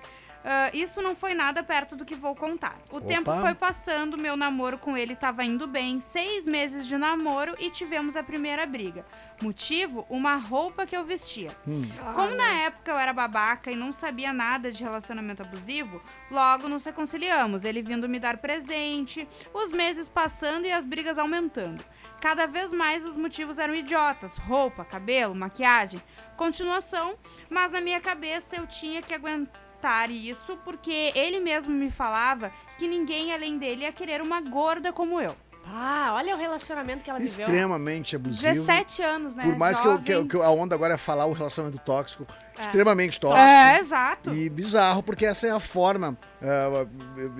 ah, 0.50 0.72
isso 0.74 1.02
não 1.02 1.14
foi 1.14 1.34
nada 1.34 1.62
perto 1.62 1.94
do 1.94 2.06
que 2.06 2.16
vou 2.16 2.34
contar. 2.34 2.80
O 2.90 2.98
Opa. 2.98 3.06
tempo 3.06 3.30
foi 3.42 3.54
passando, 3.54 4.18
meu 4.18 4.38
namoro 4.38 4.78
com 4.78 4.96
ele 4.96 5.12
estava 5.12 5.44
indo 5.44 5.68
bem, 5.68 6.00
seis 6.00 6.48
meses 6.48 6.88
de 6.88 6.98
namoro 6.98 7.54
e 7.60 7.70
tivemos 7.70 8.16
a 8.16 8.24
primeira 8.24 8.66
briga. 8.66 9.06
Motivo? 9.42 10.06
Uma 10.10 10.38
roupa 10.38 10.86
que 10.86 10.96
eu 10.96 11.04
vestia. 11.04 11.54
Hum. 11.68 11.82
Como 12.16 12.34
na 12.34 12.50
época 12.62 12.92
eu 12.92 12.98
era 12.98 13.12
babaca 13.12 13.70
e 13.70 13.76
não 13.76 13.92
sabia 13.92 14.32
nada 14.32 14.72
de 14.72 14.82
relacionamento 14.82 15.42
abusivo, 15.42 16.02
logo 16.32 16.70
nos 16.70 16.86
reconciliamos. 16.86 17.66
Ele 17.66 17.82
vindo 17.82 18.08
me 18.08 18.18
dar 18.18 18.38
presente, 18.38 19.28
os 19.54 19.74
meses 19.74 20.08
passando 20.08 20.66
e 20.66 20.72
as 20.72 20.86
brigas 20.86 21.18
aumentando. 21.18 21.84
Cada 22.22 22.48
vez 22.48 22.72
mais 22.72 23.06
os 23.06 23.18
motivos 23.18 23.60
eram 23.60 23.76
idiotas: 23.76 24.38
roupa, 24.38 24.86
cabelo, 24.86 25.36
maquiagem. 25.36 26.02
Continuação, 26.38 27.18
mas 27.50 27.74
na 27.74 27.82
minha 27.82 28.00
cabeça 28.00 28.56
eu 28.56 28.66
tinha 28.66 29.02
que 29.02 29.14
aguentar 29.14 29.67
isso 30.10 30.58
porque 30.63 31.12
ele 31.16 31.40
mesmo 31.40 31.72
me 31.72 31.90
falava 31.90 32.52
que 32.78 32.88
ninguém 32.88 33.34
além 33.34 33.58
dele 33.58 33.84
ia 33.84 33.92
querer 33.92 34.22
uma 34.22 34.42
gorda 34.42 34.92
como 34.92 35.20
eu. 35.22 35.36
Ah, 35.70 36.12
olha 36.13 36.34
o 36.34 36.38
relacionamento 36.38 37.04
que 37.04 37.10
ela 37.10 37.20
viveu. 37.20 37.46
Extremamente 37.46 38.16
abusivo. 38.16 38.54
17 38.54 39.02
anos, 39.02 39.36
né? 39.36 39.44
Por 39.44 39.58
mais 39.58 39.80
que, 39.80 39.88
eu, 39.88 40.00
que, 40.00 40.26
que 40.26 40.38
a 40.38 40.50
onda 40.50 40.74
agora 40.74 40.94
é 40.94 40.98
falar 40.98 41.26
o 41.26 41.34
relacionamento 41.34 41.80
tóxico, 41.80 42.26
extremamente 42.62 43.20
tóxico. 43.20 43.41
É, 43.48 43.80
exato. 43.80 44.34
E 44.34 44.50
bizarro, 44.50 45.02
porque 45.04 45.26
essa 45.26 45.48
é 45.48 45.52
a 45.52 45.60
forma 45.60 46.17
ah, 46.41 46.86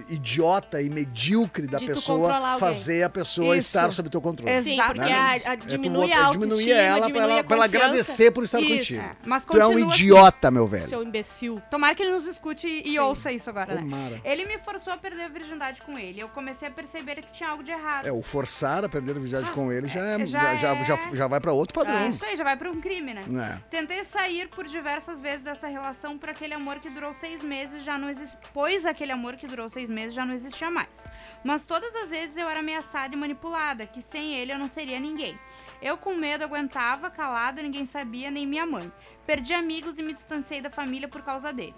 idiota 0.10 0.82
e 0.82 0.90
medíocre 0.90 1.68
da 1.68 1.78
De 1.78 1.86
pessoa 1.86 2.58
fazer 2.58 3.04
a 3.04 3.10
pessoa 3.10 3.56
Isso. 3.58 3.68
estar 3.68 3.92
sob 3.92 4.10
teu 4.10 4.22
controle. 4.22 4.52
Exato. 4.52 4.64
Sim, 4.70 4.78
porque 4.78 5.02
Exatamente. 5.02 5.48
a, 5.48 5.50
a, 5.50 5.54
É 5.54 5.58
tu 5.58 5.68
diminui 5.68 6.08
botar- 6.08 6.20
a 6.22 6.26
autoestima, 6.26 6.56
diminuir 6.56 6.72
ela 6.72 6.98
pra 7.00 7.08
diminui 7.08 7.32
ela, 7.32 7.40
a 7.40 7.44
pra 7.44 7.56
ela 7.56 7.66
agradecer 7.66 8.32
por 8.32 8.44
estar 8.44 8.60
Isso. 8.62 8.70
contigo. 8.94 9.02
É, 9.02 9.12
mas 9.26 9.46
Tu 9.46 9.58
é 9.60 9.68
um 9.68 9.72
assim. 9.78 9.88
idiota, 9.88 10.52
meu 10.52 10.68
velho. 10.68 10.88
Seu 10.88 11.04
imbecil. 11.04 11.62
Tomara 11.70 11.96
que 11.96 12.04
ele 12.04 12.12
nos 12.12 12.26
escute 12.26 12.68
e 12.68 12.92
Sim. 12.92 13.00
ouça 13.00 13.32
isso 13.32 13.50
agora, 13.50 13.76
né? 13.76 13.82
Tomara. 13.82 14.22
Ele 14.24 14.46
me 14.46 14.58
forçou 14.60 14.94
a 14.94 14.98
perder 14.98 15.24
a 15.24 15.30
virgindade 15.30 15.82
com 15.82 15.98
ele. 15.98 16.20
Eu 16.20 16.30
comecei 16.30 16.68
a 16.68 16.72
perceber 16.72 17.16
que 17.22 17.32
tinha 17.32 17.50
algo 17.50 17.64
de 17.64 17.72
errado. 17.72 18.06
É 18.08 18.12
o 18.12 18.22
forçar 18.22 18.84
a 18.84 18.90
perder 18.90 19.12
a 19.12 19.20
virgindade 19.20 19.52
com 19.52 19.72
ele 19.72 19.88
já, 19.88 20.00
é, 20.02 20.26
já 20.26 20.40
já, 20.40 20.56
já, 20.58 20.74
é- 20.76 20.86
já, 20.86 20.98
já 21.16 21.28
vai 21.28 21.40
pra 21.40 21.52
outro 21.54 21.74
padrão. 21.74 21.98
É 22.00 22.08
isso 22.08 22.24
aí, 22.26 22.36
já 22.36 22.44
vai 22.44 22.56
pra 22.56 22.70
um 22.70 22.82
crime, 22.82 23.14
né? 23.14 23.22
É. 23.54 23.58
Tentei 23.70 24.04
sair 24.04 24.48
por 24.50 24.66
diversas 24.68 25.07
vezes 25.16 25.44
dessa 25.44 25.68
relação 25.68 26.18
por 26.18 26.30
aquele 26.30 26.54
amor 26.54 26.80
que 26.80 26.90
durou 26.90 27.14
seis 27.14 27.42
meses 27.42 27.84
já 27.84 27.98
não 27.98 28.10
existe. 28.10 28.38
Pois 28.54 28.86
aquele 28.86 29.12
amor 29.12 29.36
que 29.38 29.48
durou 29.48 29.70
seis 29.70 29.90
meses 29.90 30.14
já 30.14 30.26
não 30.26 30.34
existia 30.34 30.70
mais. 30.70 31.06
Mas 31.44 31.66
todas 31.66 31.96
as 31.96 32.10
vezes 32.10 32.36
eu 32.36 32.50
era 32.50 32.60
ameaçada 32.60 33.16
e 33.16 33.18
manipulada, 33.18 33.86
que 33.86 34.02
sem 34.02 34.34
ele 34.36 34.52
eu 34.52 34.60
não 34.60 34.68
seria 34.68 35.00
ninguém. 35.00 35.40
Eu 35.82 35.98
com 35.98 36.14
medo 36.14 36.44
aguentava, 36.44 37.10
calada, 37.10 37.62
ninguém 37.62 37.86
sabia, 37.86 38.30
nem 38.30 38.46
minha 38.46 38.66
mãe. 38.66 38.92
Perdi 39.26 39.54
amigos 39.54 39.98
e 39.98 40.04
me 40.04 40.14
distanciei 40.14 40.62
da 40.62 40.70
família 40.70 41.08
por 41.08 41.22
causa 41.22 41.54
dele. 41.54 41.76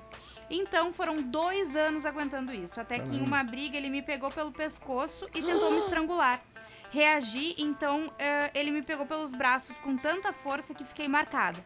Então 0.49 0.91
foram 0.91 1.21
dois 1.21 1.75
anos 1.75 2.05
aguentando 2.05 2.51
isso, 2.51 2.81
até 2.81 2.97
que 2.97 3.15
em 3.15 3.21
uma 3.21 3.43
briga 3.43 3.77
ele 3.77 3.89
me 3.89 4.01
pegou 4.01 4.31
pelo 4.31 4.51
pescoço 4.51 5.27
e 5.35 5.41
tentou 5.41 5.71
me 5.71 5.77
estrangular. 5.79 6.41
Reagi, 6.91 7.53
então 7.59 8.11
eh, 8.17 8.49
ele 8.55 8.71
me 8.71 8.81
pegou 8.81 9.05
pelos 9.05 9.31
braços 9.31 9.75
com 9.77 9.95
tanta 9.95 10.33
força 10.33 10.73
que 10.73 10.83
fiquei 10.83 11.07
marcada. 11.07 11.63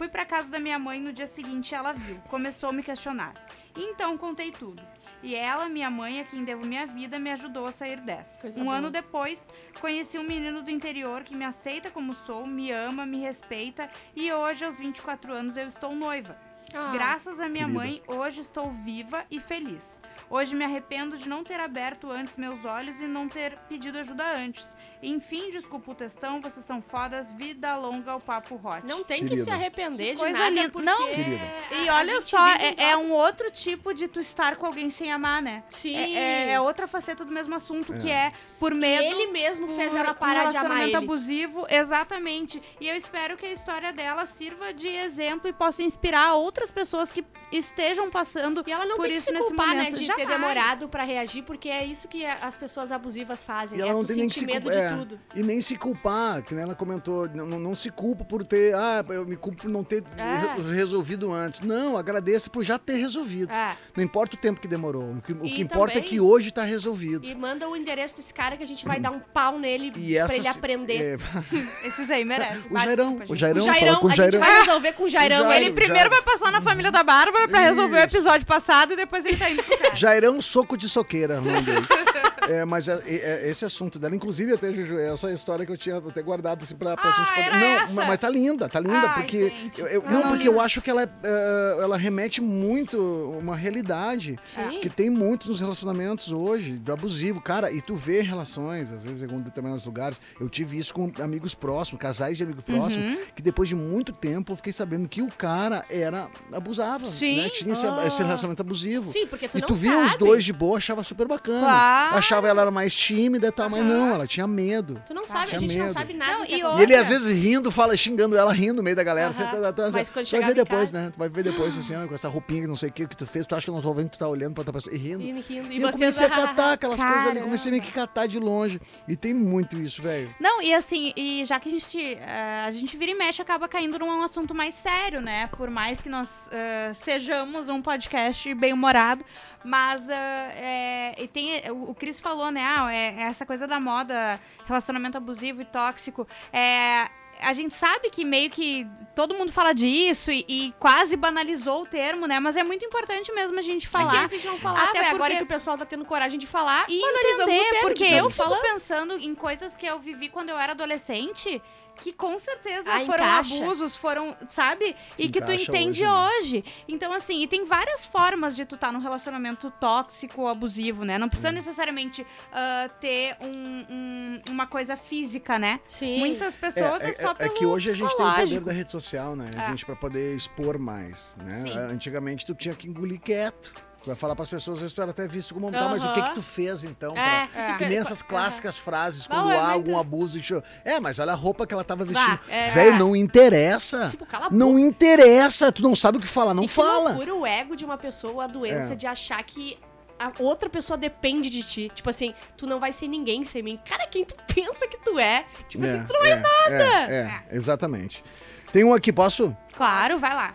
Fui 0.00 0.08
pra 0.08 0.24
casa 0.24 0.48
da 0.48 0.58
minha 0.58 0.78
mãe 0.78 0.98
no 0.98 1.12
dia 1.12 1.26
seguinte 1.26 1.72
e 1.72 1.74
ela 1.74 1.92
viu. 1.92 2.18
Começou 2.30 2.70
a 2.70 2.72
me 2.72 2.82
questionar. 2.82 3.34
Então 3.76 4.16
contei 4.16 4.50
tudo. 4.50 4.82
E 5.22 5.34
ela, 5.34 5.68
minha 5.68 5.90
mãe, 5.90 6.20
a 6.20 6.24
quem 6.24 6.42
devo 6.42 6.66
minha 6.66 6.86
vida, 6.86 7.18
me 7.18 7.30
ajudou 7.30 7.66
a 7.66 7.70
sair 7.70 8.00
dessa. 8.00 8.40
Coisa 8.40 8.58
um 8.58 8.64
boa. 8.64 8.76
ano 8.76 8.90
depois, 8.90 9.46
conheci 9.78 10.18
um 10.18 10.22
menino 10.22 10.62
do 10.62 10.70
interior 10.70 11.22
que 11.22 11.36
me 11.36 11.44
aceita 11.44 11.90
como 11.90 12.14
sou, 12.14 12.46
me 12.46 12.72
ama, 12.72 13.04
me 13.04 13.20
respeita 13.20 13.90
e 14.16 14.32
hoje, 14.32 14.64
aos 14.64 14.74
24 14.74 15.34
anos, 15.34 15.58
eu 15.58 15.68
estou 15.68 15.94
noiva. 15.94 16.34
Ah, 16.72 16.92
Graças 16.94 17.38
à 17.38 17.46
minha 17.46 17.66
querida. 17.66 17.84
mãe, 17.84 18.02
hoje 18.06 18.40
estou 18.40 18.72
viva 18.72 19.26
e 19.30 19.38
feliz. 19.38 19.84
Hoje 20.30 20.54
me 20.54 20.64
arrependo 20.64 21.18
de 21.18 21.28
não 21.28 21.44
ter 21.44 21.60
aberto 21.60 22.10
antes 22.10 22.36
meus 22.36 22.64
olhos 22.64 23.00
e 23.00 23.06
não 23.06 23.28
ter 23.28 23.58
pedido 23.68 23.98
ajuda 23.98 24.24
antes. 24.34 24.74
Enfim, 25.02 25.50
desculpa 25.50 25.92
o 25.92 25.94
textão, 25.94 26.40
vocês 26.40 26.64
são 26.64 26.82
fodas, 26.82 27.30
vida 27.32 27.74
longa 27.76 28.12
ao 28.12 28.20
papo 28.20 28.54
hot. 28.62 28.86
Não 28.86 29.02
tem 29.02 29.20
que 29.22 29.28
Querida. 29.30 29.44
se 29.44 29.50
arrepender 29.50 30.12
de 30.12 30.18
Coisa 30.20 30.38
nada, 30.38 30.50
linda. 30.50 30.68
porque 30.70 30.84
Não. 30.86 31.06
Querida. 31.06 31.44
E 31.82 31.88
olha 31.88 32.20
só, 32.20 32.46
é, 32.48 32.74
é 32.90 32.96
um 32.96 33.12
outro 33.14 33.50
tipo 33.50 33.94
de 33.94 34.08
tu 34.08 34.20
estar 34.20 34.56
com 34.56 34.66
alguém 34.66 34.90
sem 34.90 35.10
amar, 35.10 35.40
né? 35.40 35.62
Sim. 35.70 35.96
É, 35.96 36.12
é- 36.12 36.52
é 36.52 36.60
outra 36.60 36.86
faceta 36.86 37.24
do 37.24 37.32
mesmo 37.32 37.54
assunto, 37.54 37.94
que 37.94 38.10
é 38.10 38.32
por 38.58 38.74
medo. 38.74 39.02
Ele 39.04 39.32
mesmo 39.32 39.66
por 39.66 39.76
fez 39.76 39.94
ela 39.94 40.10
um 40.10 40.14
parar 40.14 40.32
de 40.50 40.56
amar 40.56 40.68
relacionamento 40.78 40.88
ele. 40.88 40.96
abusivo, 40.96 41.66
exatamente. 41.70 42.62
E 42.80 42.88
eu 42.88 42.96
espero 42.96 43.36
que 43.36 43.46
a 43.46 43.52
história 43.52 43.92
dela 43.92 44.26
sirva 44.26 44.72
de 44.72 44.88
exemplo 44.88 45.48
e 45.48 45.52
possa 45.52 45.82
inspirar 45.82 46.34
outras 46.34 46.70
pessoas 46.70 47.10
que 47.10 47.24
estejam 47.50 48.10
passando 48.10 48.62
E 48.66 48.72
ela 48.72 48.84
não 48.86 48.96
por 48.96 49.02
tem 49.02 49.12
que 49.12 49.18
isso 49.18 49.26
se 49.26 49.32
nesse 49.32 49.48
culpar, 49.48 49.74
né, 49.74 49.84
de 49.86 49.96
ter 49.96 50.04
Jamais. 50.06 50.28
demorado 50.28 50.88
pra 50.88 51.02
reagir, 51.04 51.42
porque 51.42 51.68
é 51.68 51.84
isso 51.84 52.06
que 52.08 52.24
as 52.24 52.56
pessoas 52.56 52.92
abusivas 52.92 53.44
fazem. 53.44 53.78
E 53.78 53.82
é 53.82 53.84
ela 53.84 53.94
não 53.94 54.00
tu 54.02 54.08
tem 54.08 54.16
nem 54.16 54.28
que 54.28 54.34
sentir 54.34 54.46
se 54.46 54.52
medo 54.54 54.70
de 54.70 54.76
é, 54.94 54.96
tudo. 54.96 55.20
E 55.34 55.42
nem 55.42 55.60
se 55.60 55.76
culpar, 55.76 56.42
que 56.42 56.54
nem 56.54 56.64
ela 56.64 56.74
comentou. 56.74 57.28
Não, 57.28 57.46
não- 57.46 57.76
se 57.76 57.90
culpa 57.90 58.24
por 58.24 58.46
ter. 58.46 58.74
Ah, 58.74 59.04
eu 59.10 59.24
me 59.26 59.36
culpo 59.36 59.62
por 59.62 59.70
não 59.70 59.82
ter 59.84 60.02
É. 60.16 60.56
re- 60.62 60.74
resolvido 60.74 61.32
antes. 61.32 61.60
Não, 61.60 61.96
agradeça 61.96 62.50
por 62.50 62.62
já 62.64 62.78
ter 62.78 62.96
resolvido. 62.96 63.52
É. 63.52 63.76
Não 63.96 64.02
importa 64.04 64.36
o 64.36 64.38
tempo 64.38 64.60
que 64.60 64.68
demorou. 64.68 65.12
O 65.12 65.22
que, 65.22 65.32
o 65.32 65.40
que 65.42 65.60
importa 65.62 65.98
é 65.98 66.00
que 66.00 66.20
hoje 66.20 66.50
tá 66.50 66.62
resolvido. 66.64 67.26
E 67.26 67.34
manda 67.34 67.68
o 67.68 67.76
endereço 67.76 68.16
desse 68.16 68.32
cara 68.34 68.56
que 68.56 68.62
a 68.62 68.66
gente 68.66 68.84
vai 68.86 69.00
dar 69.00 69.10
um 69.10 69.20
pau 69.20 69.58
nele 69.58 69.92
E 69.96 70.14
pra 70.14 70.24
essa 70.24 70.34
ele 70.36 70.48
aprender. 70.48 71.14
é, 71.14 71.16
Esses 71.86 72.10
aí 72.10 72.24
merecem. 72.24 72.62
o 72.70 72.76
Jairão, 72.78 73.10
desculpa, 73.10 73.32
o. 73.32 73.36
Jairão, 73.36 73.62
o 73.62 73.66
Jairão, 73.66 73.96
com 74.00 74.06
o 74.06 74.10
a 74.10 74.14
Jairão. 74.14 74.40
gente 74.40 74.48
vai 74.50 74.58
resolver 74.60 74.92
com 74.92 75.04
o 75.04 75.08
Jairão. 75.08 75.38
Jairo, 75.44 75.52
Ele 75.54 75.64
Ele 75.66 75.74
primeiro 75.74 76.10
vai 76.10 76.22
passar 76.22 76.50
na 76.52 76.60
família 76.60 76.90
da 76.90 77.02
Bárbara 77.02 77.48
pra 77.48 77.60
resolver 77.60 77.96
o 77.96 78.00
episódio 78.00 78.46
passado 78.46 78.92
e 78.92 78.96
depois 78.96 79.24
ele 79.24 79.36
tá 79.36 79.48
indo 79.50 79.62
pro 79.62 79.76
cara. 79.78 79.94
Jairão 79.94 80.40
Soco 80.42 80.76
de 80.76 80.88
Soqueira, 80.88 81.40
o. 81.40 81.44
É, 82.50 82.64
mas 82.64 82.88
é- 82.88 83.00
é- 83.06 83.48
esse 83.48 83.64
assunto 83.64 83.98
dela, 83.98 84.14
inclusive 84.16 84.52
até, 84.52 84.72
Juju, 84.72 84.98
essa 84.98 85.28
é 85.28 85.30
a 85.30 85.34
história 85.34 85.64
que 85.64 85.70
eu 85.70 85.76
tinha 85.76 85.98
até 85.98 86.20
guardado 86.22 86.62
assim, 86.64 86.74
pra, 86.74 86.96
pra 86.96 87.08
Ah, 87.10 87.12
gente 87.12 87.28
poder. 87.44 87.50
não, 87.60 87.66
essa? 87.82 87.92
ma- 87.92 88.04
mas 88.06 88.18
tá 88.18 88.28
linda, 88.28 88.68
tá 88.68 88.80
linda, 88.80 89.08
Ai, 89.08 89.14
porque. 89.14 89.48
gente, 89.50 89.80
eu- 89.80 89.86
eu- 89.86 90.02
não, 90.02 90.20
não 90.22 90.28
porque 90.30 90.48
eu 90.48 90.60
acho 90.60 90.82
que 90.82 90.90
ela, 90.90 91.02
é, 91.02 91.08
é, 91.22 91.82
ela 91.82 91.96
remete 91.96 92.40
muito 92.40 92.98
uma 93.40 93.54
realidade 93.56 94.38
Sim. 94.44 94.80
que 94.80 94.88
tem 94.90 95.08
muito 95.10 95.48
nos 95.48 95.60
relacionamentos 95.60 96.32
hoje, 96.32 96.72
do 96.72 96.92
abusivo. 96.92 97.40
Cara, 97.40 97.70
e 97.70 97.80
tu 97.80 97.94
vê 97.94 98.20
relações, 98.22 98.90
às 98.90 99.04
vezes, 99.04 99.22
em 99.22 99.40
determinados 99.42 99.84
lugares. 99.86 100.20
Eu 100.40 100.48
tive 100.48 100.76
isso 100.78 100.92
com 100.92 101.12
amigos 101.22 101.54
próximos, 101.54 102.00
casais 102.00 102.36
de 102.36 102.42
amigos 102.42 102.64
próximos, 102.64 103.12
Uhum. 103.12 103.18
que 103.36 103.42
depois 103.42 103.68
de 103.68 103.74
muito 103.76 104.12
tempo 104.12 104.52
eu 104.52 104.56
fiquei 104.56 104.72
sabendo 104.72 105.08
que 105.08 105.22
o 105.22 105.28
cara 105.28 105.84
era 105.88 106.28
abusava. 106.52 107.04
Sim. 107.04 107.36
Né? 107.36 107.48
Tinha 107.50 107.72
esse, 107.74 107.86
Ah. 107.86 108.02
esse 108.06 108.22
relacionamento 108.22 108.62
abusivo. 108.62 109.08
Sim, 109.12 109.26
porque 109.26 109.48
tu 109.48 109.58
E 109.58 109.60
não 109.60 109.68
tu 109.68 109.74
via 109.74 109.92
sabe. 109.92 110.04
os 110.06 110.16
dois 110.16 110.44
de 110.44 110.52
boa, 110.52 110.78
achava 110.78 111.04
super 111.04 111.28
bacana. 111.28 111.60
Claro. 111.60 112.16
Achava 112.16 112.39
ela 112.48 112.62
era 112.62 112.70
mais 112.70 112.94
tímida 112.94 113.48
e 113.48 113.52
tal, 113.52 113.68
mas 113.68 113.84
não, 113.84 114.14
ela 114.14 114.26
tinha 114.26 114.46
medo. 114.46 115.02
Tu 115.06 115.14
não 115.14 115.26
sabe, 115.26 115.44
a 115.44 115.46
Tinha 115.46 115.60
gente 115.60 115.76
não 115.76 115.84
medo. 115.84 115.92
sabe 115.92 116.14
nada. 116.14 116.32
Não, 116.32 116.44
e. 116.44 116.60
E 116.80 116.82
ele 116.82 116.94
às 116.94 117.06
vezes 117.08 117.42
rindo, 117.42 117.70
fala, 117.70 117.96
xingando 117.96 118.36
ela, 118.36 118.52
rindo 118.52 118.74
no 118.74 118.82
meio 118.82 118.96
da 118.96 119.02
galera. 119.04 119.32
Você 119.32 119.42
Aham. 119.42 119.60
tá- 119.60 119.72
tá- 119.72 119.90
Mas 119.92 120.10
quando 120.10 120.26
tu 120.26 120.30
vai 120.32 120.44
ver 120.44 120.54
depois, 120.54 120.90
casa- 120.90 121.04
né? 121.04 121.10
Tu 121.12 121.18
vai 121.18 121.28
ver 121.28 121.42
depois, 121.42 121.76
assim, 121.78 121.94
ó, 121.96 122.06
com 122.06 122.14
essa 122.14 122.28
roupinha 122.28 122.62
que 122.62 122.66
não 122.68 122.76
sei 122.76 122.88
o 122.88 122.92
que 122.92 123.06
que 123.06 123.16
tu 123.16 123.26
fez. 123.26 123.46
Tu 123.46 123.54
acha 123.54 123.64
que 123.64 123.70
eu 123.70 123.74
não 123.74 123.82
tô 123.82 123.92
vendo 123.92 124.06
que 124.10 124.16
tu 124.16 124.18
tá 124.20 124.28
olhando 124.28 124.54
pra 124.54 124.60
outra 124.62 124.72
pessoa 124.72 124.94
e 124.94 124.98
rindo. 124.98 125.22
Rindo, 125.22 125.40
rindo. 125.48 125.72
E, 125.72 125.78
E, 125.78 125.82
eu 125.82 125.86
você 125.92 125.98
comecei 125.98 126.26
a 126.26 126.30
catar 126.30 126.72
aquelas 126.72 126.96
coisas 126.98 127.16
ali, 127.16 127.24
Caramba. 127.26 127.44
comecei 127.44 127.70
meio 127.70 127.82
que 127.82 127.92
catar 127.92 128.26
de 128.26 128.38
longe. 128.38 128.80
E 129.08 129.16
tem 129.16 129.34
muito 129.34 129.78
isso, 129.80 130.02
velho. 130.02 130.34
Não, 130.40 130.62
e 130.62 130.72
assim, 130.72 131.12
e 131.16 131.44
já 131.44 131.58
que 131.60 131.68
a 131.68 131.72
gente, 131.72 131.98
eh, 131.98 132.64
a 132.66 132.70
gente 132.70 132.96
vira 132.96 133.10
e 133.12 133.14
mexe, 133.14 133.40
acaba 133.42 133.68
caindo 133.68 133.98
num 133.98 134.22
assunto 134.22 134.54
mais 134.54 134.74
sério, 134.74 135.20
né? 135.20 135.48
Por 135.56 135.70
mais 135.70 136.00
que 136.00 136.08
nós 136.08 136.48
eh, 136.52 136.92
sejamos 137.04 137.68
um 137.68 137.80
podcast 137.82 138.52
bem-humorado, 138.54 139.24
mas 139.64 140.02
eh, 140.08 141.14
é, 141.16 141.22
e 141.22 141.28
tem, 141.28 141.60
o, 141.70 141.90
o 141.90 141.94
Cris 141.94 142.19
falou, 142.20 142.50
né? 142.50 142.62
Ah, 142.64 142.92
é, 142.92 143.22
essa 143.22 143.44
coisa 143.46 143.66
da 143.66 143.78
moda, 143.80 144.40
relacionamento 144.66 145.16
abusivo 145.18 145.62
e 145.62 145.64
tóxico, 145.64 146.26
é... 146.52 147.08
A 147.42 147.54
gente 147.54 147.72
sabe 147.74 148.10
que 148.10 148.22
meio 148.22 148.50
que 148.50 148.86
todo 149.16 149.32
mundo 149.34 149.50
fala 149.50 149.72
disso 149.72 150.30
e, 150.30 150.44
e 150.46 150.74
quase 150.78 151.16
banalizou 151.16 151.84
o 151.84 151.86
termo, 151.86 152.26
né? 152.26 152.38
Mas 152.38 152.54
é 152.54 152.62
muito 152.62 152.84
importante 152.84 153.32
mesmo 153.32 153.58
a 153.58 153.62
gente 153.62 153.84
É 153.84 153.86
que 153.86 153.92
falar. 153.92 154.24
antes 154.24 154.34
a 154.34 154.36
gente 154.36 154.46
não 154.46 154.58
falava, 154.58 154.90
Até 154.90 154.98
e 154.98 155.06
agora 155.06 155.18
porque- 155.20 155.36
que 155.38 155.42
o 155.44 155.46
pessoal 155.46 155.78
tá 155.78 155.86
tendo 155.86 156.04
coragem 156.04 156.38
de 156.38 156.46
falar, 156.46 156.84
E 156.86 156.98
entender, 157.02 157.42
o 157.42 157.46
termo, 157.46 157.80
porque 157.80 158.06
de 158.08 158.14
eu 158.16 158.28
fico 158.28 158.42
falar. 158.44 158.60
pensando 158.60 159.14
em 159.18 159.34
coisas 159.34 159.74
que 159.74 159.86
eu 159.86 159.98
vivi 159.98 160.28
quando 160.28 160.50
eu 160.50 160.58
era 160.58 160.72
adolescente, 160.72 161.62
que 161.96 162.12
com 162.12 162.38
certeza 162.38 162.84
Ah, 162.90 163.04
foram 163.06 163.24
encaixa. 163.24 163.54
abusos, 163.64 163.96
foram, 163.96 164.36
sabe? 164.48 164.94
E 165.18 165.28
que 165.28 165.40
tu 165.40 165.44
Encaixa 165.52 165.70
entende 165.70 166.04
hoje, 166.06 166.38
hoje, 166.40 166.64
Então, 166.88 167.12
assim, 167.12 167.42
e 167.42 167.46
tem 167.46 167.64
várias 167.64 168.06
formas 168.06 168.56
de 168.56 168.64
tu 168.64 168.74
estar 168.74 168.92
num 168.92 168.98
relacionamento 169.00 169.70
tóxico 169.80 170.42
ou 170.42 170.48
abusivo, 170.48 171.04
né? 171.04 171.18
Não 171.18 171.28
precisa 171.28 171.52
necessariamente 171.52 172.26
ah, 172.52 172.88
ter 173.00 173.36
um- 173.40 173.84
um- 173.90 174.42
uma 174.50 174.66
coisa 174.66 174.96
física, 174.96 175.58
né? 175.58 175.80
Sim. 175.88 176.18
Muitas 176.18 176.56
pessoas 176.56 177.02
é, 177.02 177.10
É, 177.10 177.12
só 177.14 177.28
é- 177.28 177.30
é 177.30 177.34
pelo 177.34 177.54
que 177.54 177.66
hoje 177.66 177.90
a 177.90 177.96
gente 177.96 178.16
tem 178.16 178.26
o 178.26 178.34
poder 178.34 178.60
da 178.60 178.72
rede 178.72 178.90
social, 178.90 179.36
né? 179.36 179.50
A 179.56 179.62
É. 179.64 179.70
gente 179.70 179.84
pra 179.86 179.96
poder 179.96 180.34
expor 180.36 180.78
mais, 180.78 181.34
né? 181.38 181.62
Sim. 181.66 181.78
Antigamente 181.78 182.44
tu 182.46 182.54
tinha 182.54 182.74
que 182.74 182.88
engolir 182.88 183.20
quieto. 183.20 183.72
Tu 184.02 184.06
vai 184.06 184.16
falar 184.16 184.34
pras 184.34 184.48
pessoas, 184.48 184.76
às 184.78 184.80
vezes 184.80 184.94
tu 184.94 185.02
era 185.02 185.10
até 185.10 185.28
visto 185.28 185.52
como, 185.52 185.70
tá, 185.70 185.86
mas 185.86 186.02
o 186.02 186.12
que 186.14 186.22
que 186.22 186.34
tu 186.34 186.40
fez 186.42 186.84
então? 186.84 187.14
É, 187.14 187.46
pra- 187.48 187.72
tu 187.74 187.78
Que 187.78 187.84
nem 187.86 187.98
essas 187.98 188.22
clássicas 188.22 188.78
frases, 188.78 189.28
Não, 189.28 189.36
quando 189.36 189.50
é 189.52 189.56
há 189.58 189.60
muito- 189.60 189.72
algum 189.74 189.98
abuso. 189.98 190.38
e 190.38 190.42
show. 190.42 190.62
É, 190.86 190.98
mas 190.98 191.18
olha 191.18 191.32
a 191.32 191.34
roupa 191.34 191.66
que 191.66 191.74
ela 191.74 191.84
tava 191.84 192.04
vestindo. 192.06 192.40
é. 192.48 192.70
Velho, 192.70 192.98
não 192.98 193.14
interessa. 193.14 194.08
Tipo, 194.08 194.24
cala 194.24 194.46
a 194.46 194.50
Não 194.50 194.78
interessa. 194.78 195.70
Tu 195.70 195.82
não 195.82 195.94
sabe 195.94 196.16
o 196.16 196.20
que 196.20 196.26
falar, 196.26 196.54
não 196.54 196.64
E 196.64 196.66
que 196.66 196.72
fala. 196.72 197.10
loucura 197.10 197.34
o 197.34 197.46
ego 197.46 197.76
de 197.76 197.84
uma 197.84 197.98
pessoa, 197.98 198.44
a 198.44 198.46
doença 198.46 198.94
É. 198.94 198.96
de 198.96 199.06
achar 199.06 199.42
que 199.44 199.78
a 200.18 200.32
outra 200.38 200.70
pessoa 200.70 200.96
depende 200.96 201.50
de 201.50 201.62
ti. 201.62 201.92
Tipo 201.94 202.08
assim, 202.08 202.34
tu 202.56 202.66
não 202.66 202.80
vai 202.80 202.92
ser 202.92 203.06
ninguém 203.06 203.44
sem 203.44 203.62
mim. 203.62 203.78
Cara, 203.86 204.06
quem 204.06 204.24
tu 204.24 204.34
pensa 204.54 204.88
que 204.88 204.96
tu 204.98 205.18
é? 205.18 205.44
Tipo 205.68 205.84
assim, 205.84 206.02
tu 206.04 206.12
não 206.14 206.24
é, 206.24 206.36
nada. 206.36 206.84
É, 207.12 207.14
é, 207.14 207.56
exatamente. 207.56 208.24
Tem 208.72 208.82
um 208.84 208.94
aqui, 208.94 209.12
posso? 209.12 209.54
Claro, 209.76 210.18
vai 210.18 210.34
lá. 210.34 210.54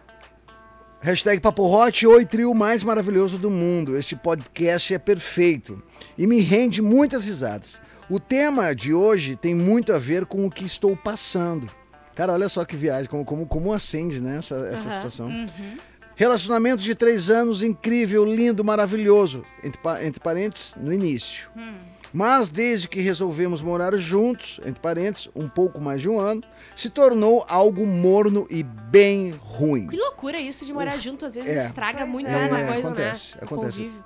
Hashtag 1.06 1.40
Papo 1.40 1.66
Hot, 1.66 2.08
oi 2.08 2.26
trio 2.26 2.52
mais 2.56 2.84
maravilhoso 2.84 3.38
do 3.38 3.52
mundo. 3.52 3.96
Este 3.96 4.16
podcast 4.16 4.92
é 4.92 4.98
perfeito 4.98 5.80
e 6.18 6.26
me 6.26 6.42
rende 6.42 6.82
muitas 6.82 7.28
risadas. 7.28 7.80
O 8.10 8.20
tema 8.20 8.74
de 8.74 8.92
hoje 8.92 9.36
tem 9.36 9.54
muito 9.54 9.94
a 9.94 10.00
ver 10.00 10.26
com 10.26 10.48
o 10.48 10.50
que 10.50 10.66
estou 10.66 10.98
passando. 10.98 11.70
Cara, 12.16 12.34
olha 12.34 12.50
só 12.50 12.66
que 12.66 12.76
viagem, 12.76 13.08
como, 13.08 13.24
como, 13.24 13.46
como 13.46 13.72
acende 13.72 14.20
né, 14.20 14.38
essa, 14.40 14.56
essa 14.74 14.88
Aham. 14.88 14.96
situação. 14.96 15.28
Uhum. 15.28 15.78
Relacionamento 16.16 16.82
de 16.82 16.96
três 16.96 17.30
anos, 17.30 17.62
incrível, 17.62 18.26
lindo, 18.26 18.66
maravilhoso. 18.66 19.44
Entre, 19.64 19.80
entre 20.02 20.20
parênteses, 20.20 20.74
no 20.76 20.92
início. 20.92 21.52
Hum. 21.56 21.76
Mas 22.18 22.48
desde 22.48 22.88
que 22.88 23.02
resolvemos 23.02 23.62
morar 23.62 23.94
juntos, 23.98 24.62
entre 24.66 24.80
parênteses, 24.82 25.28
um 25.36 25.50
pouco 25.50 25.82
mais 25.82 26.02
de 26.02 26.08
um 26.08 26.18
ano, 26.18 26.42
se 26.74 26.90
tornou 26.90 27.44
algo 27.46 27.86
morno 27.86 28.48
e 28.50 28.64
bem 28.64 29.32
ruim. 29.32 29.88
Que 29.88 29.98
loucura 29.98 30.40
isso 30.40 30.66
de 30.66 30.72
morar 30.72 30.96
junto, 30.98 31.26
às 31.26 31.36
vezes 31.36 31.52
É. 31.52 31.66
estraga 31.66 32.06
muito 32.06 32.30
é. 32.30 32.34
alguma 32.44 32.60
É, 32.62 32.68
coisa, 32.72 32.88
acontece, 32.88 33.36
né? 33.36 33.42
O 33.42 33.46
acontece. 33.46 33.78
convívio. 33.80 34.04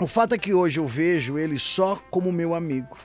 O 0.00 0.06
fato 0.06 0.34
é 0.36 0.38
que 0.38 0.54
hoje 0.54 0.78
eu 0.78 0.86
vejo 0.86 1.36
ele 1.36 1.58
só 1.58 2.00
como 2.08 2.30
meu 2.32 2.54
amigo. 2.54 2.96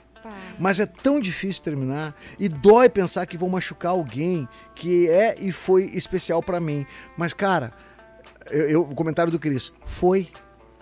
Mas 0.60 0.80
é 0.80 0.86
tão 0.86 1.20
difícil 1.20 1.64
terminar 1.64 2.16
e 2.40 2.48
dói 2.48 2.88
pensar 2.88 3.26
que 3.26 3.38
vou 3.38 3.50
machucar 3.50 3.92
alguém 3.94 4.48
que 4.76 5.10
é 5.10 5.36
e 5.40 5.52
foi 5.52 5.86
especial 5.86 6.42
pra 6.44 6.60
mim. 6.60 6.86
Mas, 7.18 7.34
cara, 7.34 7.74
eu, 8.52 8.70
eu- 8.70 8.82
o 8.84 8.94
comentário 8.96 9.32
do 9.32 9.40
Cris, 9.40 9.72
foi. 9.84 10.30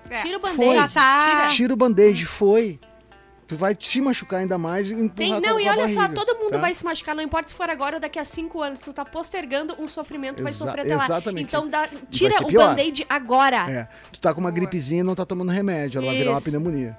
É. 0.10 0.22
Tira 0.22 0.38
o 0.38 0.42
band-aid, 0.42 0.94
tá. 0.94 1.18
tira. 1.20 1.48
Tira 1.48 1.74
o 1.74 1.78
band-aid, 1.78 2.26
foi. 2.26 2.78
Tu 3.54 3.58
vai 3.60 3.76
te 3.76 4.02
machucar 4.02 4.40
ainda 4.40 4.58
mais 4.58 4.90
e 4.90 4.94
empurrar 4.94 5.14
Tem, 5.16 5.30
não, 5.42 5.54
com 5.56 5.60
e 5.60 5.70
olha 5.70 5.88
só, 5.90 6.02
barriga, 6.02 6.16
todo 6.26 6.38
mundo 6.40 6.52
tá? 6.52 6.58
vai 6.58 6.74
se 6.74 6.84
machucar, 6.84 7.16
não 7.16 7.24
importa 7.24 7.50
se 7.50 7.54
for 7.54 7.70
agora 7.70 7.96
ou 7.98 8.02
daqui 8.02 8.20
a 8.20 8.26
cinco 8.26 8.62
anos. 8.62 8.80
Se 8.80 8.86
tu 8.86 8.94
tá 8.94 9.06
postergando 9.06 9.76
um 9.80 9.88
sofrimento, 9.88 10.38
tu 10.38 10.44
vai 10.44 10.52
Exa- 10.52 10.66
sofrer 10.66 10.82
até 10.82 10.96
lá. 10.96 11.04
exatamente. 11.06 11.48
Então 11.48 11.68
dá- 11.68 11.88
tira 12.10 12.36
o 12.46 12.52
band-aid 12.52 13.06
agora. 13.10 13.70
É, 13.72 13.88
tu 14.12 14.20
tá 14.20 14.34
com 14.34 14.40
uma 14.42 14.52
gripezinha 14.52 15.02
e 15.02 15.04
não 15.04 15.16
tá 15.16 15.26
tomando 15.26 15.52
remédio, 15.52 16.00
ela 16.00 16.08
vai 16.08 16.18
virar 16.18 16.32
uma 16.32 16.38
Isso. 16.40 16.46
pneumonia. 16.50 16.98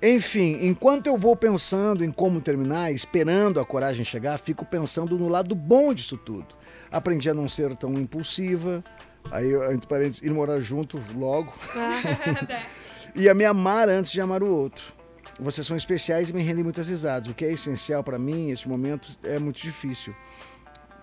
Enfim, 0.00 0.58
enquanto 0.62 1.08
eu 1.08 1.16
vou 1.16 1.34
pensando 1.34 2.04
em 2.04 2.12
como 2.12 2.40
terminar, 2.40 2.92
esperando 2.92 3.58
a 3.58 3.64
coragem 3.64 4.04
chegar, 4.04 4.38
fico 4.38 4.64
pensando 4.64 5.18
no 5.18 5.28
lado 5.28 5.56
bom 5.56 5.92
disso 5.92 6.16
tudo. 6.16 6.46
Aprendi 6.90 7.28
a 7.28 7.34
não 7.34 7.48
ser 7.48 7.76
tão 7.76 7.92
impulsiva, 7.94 8.84
aí, 9.30 9.52
entre 9.74 9.88
parênteses, 9.88 10.22
ir 10.22 10.30
morar 10.30 10.60
junto 10.60 11.02
logo, 11.16 11.52
e 13.14 13.28
a 13.28 13.34
me 13.34 13.44
amar 13.44 13.88
antes 13.88 14.12
de 14.12 14.20
amar 14.20 14.42
o 14.42 14.46
outro. 14.46 14.84
Vocês 15.40 15.66
são 15.66 15.76
especiais 15.76 16.30
e 16.30 16.32
me 16.32 16.42
rendem 16.42 16.64
muitas 16.64 16.88
risadas. 16.88 17.28
O 17.28 17.34
que 17.34 17.44
é 17.44 17.52
essencial 17.52 18.02
pra 18.02 18.18
mim 18.18 18.48
nesse 18.48 18.68
momento 18.68 19.08
é 19.22 19.38
muito 19.38 19.60
difícil. 19.62 20.14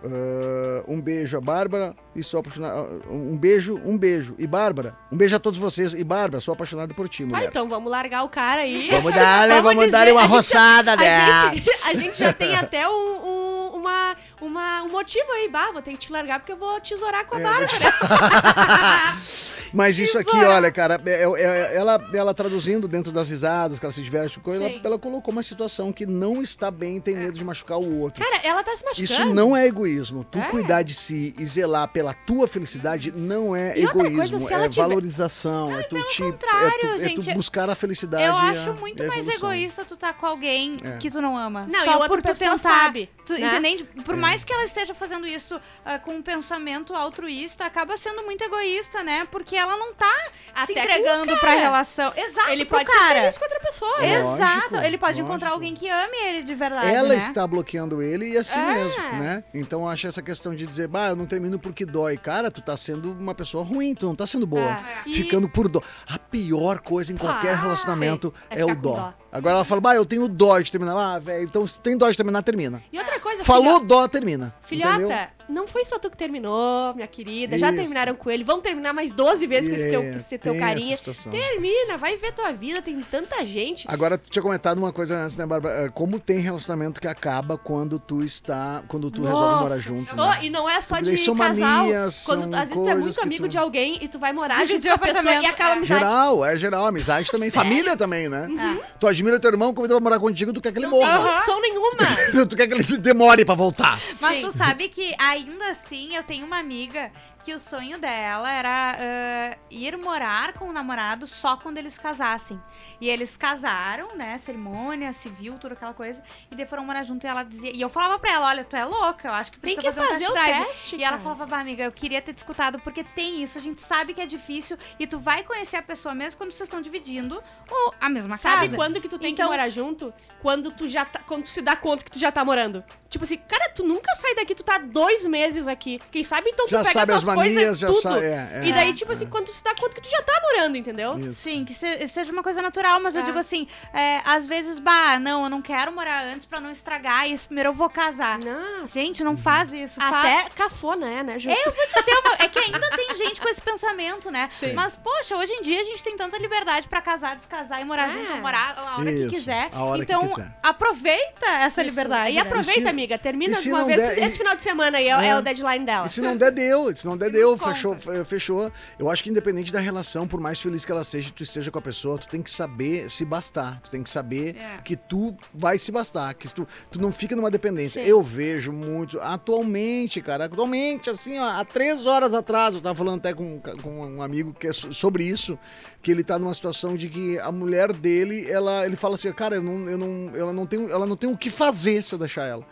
Ah, 0.04 0.84
um 0.88 1.02
beijo 1.02 1.36
a 1.38 1.42
Bárbara 1.42 1.96
e 2.16 2.22
sou 2.22 2.42
apaixonada. 2.42 2.76
Um 3.10 3.36
beijo, 3.38 3.80
um 3.84 3.98
beijo. 3.98 4.36
E 4.38 4.46
Bárbara, 4.46 4.96
um 5.12 5.18
beijo 5.18 5.36
a 5.36 5.40
todos 5.40 5.58
vocês. 5.60 5.94
E 5.94 6.04
Bárbara, 6.04 6.42
sou 6.42 6.54
apaixonada 6.54 6.94
por 6.94 7.08
ti, 7.10 7.24
Ah, 7.24 7.28
mulher. 7.28 7.48
então 7.48 7.68
vamos 7.70 7.90
largar 7.90 8.24
o 8.24 8.30
cara 8.30 8.62
aí. 8.62 8.90
Vamos 8.92 9.14
dar? 9.16 9.48
Vamos 9.64 9.86
dizer, 9.86 9.92
dar 9.92 10.08
uma 10.12 10.20
a 10.20 10.24
gente- 10.24 10.32
roçada 10.32 10.94
A 10.94 10.96
dela. 10.96 11.54
gente, 11.54 11.70
a 11.86 11.94
gente 11.94 12.18
já 12.20 12.34
tem 12.34 12.56
até 12.56 12.88
um, 12.88 12.92
um- 12.94 13.76
uma, 13.78 14.16
uma- 14.42 14.84
um 14.84 14.90
motivo 14.92 15.32
aí, 15.32 15.50
bah, 15.50 15.72
vou 15.72 15.82
ter 15.82 15.92
que 15.92 15.98
te 15.98 16.12
largar 16.12 16.40
porque 16.40 16.52
eu 16.52 16.58
vou 16.58 16.80
tesourar 16.82 17.22
É, 17.22 17.24
com 17.24 17.38
a 17.38 17.40
Bárbara. 17.40 17.68
Mas 19.76 20.00
isso 20.00 20.18
aqui, 20.18 20.36
olha, 20.36 20.72
cara, 20.72 21.00
é- 21.06 21.24
é- 21.24 21.76
ela, 21.76 22.10
ela 22.14 22.34
traduzindo 22.34 22.88
dentro 22.88 23.12
das 23.12 23.30
risadas, 23.30 23.78
que 23.78 23.86
ela 23.86 23.92
se 23.92 24.02
diverte 24.02 24.40
com 24.40 24.54
ela, 24.54 24.70
ela 24.84 24.98
colocou 24.98 25.32
uma 25.32 25.44
situação 25.44 25.92
que 25.92 26.06
não 26.06 26.42
está 26.42 26.72
bem 26.72 26.98
e 26.98 27.02
tem 27.02 27.16
medo 27.16 27.38
de 27.38 27.44
machucar 27.44 27.78
o 27.78 28.00
outro. 28.00 28.24
Cara, 28.24 28.40
ela 28.44 28.64
tá 28.64 28.76
se 28.76 28.84
machucando. 28.86 29.04
Isso 29.04 29.26
não 29.34 29.56
é 29.56 29.66
egoísmo. 29.68 30.24
Tu 30.24 30.40
É. 30.40 30.46
cuidar 30.50 30.82
de 30.82 30.94
si 30.94 31.34
e 31.38 31.46
zelar 31.46 31.88
pela 31.90 32.14
tua 32.14 32.48
felicidade 32.48 33.12
não 33.12 33.56
é 33.56 33.78
E 33.78 33.86
outra 33.86 34.00
egoísmo, 34.08 34.18
coisa, 34.18 34.40
se 34.40 34.54
ela 34.54 34.66
é 34.66 34.70
tiver- 34.70 34.88
valorização, 34.88 35.78
é 35.78 35.84
tu 35.84 35.96
te 36.10 36.24
contrário, 36.24 36.68
é 36.68 36.78
tu, 36.80 36.86
é 36.88 37.10
tu 37.10 37.22
gente, 37.22 37.34
buscar 37.34 37.70
a 37.70 37.76
felicidade. 37.76 38.24
Eu 38.24 38.34
e 38.34 38.38
a- 38.38 38.50
acho 38.62 38.74
muito 38.76 39.04
e 39.04 39.06
a 39.06 39.10
mais 39.10 39.28
egoísta 39.28 39.84
tu 39.84 39.98
tá 39.98 40.14
com 40.14 40.26
alguém 40.26 40.78
É. 40.84 40.98
que 40.98 41.12
tu 41.12 41.22
não 41.22 41.38
ama. 41.38 41.68
Não, 41.70 41.82
e 41.82 41.84
Só 41.84 41.94
outra 41.94 42.08
por 42.10 42.22
tu 42.22 42.34
tentar. 42.38 42.58
sabe, 42.58 43.10
Tu, 43.26 43.34
né? 43.34 43.58
entende? 43.58 43.84
Por 44.06 44.14
É. 44.16 44.18
mais 44.18 44.44
que 44.44 44.54
ela 44.54 44.64
esteja 44.64 44.94
fazendo 44.94 45.28
isso 45.28 45.60
ah, 45.84 46.00
com 46.00 46.12
um 46.16 46.22
pensamento 46.22 46.94
altruísta, 46.94 47.66
acaba 47.66 47.98
sendo 47.98 48.24
muito 48.24 48.42
egoísta, 48.44 49.04
né? 49.04 49.28
Porque 49.32 49.56
ela 49.56 49.65
não 49.70 49.94
tá 49.94 50.14
Até 50.54 50.66
se 50.74 50.80
entregando 50.80 51.38
pra 51.38 51.52
relação. 51.56 52.12
Exato, 52.16 52.50
Ele 52.50 52.66
pode 52.66 52.90
ser 52.92 52.98
cara. 52.98 53.20
feliz 53.22 53.38
com 53.38 53.44
outra 53.46 53.60
pessoa. 53.60 54.02
É. 54.06 54.14
Exato, 54.20 54.56
Lógico, 54.72 54.76
ele 54.88 54.98
pode 54.98 55.12
lógico. 55.14 55.28
encontrar 55.28 55.50
alguém 55.52 55.74
que 55.74 55.90
ame 55.90 56.18
ele 56.18 56.44
de 56.44 56.56
verdade, 56.56 56.88
Ela 56.88 57.10
né? 57.10 57.18
está 57.18 57.46
bloqueando 57.48 58.02
ele 58.02 58.30
e 58.34 58.38
assim 58.38 58.58
É. 58.60 58.74
mesmo, 58.74 59.04
né? 59.20 59.44
Então 59.54 59.82
eu 59.82 59.90
acho 59.90 60.08
essa 60.08 60.22
questão 60.22 60.56
de 60.56 60.66
dizer, 60.66 60.88
bah, 60.88 61.10
eu 61.10 61.16
não 61.16 61.26
termino 61.26 61.58
porque 61.60 61.86
dói. 61.86 62.18
Cara, 62.18 62.50
tu 62.52 62.62
tá 62.62 62.76
sendo 62.78 63.12
uma 63.14 63.34
pessoa 63.36 63.64
ruim, 63.64 63.94
tu 63.96 64.06
não 64.06 64.16
tá 64.16 64.26
sendo 64.26 64.46
boa. 64.48 64.78
É. 65.06 65.10
Ficando 65.12 65.50
por 65.50 65.68
dó. 65.68 65.82
A 66.08 66.18
pior 66.18 66.80
coisa 66.80 67.12
em 67.12 67.18
qualquer 67.18 67.54
Ah, 67.54 67.62
relacionamento 67.62 68.34
sim, 68.36 68.46
é 68.58 68.62
é, 68.62 68.66
o 68.66 68.76
dó. 68.76 68.96
dó. 68.96 69.14
Agora 69.36 69.56
ela 69.56 69.66
fala, 69.66 69.82
bah, 69.82 69.96
eu 69.96 70.06
tenho 70.06 70.28
dó 70.28 70.60
de 70.60 70.72
terminar. 70.72 70.96
Ah, 70.96 71.20
velho, 71.20 71.44
então 71.44 71.66
se 71.68 71.74
tu 71.74 71.80
tem 71.82 71.98
dó 71.98 72.10
de 72.10 72.16
terminar, 72.18 72.42
termina. 72.42 72.82
E 72.92 72.98
outra 72.98 73.20
coisa, 73.20 73.44
Falou 73.44 73.80
dó, 73.80 74.08
termina. 74.08 74.54
Filhota, 74.62 74.96
entendeu? 74.96 75.18
não 75.50 75.68
foi 75.68 75.84
só 75.84 76.00
tu 76.00 76.10
que 76.10 76.18
terminou, 76.18 76.94
minha 76.96 77.08
querida. 77.08 77.58
Já 77.58 77.68
Isso. 77.68 77.76
terminaram 77.78 78.16
com 78.16 78.32
ele. 78.32 78.44
Vão 78.44 78.60
terminar 78.62 78.94
mais 78.94 79.12
12 79.12 79.46
vezes 79.46 79.70
com 79.70 79.76
esse 79.76 79.90
teu, 79.90 80.02
É, 80.02 80.16
esse 80.16 80.38
teu 80.38 80.54
tem 80.54 80.62
carinha. 80.62 80.98
Termina, 81.32 81.98
vai 81.98 82.16
ver 82.18 82.32
tua 82.34 82.52
vida, 82.52 82.82
tem 82.82 83.00
tanta 83.02 83.46
gente. 83.46 83.86
Agora, 83.90 84.18
tu 84.18 84.30
tinha 84.30 84.42
comentado 84.42 84.78
uma 84.78 84.92
coisa 84.94 85.16
antes, 85.18 85.36
né, 85.38 85.46
Bárbara? 85.46 85.86
Eh, 85.86 85.90
Como 85.90 86.20
tem 86.20 86.40
relacionamento 86.40 87.00
que 87.02 87.08
acaba 87.08 87.58
quando 87.58 88.00
tu 88.00 88.24
está. 88.24 88.84
Quando 88.88 89.10
tu 89.12 89.22
resolve 89.24 89.44
Nossa. 89.44 89.62
morar 89.64 89.78
junto. 89.78 90.14
Oh, 90.14 90.30
né? 90.30 90.40
e 90.44 90.50
não 90.50 90.70
é 90.70 90.80
só 90.82 91.00
de 91.00 91.18
são 91.18 91.36
casal. 91.36 91.68
manias, 91.86 92.24
Quando 92.26 92.42
são 92.42 92.50
tu- 92.50 92.56
às 92.56 92.70
vezes 92.70 92.84
tu 92.84 92.90
é 92.90 92.96
muito 92.96 93.22
amigo 93.22 93.44
tu- 93.44 93.50
de 93.50 93.58
alguém 93.58 93.98
e 94.02 94.08
tu 94.08 94.18
vai 94.20 94.32
morar 94.34 94.66
junto 94.66 94.88
com 94.88 94.94
a 94.94 94.98
pessoa 94.98 95.34
e 95.36 95.46
acaba 95.46 95.70
é. 95.72 95.74
amizade. 95.74 96.00
Geral, 96.00 96.46
é 96.46 96.56
geral. 96.56 96.86
Amizade 96.86 97.32
também. 97.32 97.50
Sério? 97.50 97.70
Família 97.70 97.98
também, 97.98 98.30
né? 98.30 98.48
Uhum. 98.50 98.80
Tu 99.00 99.08
admira 99.08 99.25
teu 99.40 99.52
irmão, 99.52 99.74
convida 99.74 99.94
pra 99.96 100.04
morar 100.04 100.20
contigo, 100.20 100.54
tu 100.54 100.62
quer 100.62 100.72
que 100.72 100.80
ele 100.80 100.88
Não 100.88 101.00
tem 101.00 101.08
morra. 101.08 101.30
condição 101.30 101.62
nenhuma. 101.62 102.46
tu 102.50 102.56
quer 102.56 102.68
que 102.68 102.74
ele 102.74 102.98
demore 102.98 103.44
pra 103.46 103.56
voltar. 103.56 104.00
Mas 104.22 104.38
Sim. 104.38 104.46
tu 104.46 104.52
sabe 104.58 104.90
que 104.90 105.14
ainda 105.20 105.70
assim 105.72 106.16
eu 106.16 106.24
tenho 106.24 106.46
uma 106.46 106.58
amiga 106.60 107.12
que 107.44 107.54
o 107.54 107.60
sonho 107.60 108.00
dela 108.00 108.50
era 108.52 108.98
ah, 108.98 109.58
ir 109.70 109.96
morar 109.98 110.54
com 110.54 110.68
o 110.68 110.74
namorado 110.74 111.28
só 111.28 111.56
quando 111.58 111.78
eles 111.78 111.98
casassem. 112.00 112.60
E 113.00 113.08
eles 113.08 113.38
casaram, 113.38 114.16
né? 114.16 114.36
Cerimônia, 114.40 115.14
civil, 115.14 115.58
toda 115.60 115.76
aquela 115.76 115.94
coisa. 115.94 116.24
E 116.50 116.56
daí 116.56 116.66
foram 116.66 116.84
morar 116.84 117.04
junto 117.04 117.24
e 117.24 117.28
ela 117.28 117.44
dizia. 117.44 117.72
E 117.76 117.80
eu 117.80 117.90
falava 117.90 118.18
pra 118.18 118.32
ela: 118.34 118.48
olha, 118.48 118.64
tu 118.64 118.76
é 118.76 118.84
louca, 118.86 119.28
eu 119.28 119.34
acho 119.34 119.52
que 119.52 119.60
Tem 119.60 119.76
precisa 119.76 119.94
que 119.94 120.08
fazer, 120.08 120.26
fazer 120.26 120.28
um 120.28 120.32
o 120.32 120.34
test 120.34 120.46
drive. 120.48 120.66
teste. 120.66 120.96
E 120.96 121.04
ela 121.04 121.18
falava, 121.20 121.46
bah, 121.46 121.60
amiga, 121.60 121.84
eu 121.84 121.92
queria 121.92 122.22
ter 122.22 122.34
te 122.34 122.38
escutado, 122.38 122.80
porque 122.80 123.04
tem 123.04 123.44
isso, 123.44 123.58
a 123.58 123.62
gente 123.62 123.80
sabe 123.82 124.14
que 124.14 124.22
é 124.22 124.26
difícil 124.26 124.76
e 125.00 125.06
tu 125.06 125.20
vai 125.20 125.44
conhecer 125.44 125.78
a 125.78 125.84
pessoa 125.84 126.16
mesmo 126.16 126.38
quando 126.38 126.52
vocês 126.52 126.62
estão 126.68 126.82
dividindo 126.82 127.42
o, 127.70 127.94
a 128.02 128.10
mesma 128.10 128.38
Sabe 128.38 128.64
casa. 128.66 128.76
quando 128.76 129.00
que 129.00 129.08
tu 129.08 129.15
tem 129.20 129.34
Então- 129.34 129.46
que 129.48 129.52
morar 129.52 129.70
junto? 129.70 130.14
Quando 130.42 130.70
tu 130.70 130.88
já 130.88 131.04
tá, 131.06 131.20
quando 131.26 131.44
tu 131.44 131.50
se 131.50 131.60
dá 131.62 131.76
conta 131.76 132.06
que 132.06 132.12
tu 132.12 132.20
já 132.20 132.32
tá 132.32 132.46
morando. 132.46 132.84
Tipo 133.10 133.24
assim, 133.24 133.38
cara, 133.38 133.70
tu 133.70 133.84
nunca 133.84 134.14
sai 134.16 134.36
daqui, 134.36 134.54
tu 134.54 134.64
tá 134.64 134.78
dois 134.78 135.26
meses 135.26 135.68
aqui. 135.68 136.00
Quem 136.12 136.22
sabe 136.24 136.50
então 136.50 136.68
tu 136.68 136.72
Já 136.72 136.80
pega 136.80 136.92
sabe 136.92 137.14
as 137.14 137.24
manias, 137.24 137.54
coisas, 137.56 137.80
já 137.80 137.88
tudo. 137.88 138.02
sabe. 138.02 138.26
É, 138.26 138.50
é, 138.54 138.62
E 138.68 138.74
daí, 138.74 138.90
é, 138.90 138.94
tipo 138.94 139.12
assim, 139.12 139.26
quando 139.26 139.46
tu 139.46 139.54
se 139.54 139.64
dá 139.64 139.74
conta 139.74 139.96
que 139.96 140.02
tu 140.02 140.10
já 140.10 140.22
tá 140.22 140.40
morando, 140.44 140.76
entendeu? 140.78 141.18
Isso. 141.18 141.42
Sim, 141.42 141.64
que 141.66 141.74
se- 141.74 142.08
seja 142.10 142.32
uma 142.32 142.44
coisa 142.44 142.62
natural, 142.62 143.00
mas 143.02 143.16
eu 143.16 143.22
É. 143.22 143.26
digo 143.26 143.40
assim, 143.40 143.68
é, 143.94 144.22
às 144.26 144.46
vezes, 144.46 144.78
bah, 144.80 145.18
não, 145.20 145.46
eu 145.46 145.50
não 145.50 145.62
quero 145.62 145.92
morar 145.94 146.26
antes 146.26 146.46
pra 146.46 146.60
não 146.60 146.70
estragar, 146.70 147.28
e 147.28 147.34
esse 147.34 147.46
primeiro 147.46 147.70
eu 147.70 147.74
vou 147.74 147.90
casar. 147.90 148.38
Nossa. 148.44 148.94
Gente, 148.94 149.24
não 149.24 149.38
faz 149.38 149.72
isso. 149.74 150.00
faz- 150.00 150.14
Até 150.44 150.50
cafona 150.50 151.10
é, 151.10 151.24
né, 151.24 151.40
Ju? 151.40 151.50
Eu 151.50 151.56
vou 151.74 151.86
dizer, 151.88 152.20
uma- 152.20 152.36
é 152.46 152.48
que 152.50 152.60
ainda 152.60 152.90
tem 152.92 153.16
gente 153.16 153.40
com 153.42 153.48
esse 153.50 153.62
pensamento, 153.62 154.30
né? 154.30 154.50
Sim. 154.52 154.74
Mas, 154.74 154.96
poxa, 154.96 155.36
hoje 155.38 155.54
em 155.54 155.62
dia 155.62 155.80
a 155.82 155.84
gente 155.86 156.04
tem 156.04 156.16
tanta 156.18 156.38
liberdade 156.38 156.88
pra 156.88 157.02
casar, 157.02 157.36
descasar 157.38 157.82
e 157.82 157.86
morar 157.86 158.10
É. 158.10 158.12
junto, 158.12 158.34
morar 158.42 158.95
a 158.96 159.00
hora 159.00 159.12
Isso, 159.12 159.24
que 159.30 159.36
quiser. 159.36 159.70
a 159.72 159.84
hora 159.84 160.06
que 160.06 160.12
então, 160.12 160.28
quiser. 160.28 160.52
aproveita 160.64 161.46
essa 161.46 161.82
Isso. 161.84 161.90
liberdade. 161.90 162.32
E 162.32 162.36
né? 162.36 162.42
aproveita, 162.42 162.82
se- 162.82 162.88
amiga. 162.88 163.18
Termina 163.18 163.60
de 163.60 163.70
uma 163.70 163.86
vez. 163.86 164.02
der- 164.02 164.12
esse, 164.12 164.22
esse 164.22 164.38
final 164.38 164.56
de 164.56 164.64
semana 164.64 164.98
aí 164.98 165.08
é, 165.08 165.12
É. 165.12 165.28
é 165.30 165.38
o 165.38 165.42
deadline 165.42 165.86
dela. 165.86 166.08
E 166.08 166.10
se 166.10 166.22
não 166.22 166.36
der, 166.38 166.52
deu. 166.52 166.96
Se 166.96 167.06
não 167.06 167.18
der, 167.18 167.30
deu. 167.32 167.58
Fechou, 167.58 167.98
fe- 167.98 168.26
fechou. 168.26 168.72
Eu 169.00 169.10
acho 169.10 169.24
que 169.24 169.30
independente 169.30 169.72
da 169.72 169.80
relação, 169.80 170.28
por 170.28 170.40
mais 170.40 170.60
feliz 170.60 170.84
que 170.86 170.92
ela 170.92 171.04
seja, 171.04 171.32
tu 171.36 171.44
esteja 171.44 171.70
com 171.72 171.80
a 171.80 171.82
pessoa, 171.82 172.18
tu 172.18 172.28
tem 172.28 172.42
que 172.42 172.50
saber 172.50 173.10
se 173.10 173.26
bastar. 173.26 173.80
Tu 173.82 173.90
tem 173.90 174.04
que 174.04 174.10
saber 174.10 174.56
É. 174.58 174.82
que 174.84 174.96
tu 174.96 175.36
vai 175.54 175.78
se 175.80 175.92
bastar. 175.92 176.34
Que 176.34 176.48
tu, 176.54 176.68
tu 176.92 177.02
não 177.02 177.12
fica 177.12 177.36
numa 177.36 177.52
dependência. 177.52 178.02
Sim. 178.04 178.10
Eu 178.10 178.22
vejo 178.22 178.72
muito. 178.72 179.20
Atualmente, 179.22 180.22
cara, 180.22 180.46
atualmente, 180.46 181.10
assim, 181.10 181.38
ó, 181.40 181.46
há 181.60 181.66
três 181.66 182.06
horas 182.08 182.34
atrás, 182.34 182.76
eu 182.76 182.82
tava 182.82 182.96
falando 182.96 183.20
até 183.20 183.34
com, 183.34 183.60
com 183.82 184.00
um 184.08 184.22
amigo 184.22 184.54
que 184.54 184.68
é 184.68 184.74
so- 184.74 184.94
sobre 184.94 185.24
isso, 185.24 185.58
que 186.02 186.12
ele 186.12 186.24
tá 186.24 186.38
numa 186.38 186.54
situação 186.54 186.96
de 186.96 187.10
que 187.10 187.40
a 187.40 187.52
mulher 187.52 187.92
dele, 187.94 188.46
ela, 188.50 188.85
ele 188.86 188.96
fala 188.96 189.16
assim, 189.16 189.32
cara, 189.34 189.56
eu 189.56 189.64
não, 189.64 189.90
eu 189.90 189.98
não, 189.98 190.32
ela, 190.36 190.54
não 190.54 190.66
tem, 190.66 190.90
ela 190.90 191.06
não 191.06 191.16
tem 191.18 191.30
o 191.30 191.38
que 191.38 191.50
fazer 191.50 192.04
se 192.04 192.14
eu 192.14 192.20
deixar 192.20 192.46
ela. 192.46 192.66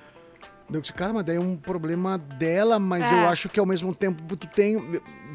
Eu 0.72 0.80
disse, 0.82 0.94
cara, 0.94 1.12
mas 1.14 1.24
daí 1.26 1.36
é 1.36 1.40
um 1.40 1.56
problema 1.58 2.18
dela, 2.18 2.80
mas 2.80 3.12
É. 3.12 3.14
eu 3.14 3.28
acho 3.30 3.50
que 3.50 3.60
ao 3.60 3.66
mesmo 3.66 3.94
tempo 3.94 4.36
tu 4.38 4.48
tem. 4.48 4.80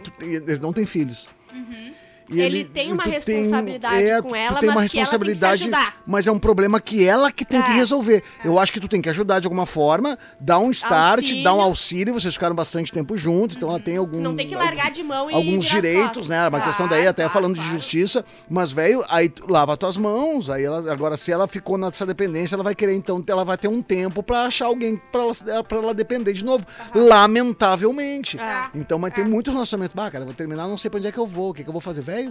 tu 0.02 0.10
tem- 0.12 0.30
eles 0.34 0.60
não 0.60 0.72
têm 0.72 0.86
filhos. 0.86 1.28
E 1.52 1.94
Ele 2.30 2.64
tem 2.64 2.92
uma 2.92 3.02
responsabilidade 3.04 4.02
é, 4.02 4.20
com 4.22 4.34
ela, 4.36 4.60
tem 4.60 4.68
uma 4.68 4.80
mas 4.82 4.90
que 4.90 4.98
ela 4.98 5.06
tem 5.08 5.18
que 5.18 5.24
se 5.34 5.44
responsabilidade, 5.44 5.62
ajudar. 5.62 6.02
mas 6.06 6.26
é 6.26 6.32
um 6.32 6.38
problema 6.38 6.80
que 6.80 7.04
ela 7.04 7.30
que 7.32 7.44
tem 7.44 7.60
que 7.62 7.70
É. 7.70 7.74
resolver. 7.74 8.22
Eu 8.44 8.58
acho 8.58 8.72
que 8.72 8.80
tu 8.80 8.88
tem 8.88 9.00
que 9.00 9.08
ajudar 9.08 9.40
de 9.40 9.46
alguma 9.46 9.66
forma, 9.66 10.18
dar 10.40 10.58
um 10.58 10.70
start, 10.70 11.20
Auxílio. 11.20 11.44
dar 11.44 11.54
um 11.54 11.60
auxílio, 11.60 12.14
vocês 12.14 12.34
ficaram 12.34 12.54
bastante 12.54 12.92
tempo 12.92 13.16
juntos, 13.16 13.56
então 13.56 13.68
ela 13.70 13.80
tem 13.80 13.96
algum 13.96 14.18
Tu 14.18 14.20
não 14.20 14.36
tem 14.36 14.46
que 14.48 14.54
largar 14.54 14.90
de 14.90 15.02
mão 15.02 15.30
e 15.30 15.34
alguns 15.34 15.64
direitos, 15.64 16.28
né? 16.28 16.42
Uma 16.42 16.50
Claro, 16.50 16.64
questão 16.66 16.88
daí 16.88 17.06
até 17.06 17.22
claro, 17.22 17.32
falando 17.32 17.54
de 17.54 17.60
claro. 17.60 17.74
justiça, 17.74 18.24
mas 18.48 18.72
velho, 18.72 19.04
aí 19.08 19.28
tu 19.28 19.50
lava 19.50 19.76
tuas 19.76 19.96
mãos, 19.96 20.50
aí 20.50 20.64
ela 20.64 20.92
agora 20.92 21.16
se 21.16 21.30
ela 21.32 21.46
ficou 21.48 21.78
nessa 21.78 22.04
dependência, 22.04 22.54
ela 22.56 22.64
vai 22.64 22.74
querer 22.74 22.94
então, 22.94 23.22
ela 23.26 23.44
vai 23.44 23.56
ter 23.56 23.68
um 23.68 23.80
tempo 23.82 24.22
pra 24.22 24.44
achar 24.44 24.66
alguém 24.66 25.00
pra 25.12 25.22
ela, 25.22 25.64
pra 25.64 25.78
ela 25.78 25.94
depender 25.94 26.32
de 26.32 26.44
novo, 26.44 26.64
lamentavelmente. 26.94 28.38
É. 28.38 28.64
Então, 28.74 28.98
mas 28.98 29.12
tem 29.12 29.24
muitos 29.24 29.52
relacionamentos, 29.52 29.94
bah, 29.94 30.10
cara, 30.10 30.24
vou 30.24 30.34
terminar, 30.34 30.66
não 30.68 30.76
sei 30.78 30.90
pra 30.90 30.98
onde 30.98 31.08
é 31.08 31.12
que 31.12 31.18
eu 31.18 31.26
vou, 31.26 31.50
o 31.50 31.54
que, 31.54 31.62
que 31.62 31.68
eu 31.68 31.72
vou 31.72 31.80
fazer, 31.80 32.00
velho? 32.02 32.17
they 32.18 32.28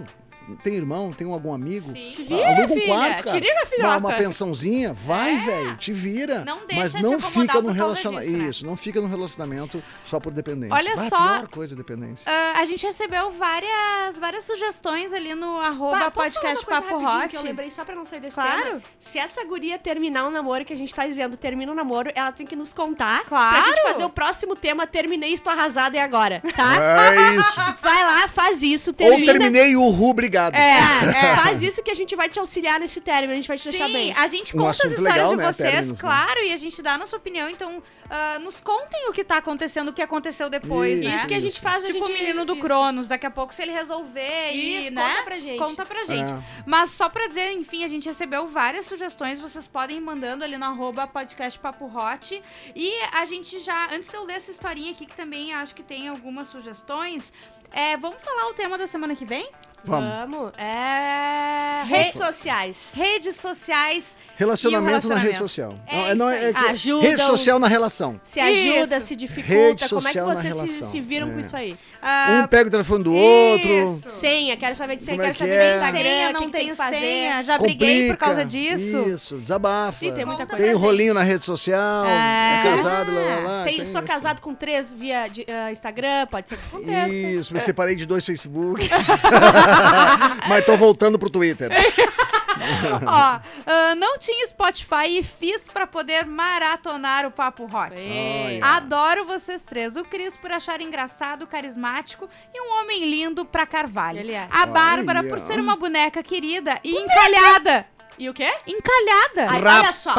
Tem 0.64 0.74
irmão, 0.76 1.12
tem 1.14 1.32
algum 1.32 1.54
amigo? 1.54 1.92
Sim. 1.92 2.10
Te 2.12 2.24
vira, 2.24 2.48
Aluga 2.48 2.66
um 2.66 2.76
filha. 2.76 2.86
quarto, 2.88 3.24
cara. 3.24 3.38
Te 3.40 3.44
vira, 3.46 3.60
Uma, 3.60 3.66
filhota. 3.66 3.98
uma 3.98 4.14
pensãozinha, 4.14 4.94
vai, 4.94 5.36
É. 5.36 5.38
velho, 5.40 5.78
te 5.78 5.92
vira. 5.94 6.44
Não 6.46 6.60
deixa 6.66 6.82
mas 6.82 6.94
não 6.94 7.20
fica 7.20 7.62
no 7.62 7.72
relacionamento. 7.72 8.32
né? 8.32 8.50
Isso, 8.50 8.66
não 8.66 8.76
fica 8.76 9.02
no 9.02 9.08
relacionamento 9.08 9.84
só 10.06 10.20
por 10.20 10.32
dependência. 10.32 10.76
Olha 10.76 10.96
Bah, 10.96 11.10
só- 11.10 11.16
A 11.18 11.28
pior 11.40 11.48
coisa 11.50 11.74
é 11.74 11.78
dependência. 11.78 12.32
Ah, 12.32 12.60
a 12.60 12.66
gente 12.66 12.86
recebeu 12.86 13.32
várias, 13.32 14.20
várias 14.20 14.44
sugestões 14.46 15.12
ali 15.14 15.36
no 15.36 15.58
arroba 15.60 16.12
posso 16.12 16.34
podcast 16.40 16.66
Papo 16.66 16.96
Hot. 16.98 17.28
que 17.30 17.38
eu 17.38 17.42
lembrei 17.44 17.70
só 17.70 17.84
pra 17.84 17.96
não 17.96 18.06
sair 18.06 18.20
desse 18.22 18.36
Claro. 18.36 18.64
tema? 18.64 18.82
Se 19.00 19.18
essa 19.20 19.44
guria 19.46 19.78
terminar 19.78 20.28
o 20.28 20.32
namoro, 20.32 20.64
que 20.66 20.74
a 20.74 20.78
gente 20.78 20.94
tá 20.94 21.06
dizendo 21.06 21.36
termina 21.38 21.72
o 21.72 21.76
namoro, 21.76 22.12
ela 22.16 22.32
tem 22.32 22.46
que 22.46 22.56
nos 22.56 22.74
contar 22.74 23.26
Claro. 23.26 23.56
pra 23.62 23.62
gente 23.64 23.82
fazer 23.82 24.06
o 24.06 24.10
próximo 24.10 24.56
tema 24.56 24.88
Terminei, 24.88 25.34
estou 25.34 25.52
arrasada 25.52 25.96
e 25.96 26.00
agora, 26.00 26.42
tá? 26.56 26.76
É 27.14 27.36
isso. 27.36 27.56
Vai 27.82 28.04
lá, 28.06 28.28
faz 28.28 28.64
isso, 28.64 28.92
Ou 28.92 28.96
termina. 28.96 29.26
terminei 29.34 29.76
o 29.76 29.90
Ru, 29.90 30.14
obrigado. 30.46 30.56
É, 30.56 31.32
é. 31.32 31.36
Faz 31.36 31.62
isso 31.62 31.84
que 31.84 31.92
a 31.92 31.94
gente 31.94 32.16
vai 32.16 32.30
te 32.30 32.40
auxiliar 32.40 32.80
nesse 32.80 33.02
término, 33.02 33.34
a 33.34 33.36
gente 33.36 33.48
vai 33.48 33.58
te 33.58 33.70
deixar 33.70 33.88
Sim, 33.88 33.94
bem. 33.94 34.14
a 34.14 34.28
gente 34.28 34.56
Um 34.56 34.60
conta 34.60 34.72
as 34.72 34.80
assunto 34.80 34.94
histórias 34.94 35.16
legal, 35.16 35.32
de 35.32 35.38
né, 35.38 35.52
vocês, 35.52 35.72
términos, 35.72 36.02
né? 36.02 36.10
claro, 36.10 36.40
e 36.44 36.54
a 36.54 36.58
gente 36.58 36.82
dá 36.82 36.94
a 36.94 36.98
nossa 36.98 37.16
opinião. 37.16 37.50
Então, 37.50 37.82
ah, 38.10 38.40
nos 38.40 38.60
contem 38.60 39.10
o 39.10 39.14
que 39.14 39.24
tá 39.24 39.38
acontecendo, 39.38 39.90
o 39.90 39.94
que 39.94 40.02
aconteceu 40.02 40.50
depois, 40.50 41.00
Isso, 41.00 41.10
né? 41.10 41.16
Isso 41.16 41.28
que 41.28 41.34
a 41.34 41.40
gente 41.40 41.60
faz, 41.60 41.84
a 41.84 41.88
Tipo 41.88 42.06
gente... 42.06 42.12
o 42.12 42.14
menino 42.14 42.46
do 42.46 42.54
isso. 42.54 42.62
Cronos, 42.62 43.08
daqui 43.08 43.26
a 43.26 43.32
pouco, 43.32 43.54
se 43.54 43.62
ele 43.62 43.72
resolver 43.72 44.52
Isso, 44.52 44.90
e, 44.90 44.92
né? 44.92 45.10
conta 45.10 45.24
pra 45.24 45.40
gente. 45.40 45.58
Conta 45.58 45.86
pra 45.86 46.04
gente. 46.06 46.32
É. 46.32 46.44
Mas 46.66 46.92
só 46.92 47.10
pra 47.10 47.28
dizer, 47.28 47.52
enfim, 47.54 47.84
a 47.84 47.88
gente 47.88 48.08
recebeu 48.08 48.48
várias 48.48 48.86
sugestões, 48.86 49.42
vocês 49.42 49.68
podem 49.68 49.98
ir 49.98 50.02
mandando 50.02 50.44
ali 50.44 50.58
no 50.58 50.66
arroba 50.66 51.06
podcast 51.06 51.60
Papo 51.60 51.86
Hot. 51.86 52.42
E 52.76 52.94
a 53.14 53.26
gente 53.26 53.60
já, 53.60 53.90
antes 53.94 54.10
de 54.10 54.16
eu 54.16 54.24
ler 54.24 54.36
essa 54.36 54.52
historinha 54.52 54.92
aqui, 54.92 55.06
que 55.06 55.16
também 55.16 55.54
acho 55.54 55.76
que 55.76 55.84
tem 55.84 56.08
algumas 56.08 56.48
sugestões, 56.48 57.34
é, 57.72 57.98
vamos 57.98 58.22
falar 58.22 58.48
o 58.50 58.54
tema 58.54 58.78
da 58.78 58.88
semana 58.88 59.16
que 59.16 59.26
vem? 59.26 59.50
Vamos. 59.84 60.10
Vamos. 60.10 60.54
É... 60.58 61.84
Re- 61.86 61.98
Redes 61.98 62.14
sociais. 62.18 62.94
Redes 62.98 63.36
sociais. 63.36 64.17
Relacionamento, 64.38 65.10
na 65.10 65.16
rede 65.16 65.38
social. 65.38 65.76
É 65.88 66.14
não, 66.16 66.30
é, 66.30 66.52
é, 66.52 66.54
Ajudam. 66.70 67.02
Rede 67.10 67.24
social 67.24 67.58
na 67.60 67.68
relação. 67.68 68.22
Se 68.24 68.40
ajuda, 68.40 68.98
Isso. 68.98 69.08
se 69.08 69.16
dificulta. 69.16 69.54
Rede 69.54 69.90
Como 69.90 70.08
é 70.08 70.12
que 70.14 70.22
vocês 70.22 70.56
se, 70.72 70.86
se 70.86 71.02
viram 71.02 71.30
com 71.32 71.38
É. 71.38 71.42
isso 71.42 71.56
aí? 71.56 71.76
ah, 72.02 72.42
um 72.44 72.48
pega 72.48 72.68
o 72.68 72.72
telefone 72.72 73.04
do 73.04 73.14
outro. 73.14 73.98
isso. 74.04 74.08
Senha, 74.20 74.56
quero 74.56 74.76
saber 74.76 74.96
de 74.98 75.04
senha, 75.04 75.18
Como 75.18 75.28
é 75.28 75.32
quero 75.34 75.38
que 75.38 75.40
saber 75.40 75.54
é? 75.54 75.70
do 75.72 75.76
Instagram, 75.78 76.04
senha, 76.04 76.32
não 76.34 76.40
que 76.42 76.50
tem 76.50 76.62
tenho 76.62 76.72
que 76.72 76.78
fazer. 76.78 76.98
senha, 77.00 77.44
já 77.44 77.58
briguei 77.58 78.08
por 78.10 78.18
causa 78.18 78.44
Complica. 78.44 78.76
disso. 78.78 78.98
Isso, 79.10 79.38
desabafa. 79.38 80.00
Sim, 80.00 80.12
tem 80.14 80.26
muita 80.26 80.44
Conta 80.44 80.56
coisa. 80.58 80.72
Tem 80.72 80.76
rolinho 80.82 81.14
na 81.14 81.24
rede 81.24 81.44
social, 81.44 82.06
É. 82.06 82.60
é 82.60 82.64
casado, 82.76 83.12
lá, 83.14 83.22
lá, 83.22 83.40
lá. 83.40 83.64
Tem, 83.64 83.76
sou 83.86 84.02
isso. 84.02 84.02
casado 84.04 84.40
com 84.42 84.54
três 84.54 84.94
via 84.94 85.28
de- 85.28 85.46
ah, 85.50 85.72
Instagram, 85.72 86.28
pode 86.28 86.48
ser 86.50 86.58
que 86.58 86.66
aconteça. 86.68 87.10
Isso, 87.10 87.54
me 87.54 87.60
separei 87.60 87.96
de 87.96 88.06
dois 88.06 88.24
Facebook. 88.26 88.88
Mas 90.48 90.66
tô 90.66 90.78
voltando 90.78 91.18
pro 91.18 91.30
Twitter. 91.30 91.72
Ó, 93.06 93.40
ah, 93.66 93.96
não 93.96 94.18
tinha 94.18 94.48
Spotify 94.48 95.20
e 95.20 95.24
fiz 95.24 95.68
pra 95.68 95.88
poder 95.88 96.26
maratonar 96.26 97.26
o 97.26 97.32
Papo 97.32 97.66
Hot. 97.66 97.96
Ei. 97.98 98.62
Adoro 98.62 99.26
vocês 99.26 99.64
três. 99.64 99.96
O 99.96 100.04
Cris 100.04 100.36
por 100.38 100.52
achar 100.52 100.82
engraçado, 100.82 101.48
carismático 101.48 102.30
e 102.54 102.62
um 102.62 102.80
homem 102.80 103.10
lindo 103.10 103.46
pra 103.46 103.66
Carvalho. 103.66 104.20
Ele 104.20 104.34
é. 104.34 104.48
A 104.52 104.66
Bárbara 104.66 105.20
Olha. 105.20 105.30
por 105.30 105.40
ser 105.40 105.60
uma 105.60 105.76
boneca 105.76 106.22
querida 106.24 106.80
e 106.84 106.92
encalhada. 106.92 107.86
E 108.18 108.28
o 108.30 108.34
quê? 108.34 108.52
Encalhada. 108.66 109.48
Ai, 109.52 109.62
olha 109.80 109.92
só. 109.92 110.14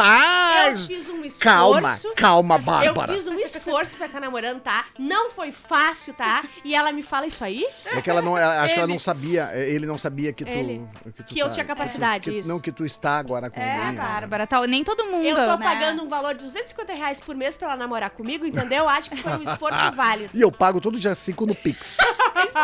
Eu 0.71 0.79
fiz 0.79 1.09
um 1.09 1.25
esforço. 1.25 1.41
Calma, 1.41 1.99
calma, 2.15 2.55
Eu 2.85 2.95
Bárbara. 2.95 3.13
fiz 3.13 3.27
um 3.27 3.39
esforço 3.39 3.97
pra 3.97 4.07
estar 4.07 4.21
namorando, 4.21 4.61
tá? 4.61 4.85
Não 4.99 5.31
foi 5.31 5.51
fácil, 5.51 6.15
tá? 6.15 6.45
E 6.65 6.75
ela 6.75 6.93
me 6.93 7.03
fala 7.03 7.27
isso 7.27 7.43
aí? 7.45 7.65
É 7.87 8.01
que 8.01 8.09
ela 8.09 8.23
não, 8.23 8.39
ela- 8.39 8.63
acho 8.63 8.75
que 8.75 8.79
ela 8.81 8.89
não 8.89 8.99
sabia, 8.99 9.51
é, 9.53 9.69
ele 9.71 9.85
não 9.87 9.99
sabia 9.99 10.33
que 10.33 10.45
tu. 10.45 10.51
Ele. 10.51 10.87
Que, 11.03 11.11
tu 11.23 11.25
Que 11.25 11.39
eu 11.41 11.49
tá- 11.49 11.55
tinha 11.55 11.65
capacidade, 11.67 12.31
que- 12.31 12.39
isso. 12.39 12.49
Não, 12.49 12.61
que 12.61 12.71
tu 12.71 12.85
está 12.85 13.19
agora 13.19 13.51
com 13.51 13.61
É, 13.61 13.79
alguém. 13.79 13.95
Bárbara. 13.97 14.47
Tá, 14.47 14.65
nem 14.67 14.85
todo 14.85 15.05
mundo, 15.07 15.25
Eu 15.27 15.35
tô 15.35 15.57
né? 15.57 15.65
pagando 15.65 16.05
um 16.05 16.09
valor 16.09 16.35
de 16.35 16.45
250 16.45 16.93
reais 16.95 17.21
por 17.21 17.35
mês 17.35 17.57
pra 17.57 17.69
ela 17.69 17.77
namorar 17.77 18.11
comigo, 18.11 18.47
entendeu? 18.47 18.89
Acho 18.89 19.11
que 19.11 19.17
foi 19.17 19.33
um 19.33 19.43
esforço 19.43 19.79
válido. 19.95 20.31
E 20.33 20.41
eu 20.41 20.53
pago 20.53 20.81
todo 20.81 21.01
dia 21.01 21.15
5 21.17 21.45
no 21.47 21.55
Pix. 21.55 21.97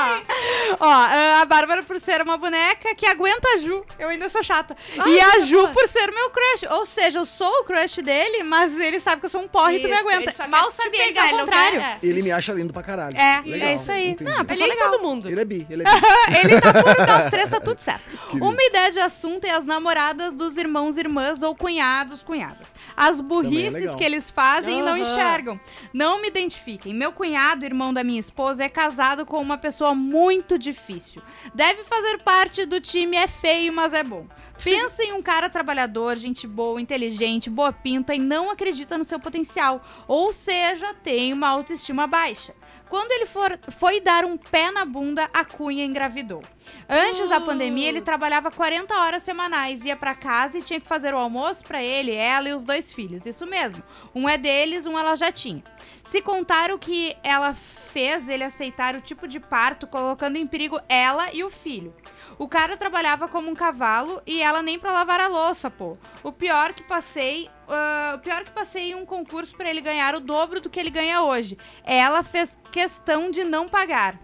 Ó, 0.81 0.87
ah, 0.87 1.41
a 1.43 1.45
Bárbara 1.45 1.83
por 1.83 1.99
ser 2.01 2.23
uma 2.23 2.37
boneca 2.37 2.95
que 2.95 3.07
aguenta 3.07 3.49
a 3.55 3.57
Ju. 3.59 3.85
Eu 3.99 4.09
ainda 4.09 4.29
sou 4.29 4.43
chata. 4.43 4.77
Ai, 4.99 5.11
e 5.11 5.21
a 5.25 5.41
Ju 5.41 5.69
por 5.73 5.89
ser 5.89 6.11
meu 6.13 6.31
crush. 6.31 6.65
Ou 6.71 6.87
seja, 6.87 7.19
eu 7.19 7.25
sou 7.25 7.51
o 7.61 7.65
crush 7.65 8.03
dele, 8.03 8.43
mas 8.43 8.79
ele 8.79 9.01
sabe 9.01 9.21
que 9.21 9.27
eu 9.27 9.31
sou 9.31 9.41
um 9.43 9.49
porre 9.49 9.77
e 9.77 9.81
tu 9.81 9.89
me 9.89 9.95
aguenta. 9.95 10.23
ele 10.25 10.33
só 10.33 10.47
Mal 10.49 10.71
sabia 10.71 11.05
ele 11.05 11.13
que 11.13 11.21
pegar, 11.21 11.31
é 11.31 11.35
o 11.35 11.39
contrário. 11.41 11.81
quer- 11.81 11.99
Ele 12.03 12.23
me 12.23 12.31
acha 12.33 12.53
lindo 12.53 12.73
pra 12.73 12.83
caralho. 12.83 13.17
É, 13.17 13.41
Legal, 13.45 13.69
é 13.69 13.75
isso 13.75 13.91
aí. 13.93 14.11
entendi. 14.11 14.31
Não, 14.31 14.39
a 14.41 14.53
Ele 14.53 14.73
é 14.73 14.77
todo 14.77 15.03
mundo. 15.03 15.29
Ele 15.29 15.41
é 15.41 15.45
bi, 15.45 15.67
ele 15.71 15.83
é 15.83 15.87
bi. 15.87 15.91
Ele 16.45 16.61
tá 16.61 16.73
por 16.73 17.07
nós 17.07 17.31
três, 17.31 17.51
tá 17.51 17.61
tudo 17.61 17.81
certo. 17.81 18.03
Querido. 18.29 18.47
Uma 18.47 18.63
ideia 18.63 18.93
de 18.93 19.01
assunto 19.01 19.45
é 19.45 19.51
as 19.51 19.65
namoradas 19.65 20.35
dos 20.37 20.57
irmãos, 20.57 20.97
irmãs 20.97 21.43
ou 21.43 21.55
cunhados, 21.55 22.23
cunhadas. 22.23 22.75
As 22.97 23.21
burrices 23.21 23.73
legal. 23.73 23.97
que 23.97 24.05
eles 24.05 24.31
fazem 24.31 24.79
e 24.81 24.83
não 24.83 24.97
enxergam. 24.97 25.59
Não 25.93 26.21
me 26.21 26.29
identifiquem. 26.29 26.95
Meu 26.95 27.13
cunhado, 27.13 27.65
irmão 27.65 27.93
da 27.93 28.05
minha 28.05 28.21
esposa, 28.21 28.65
é 28.65 28.69
casado 28.69 29.27
com 29.27 29.41
uma 29.41 29.59
pessoa 29.59 29.95
muito 29.95 30.59
difícil. 30.59 31.23
Deve 31.55 31.83
fazer 31.85 32.19
parte 32.19 32.65
do 32.67 32.81
time 32.81 33.17
é 33.17 33.27
feio, 33.27 33.73
mas 33.73 33.93
é 33.93 34.03
bom. 34.05 34.27
Pensa 34.63 35.03
em 35.03 35.13
um 35.13 35.23
cara 35.23 35.51
trabalhador, 35.51 36.17
gente 36.17 36.47
boa, 36.47 36.81
inteligente, 36.81 37.51
boa 37.51 37.73
pinta 37.73 38.15
e 38.15 38.19
não 38.19 38.51
acredita 38.51 38.97
no 38.97 39.05
seu 39.05 39.19
potencial. 39.19 39.81
Ou 40.07 40.33
seja, 40.33 40.95
tem 40.95 41.33
uma 41.33 41.49
autoestima 41.49 42.07
baixa. 42.07 42.55
Quando 42.89 43.11
ele 43.13 43.27
for, 43.27 43.59
foi 43.71 44.01
dar 44.01 44.25
um 44.25 44.37
pé 44.37 44.71
na 44.71 44.85
bunda, 44.85 45.29
a 45.33 45.45
Cunha 45.45 45.85
engravidou. 45.85 46.43
Antes 46.89 47.29
da 47.29 47.39
Uh. 47.39 47.45
pandemia, 47.45 47.89
ele 47.89 48.01
trabalhava 48.01 48.51
40 48.51 48.95
horas 48.95 49.23
semanais, 49.23 49.85
ia 49.85 49.97
pra 49.97 50.15
casa 50.15 50.59
e 50.59 50.63
tinha 50.63 50.81
que 50.81 50.87
fazer 50.87 51.13
o 51.13 51.19
almoço 51.19 51.65
pra 51.65 51.83
ele, 51.83 52.15
ela 52.15 52.49
e 52.49 52.53
os 52.55 52.65
dois 52.65 52.93
filhos. 52.93 53.27
Isso 53.27 53.47
mesmo. 53.47 53.83
Um 54.15 54.29
é 54.29 54.39
deles, 54.39 54.87
um 54.87 54.99
ela 54.99 55.17
já 55.17 55.33
tinha. 55.33 55.63
Se 56.09 56.21
contar 56.21 56.71
o 56.71 56.79
que 56.79 57.17
ela 57.25 57.53
fez 57.55 58.29
ele 58.29 58.45
aceitar 58.45 58.95
o 58.95 59.01
tipo 59.01 59.27
de 59.27 59.41
parto, 59.41 59.87
colocando 59.87 60.37
em 60.37 60.47
perigo 60.47 60.79
ela 60.89 61.33
e 61.33 61.43
o 61.43 61.51
filho. 61.51 61.91
O 62.39 62.49
cara 62.49 62.77
trabalhava 62.77 63.29
como 63.29 63.51
um 63.51 63.55
cavalo 63.55 64.21
e 64.27 64.43
ela 64.43 64.63
nem 64.63 64.79
pra 64.79 64.93
lavar 64.93 65.21
a 65.21 65.29
louça, 65.29 65.71
pô. 65.71 65.97
O 66.23 66.33
pior 66.33 66.73
que 66.73 66.83
passei, 66.83 67.51
ah, 67.69 68.15
o 68.17 68.19
pior 68.19 68.45
que 68.45 68.51
passei 68.51 68.91
em 68.91 68.95
um 68.95 69.07
concurso 69.07 69.57
pra 69.57 69.69
ele 69.71 69.81
ganhar 69.81 70.15
o 70.15 70.21
dobro 70.21 70.61
do 70.61 70.69
que 70.71 70.81
ele 70.81 70.91
ganha 70.91 71.23
hoje. 71.23 71.57
Ela 71.85 72.23
fez 72.23 72.59
questão 72.73 73.31
de 73.31 73.45
não 73.45 73.69
pagar. 73.69 74.19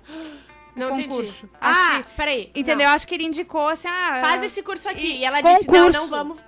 Não 0.75 0.91
concurso. 0.91 1.47
entendi. 1.47 1.49
Ah, 1.61 2.03
peraí. 2.17 2.51
Entendeu? 2.55 2.89
Acho 2.91 3.07
que 3.07 3.15
ele 3.15 3.25
indicou 3.25 3.69
assim, 3.69 3.89
ah, 3.89 4.13
Não. 4.17 4.21
Faz 4.21 4.43
esse 4.43 4.63
curso 4.63 4.89
aqui. 4.89 5.07
E 5.07 5.19
E 5.19 5.25
ela 5.25 5.41
disse, 5.41 5.67
não, 5.67 5.75
concurso. 5.75 5.99
não 5.99 6.09
vamos. 6.09 6.39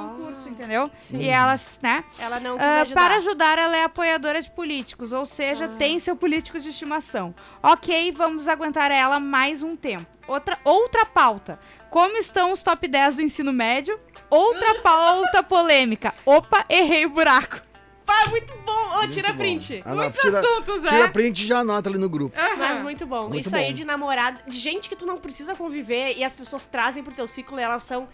Concurso, 0.00 0.42
Ah, 0.46 0.50
entendeu? 0.50 0.90
sim. 1.00 1.18
E 1.18 1.28
ela, 1.28 1.58
né? 1.82 2.04
Ela 2.18 2.40
não 2.40 2.56
quis 2.56 2.66
Ah, 2.66 2.80
ajudar. 2.82 3.00
para 3.02 3.16
ajudar, 3.16 3.58
ela 3.58 3.76
é 3.76 3.84
apoiadora 3.84 4.40
de 4.42 4.50
políticos, 4.50 5.12
ou 5.12 5.24
seja, 5.26 5.64
Ah. 5.66 5.76
tem 5.78 5.98
seu 5.98 6.14
político 6.16 6.58
de 6.60 6.68
estimação. 6.68 7.34
Ok, 7.62 8.12
vamos 8.12 8.46
aguentar 8.48 8.90
ela 8.90 9.18
mais 9.18 9.62
um 9.62 9.74
tempo. 9.76 10.06
Outra, 10.28 10.58
outra 10.64 11.06
pauta. 11.06 11.58
Como 11.90 12.16
estão 12.16 12.52
os 12.52 12.62
top 12.62 12.88
10 12.88 13.16
do 13.16 13.22
ensino 13.22 13.52
médio? 13.52 13.98
Outra 14.28 14.74
pauta 14.82 15.42
polêmica. 15.42 16.12
Opa, 16.24 16.64
errei 16.68 17.06
o 17.06 17.10
buraco. 17.10 17.60
Pá, 18.04 18.28
muito 18.30 18.52
bom. 18.64 18.72
Ô, 18.72 18.98
Muito 18.98 19.12
tira 19.14 19.32
bom. 19.32 19.38
print. 19.38 19.82
Ah, 19.84 19.92
Muitos 19.94 20.20
tira, 20.20 20.38
assuntos, 20.38 20.82
tira 20.82 20.96
é? 21.06 21.08
print 21.08 21.42
e 21.42 21.46
já 21.46 21.58
anota 21.58 21.88
ali 21.90 21.98
no 21.98 22.08
grupo. 22.08 22.38
Mas 22.56 22.80
muito 22.80 23.04
bom. 23.04 23.28
Muito 23.28 23.46
Isso 23.46 23.56
aí 23.56 23.66
bom. 23.66 23.72
de 23.72 23.84
namorado, 23.84 24.40
de 24.46 24.58
gente 24.60 24.88
que 24.88 24.94
tu 24.94 25.04
não 25.04 25.18
precisa 25.18 25.56
conviver 25.56 26.16
e 26.16 26.22
as 26.22 26.34
pessoas 26.36 26.64
trazem 26.66 27.02
pro 27.02 27.12
teu 27.12 27.26
ciclo 27.26 27.58
e 27.58 27.62
elas 27.64 27.82
são 27.82 28.06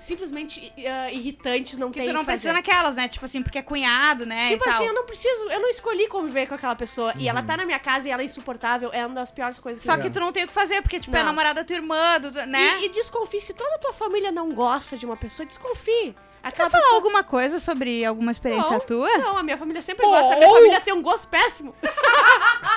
simplesmente 0.00 0.72
ah, 0.86 1.12
irritantes, 1.12 1.76
não 1.76 1.90
Que 1.90 1.98
tem 2.00 2.08
tu 2.08 2.12
não 2.14 2.24
precisa 2.24 2.52
naquelas, 2.52 2.94
né? 2.94 3.08
Tipo 3.08 3.24
assim, 3.26 3.42
porque 3.42 3.58
é 3.58 3.62
cunhado, 3.62 4.24
né? 4.26 4.48
Tipo 4.48 4.64
e 4.64 4.66
tal. 4.66 4.74
assim, 4.74 4.86
eu 4.86 4.94
não 4.94 5.04
preciso, 5.04 5.44
eu 5.50 5.60
não 5.60 5.68
escolhi 5.68 6.08
conviver 6.08 6.48
com 6.48 6.54
aquela 6.54 6.74
pessoa 6.74 7.12
e 7.16 7.20
Uhum. 7.22 7.28
ela 7.28 7.42
tá 7.42 7.56
na 7.56 7.64
minha 7.64 7.78
casa 7.78 8.08
e 8.08 8.10
ela 8.10 8.22
é 8.22 8.24
insuportável, 8.24 8.90
é 8.92 9.04
uma 9.06 9.14
das 9.14 9.30
piores 9.30 9.58
coisas 9.58 9.82
que 9.82 9.86
Só 9.86 9.96
eu 9.96 10.02
que 10.02 10.10
tu 10.10 10.18
não 10.20 10.32
tem 10.32 10.44
o 10.44 10.48
que 10.48 10.54
fazer, 10.54 10.80
porque, 10.82 10.98
tipo, 10.98 11.14
é 11.16 11.20
Não. 11.20 11.26
namorada 11.26 11.60
da 11.60 11.64
tua 11.64 11.76
irmã, 11.76 12.18
do, 12.18 12.30
né? 12.46 12.80
E, 12.80 12.86
e 12.86 12.88
desconfie, 12.88 13.40
se 13.40 13.54
toda 13.54 13.74
a 13.76 13.78
tua 13.78 13.92
família 13.92 14.32
não 14.32 14.52
gosta 14.52 14.96
de 14.96 15.04
uma 15.06 15.16
pessoa, 15.16 15.46
desconfie. 15.46 16.14
Aquela 16.42 16.68
Quer 16.68 16.72
falar 16.72 16.82
pessoa... 16.82 16.96
alguma 16.96 17.22
coisa 17.24 17.58
sobre 17.58 18.04
alguma 18.04 18.30
experiência 18.30 18.70
Não, 18.72 18.80
tua? 18.80 19.08
Não, 19.18 19.36
a 19.36 19.42
minha 19.42 19.58
família 19.58 19.82
sempre 19.82 20.06
gosta. 20.06 20.34
A 20.34 20.36
minha 20.38 20.50
família 20.50 20.80
tem 20.80 20.94
um 20.94 21.02
gosto 21.02 21.28
péssimo. 21.28 21.74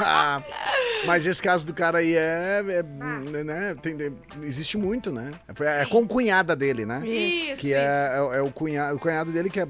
Ah, 0.01 0.41
Mas 1.05 1.26
esse 1.26 1.41
caso 1.41 1.66
do 1.66 1.74
cara 1.74 1.99
aí 1.99 2.16
é. 2.16 2.64
é, 2.68 2.84
né, 3.43 3.76
tem- 3.82 3.95
tem- 3.95 4.18
existe 4.41 4.78
muito, 4.78 5.11
né? 5.11 5.32
É, 5.59 5.82
é 5.82 5.86
com 5.86 6.07
cunhada 6.07 6.55
dele, 6.55 6.86
né? 6.86 7.01
Isso, 7.07 7.61
que 7.61 7.74
é, 7.74 7.78
é, 8.34 8.38
é 8.38 8.41
o, 8.41 8.51
cunhado, 8.51 8.95
o 8.95 8.99
cunhado 8.99 9.32
dele 9.32 9.49
que 9.49 9.59
é, 9.61 9.68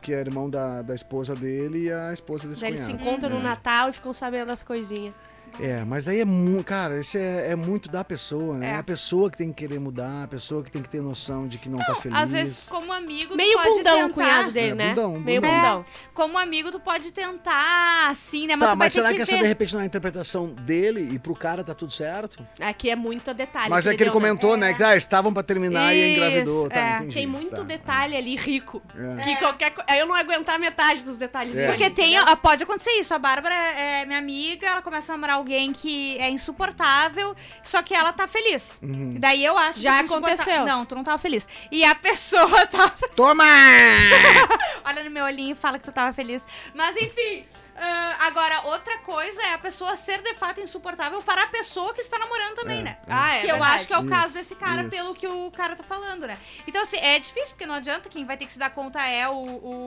que 0.00 0.12
é 0.12 0.20
irmão 0.20 0.48
da, 0.50 0.82
da 0.82 0.94
esposa 0.94 1.34
dele 1.34 1.86
e 1.86 1.92
a 1.92 2.12
esposa 2.12 2.48
desse 2.48 2.60
Daí 2.60 2.70
eles 2.72 2.80
se 2.80 2.92
cunhado. 2.92 3.08
encontram 3.08 3.30
no 3.30 3.40
Natal 3.42 3.88
e 3.90 3.92
ficam 3.92 4.12
sabendo 4.12 4.48
das 4.48 4.62
coisinhas. 4.62 5.14
É, 5.58 5.84
mas 5.84 6.06
aí 6.08 6.20
é 6.20 6.24
muito. 6.24 6.64
Cara, 6.64 7.00
isso 7.00 7.16
é, 7.18 7.50
é 7.50 7.56
muito 7.56 7.88
da 7.88 8.04
pessoa, 8.04 8.56
né? 8.56 8.70
É. 8.70 8.76
A 8.76 8.82
pessoa 8.82 9.30
que 9.30 9.36
tem 9.36 9.48
que 9.52 9.66
querer 9.66 9.78
mudar, 9.78 10.24
a 10.24 10.28
pessoa 10.28 10.62
que 10.62 10.70
tem 10.70 10.82
que 10.82 10.88
ter 10.88 11.00
noção 11.02 11.46
de 11.48 11.58
que 11.58 11.68
não, 11.68 11.78
tá 11.78 11.94
feliz. 11.94 12.18
Às 12.18 12.30
vezes, 12.30 12.68
como 12.68 12.92
amigo, 12.92 13.34
Meio 13.36 13.52
tu 13.52 13.56
pode 13.62 13.68
bundão 13.78 13.94
tentar... 13.94 14.06
o 14.06 14.10
cunhado 14.14 14.52
dele, 14.52 14.70
É, 14.70 14.74
né? 14.74 14.88
bundão, 14.90 15.18
Meio 15.20 15.40
bundão. 15.40 15.56
bundão. 15.56 15.84
Como 16.14 16.38
amigo, 16.38 16.70
tu 16.70 16.78
pode 16.80 17.12
tentar, 17.12 18.08
assim, 18.10 18.46
né? 18.46 18.56
Mas 18.56 18.68
Tá, 18.68 18.74
tu 18.74 18.78
vai 18.78 18.86
mas 18.86 18.92
ter 18.94 18.98
será 19.00 19.08
que 19.10 19.16
que 19.16 19.22
essa 19.22 19.32
ver. 19.32 19.42
de 19.42 19.48
repente 19.48 19.72
não 19.74 19.80
é 19.80 19.84
a 19.84 19.86
interpretação 19.86 20.46
dele 20.48 21.08
e 21.14 21.18
pro 21.18 21.34
cara 21.34 21.64
tá 21.64 21.74
tudo 21.74 21.92
certo? 21.92 22.46
Aqui 22.60 22.90
é 22.90 22.96
muito 22.96 23.32
detalhe. 23.34 23.68
mas 23.70 23.86
é 23.86 23.94
que 23.94 24.02
ele 24.02 24.10
né? 24.10 24.14
comentou, 24.14 24.56
né? 24.56 24.72
Que 24.74 24.82
ah, 24.82 24.96
estavam 24.96 25.32
pra 25.32 25.42
terminar 25.42 25.94
e 25.94 25.98
Isso, 25.98 26.10
engravidou. 26.20 26.68
Tá, 26.68 26.76
é. 26.76 26.96
entendi. 26.98 27.14
Tem 27.14 27.26
muito 27.26 27.56
Tá. 27.56 27.62
detalhe 27.62 28.16
ali 28.16 28.36
rico. 28.36 28.80
É. 28.96 29.22
Que 29.22 29.36
qualquer. 29.36 29.72
Eu 29.98 30.06
não 30.06 30.14
aguentar 30.14 30.58
metade 30.58 31.04
dos 31.04 31.16
detalhes. 31.16 31.56
É. 31.58 31.66
Porque 31.66 31.90
tem, 31.90 32.14
pode 32.40 32.62
acontecer 32.62 32.92
isso. 32.92 33.12
A 33.14 33.18
Bárbara 33.18 33.54
é 33.54 34.04
minha 34.06 34.18
amiga, 34.18 34.66
ela 34.66 34.82
começa 34.82 35.12
a 35.12 35.16
namorar 35.16 35.39
alguém 35.40 35.72
que 35.72 36.18
é 36.18 36.30
insuportável, 36.30 37.34
só 37.62 37.82
que 37.82 37.94
ela 37.94 38.12
tá 38.12 38.26
feliz. 38.26 38.78
Uhum. 38.82 39.14
E 39.16 39.18
Daí 39.18 39.44
eu 39.44 39.56
acho 39.58 39.80
Já 39.80 39.98
que 39.98 40.04
aconteceu. 40.04 40.64
Não, 40.64 40.84
tu 40.84 40.94
não 40.94 41.02
tava 41.02 41.18
feliz. 41.18 41.48
E 41.70 41.84
a 41.84 41.94
pessoa 41.94 42.66
tava. 42.68 42.94
Toma! 43.16 43.44
Olha 44.84 45.02
no 45.04 45.10
meu 45.10 45.24
olhinho 45.24 45.52
e 45.52 45.54
fala 45.54 45.78
que 45.78 45.84
tu 45.84 45.92
tava 45.92 46.12
feliz. 46.12 46.42
Mas 46.74 46.96
enfim. 46.96 47.44
Ah, 47.76 48.26
agora, 48.26 48.60
outra 48.66 48.98
coisa 48.98 49.42
é 49.42 49.54
a 49.54 49.58
pessoa 49.58 49.96
ser 49.96 50.20
de 50.22 50.34
fato 50.34 50.60
insuportável 50.60 51.22
para 51.22 51.44
a 51.44 51.46
pessoa 51.46 51.94
que 51.94 52.00
está 52.00 52.18
namorando 52.18 52.54
também, 52.56 52.80
É, 52.80 52.82
né? 52.82 52.96
é. 53.06 53.12
Ah, 53.12 53.34
é 53.36 53.40
que 53.40 53.46
eu 53.46 53.50
verdade. 53.56 53.74
acho 53.76 53.86
que 53.86 53.94
é 53.94 53.98
o 53.98 54.06
caso 54.06 54.26
Isso, 54.28 54.34
desse 54.38 54.54
cara, 54.54 54.82
isso. 54.82 54.90
pelo 54.90 55.14
que 55.14 55.26
o 55.26 55.50
cara 55.50 55.74
tá 55.76 55.82
falando, 55.84 56.26
né? 56.26 56.38
Então, 56.66 56.82
assim, 56.82 56.98
é 56.98 57.18
difícil, 57.18 57.50
porque 57.50 57.66
não 57.66 57.74
adianta, 57.74 58.08
quem 58.08 58.24
vai 58.24 58.36
ter 58.36 58.46
que 58.46 58.52
se 58.52 58.58
dar 58.58 58.70
conta 58.70 59.00
é 59.06 59.28
o, 59.28 59.32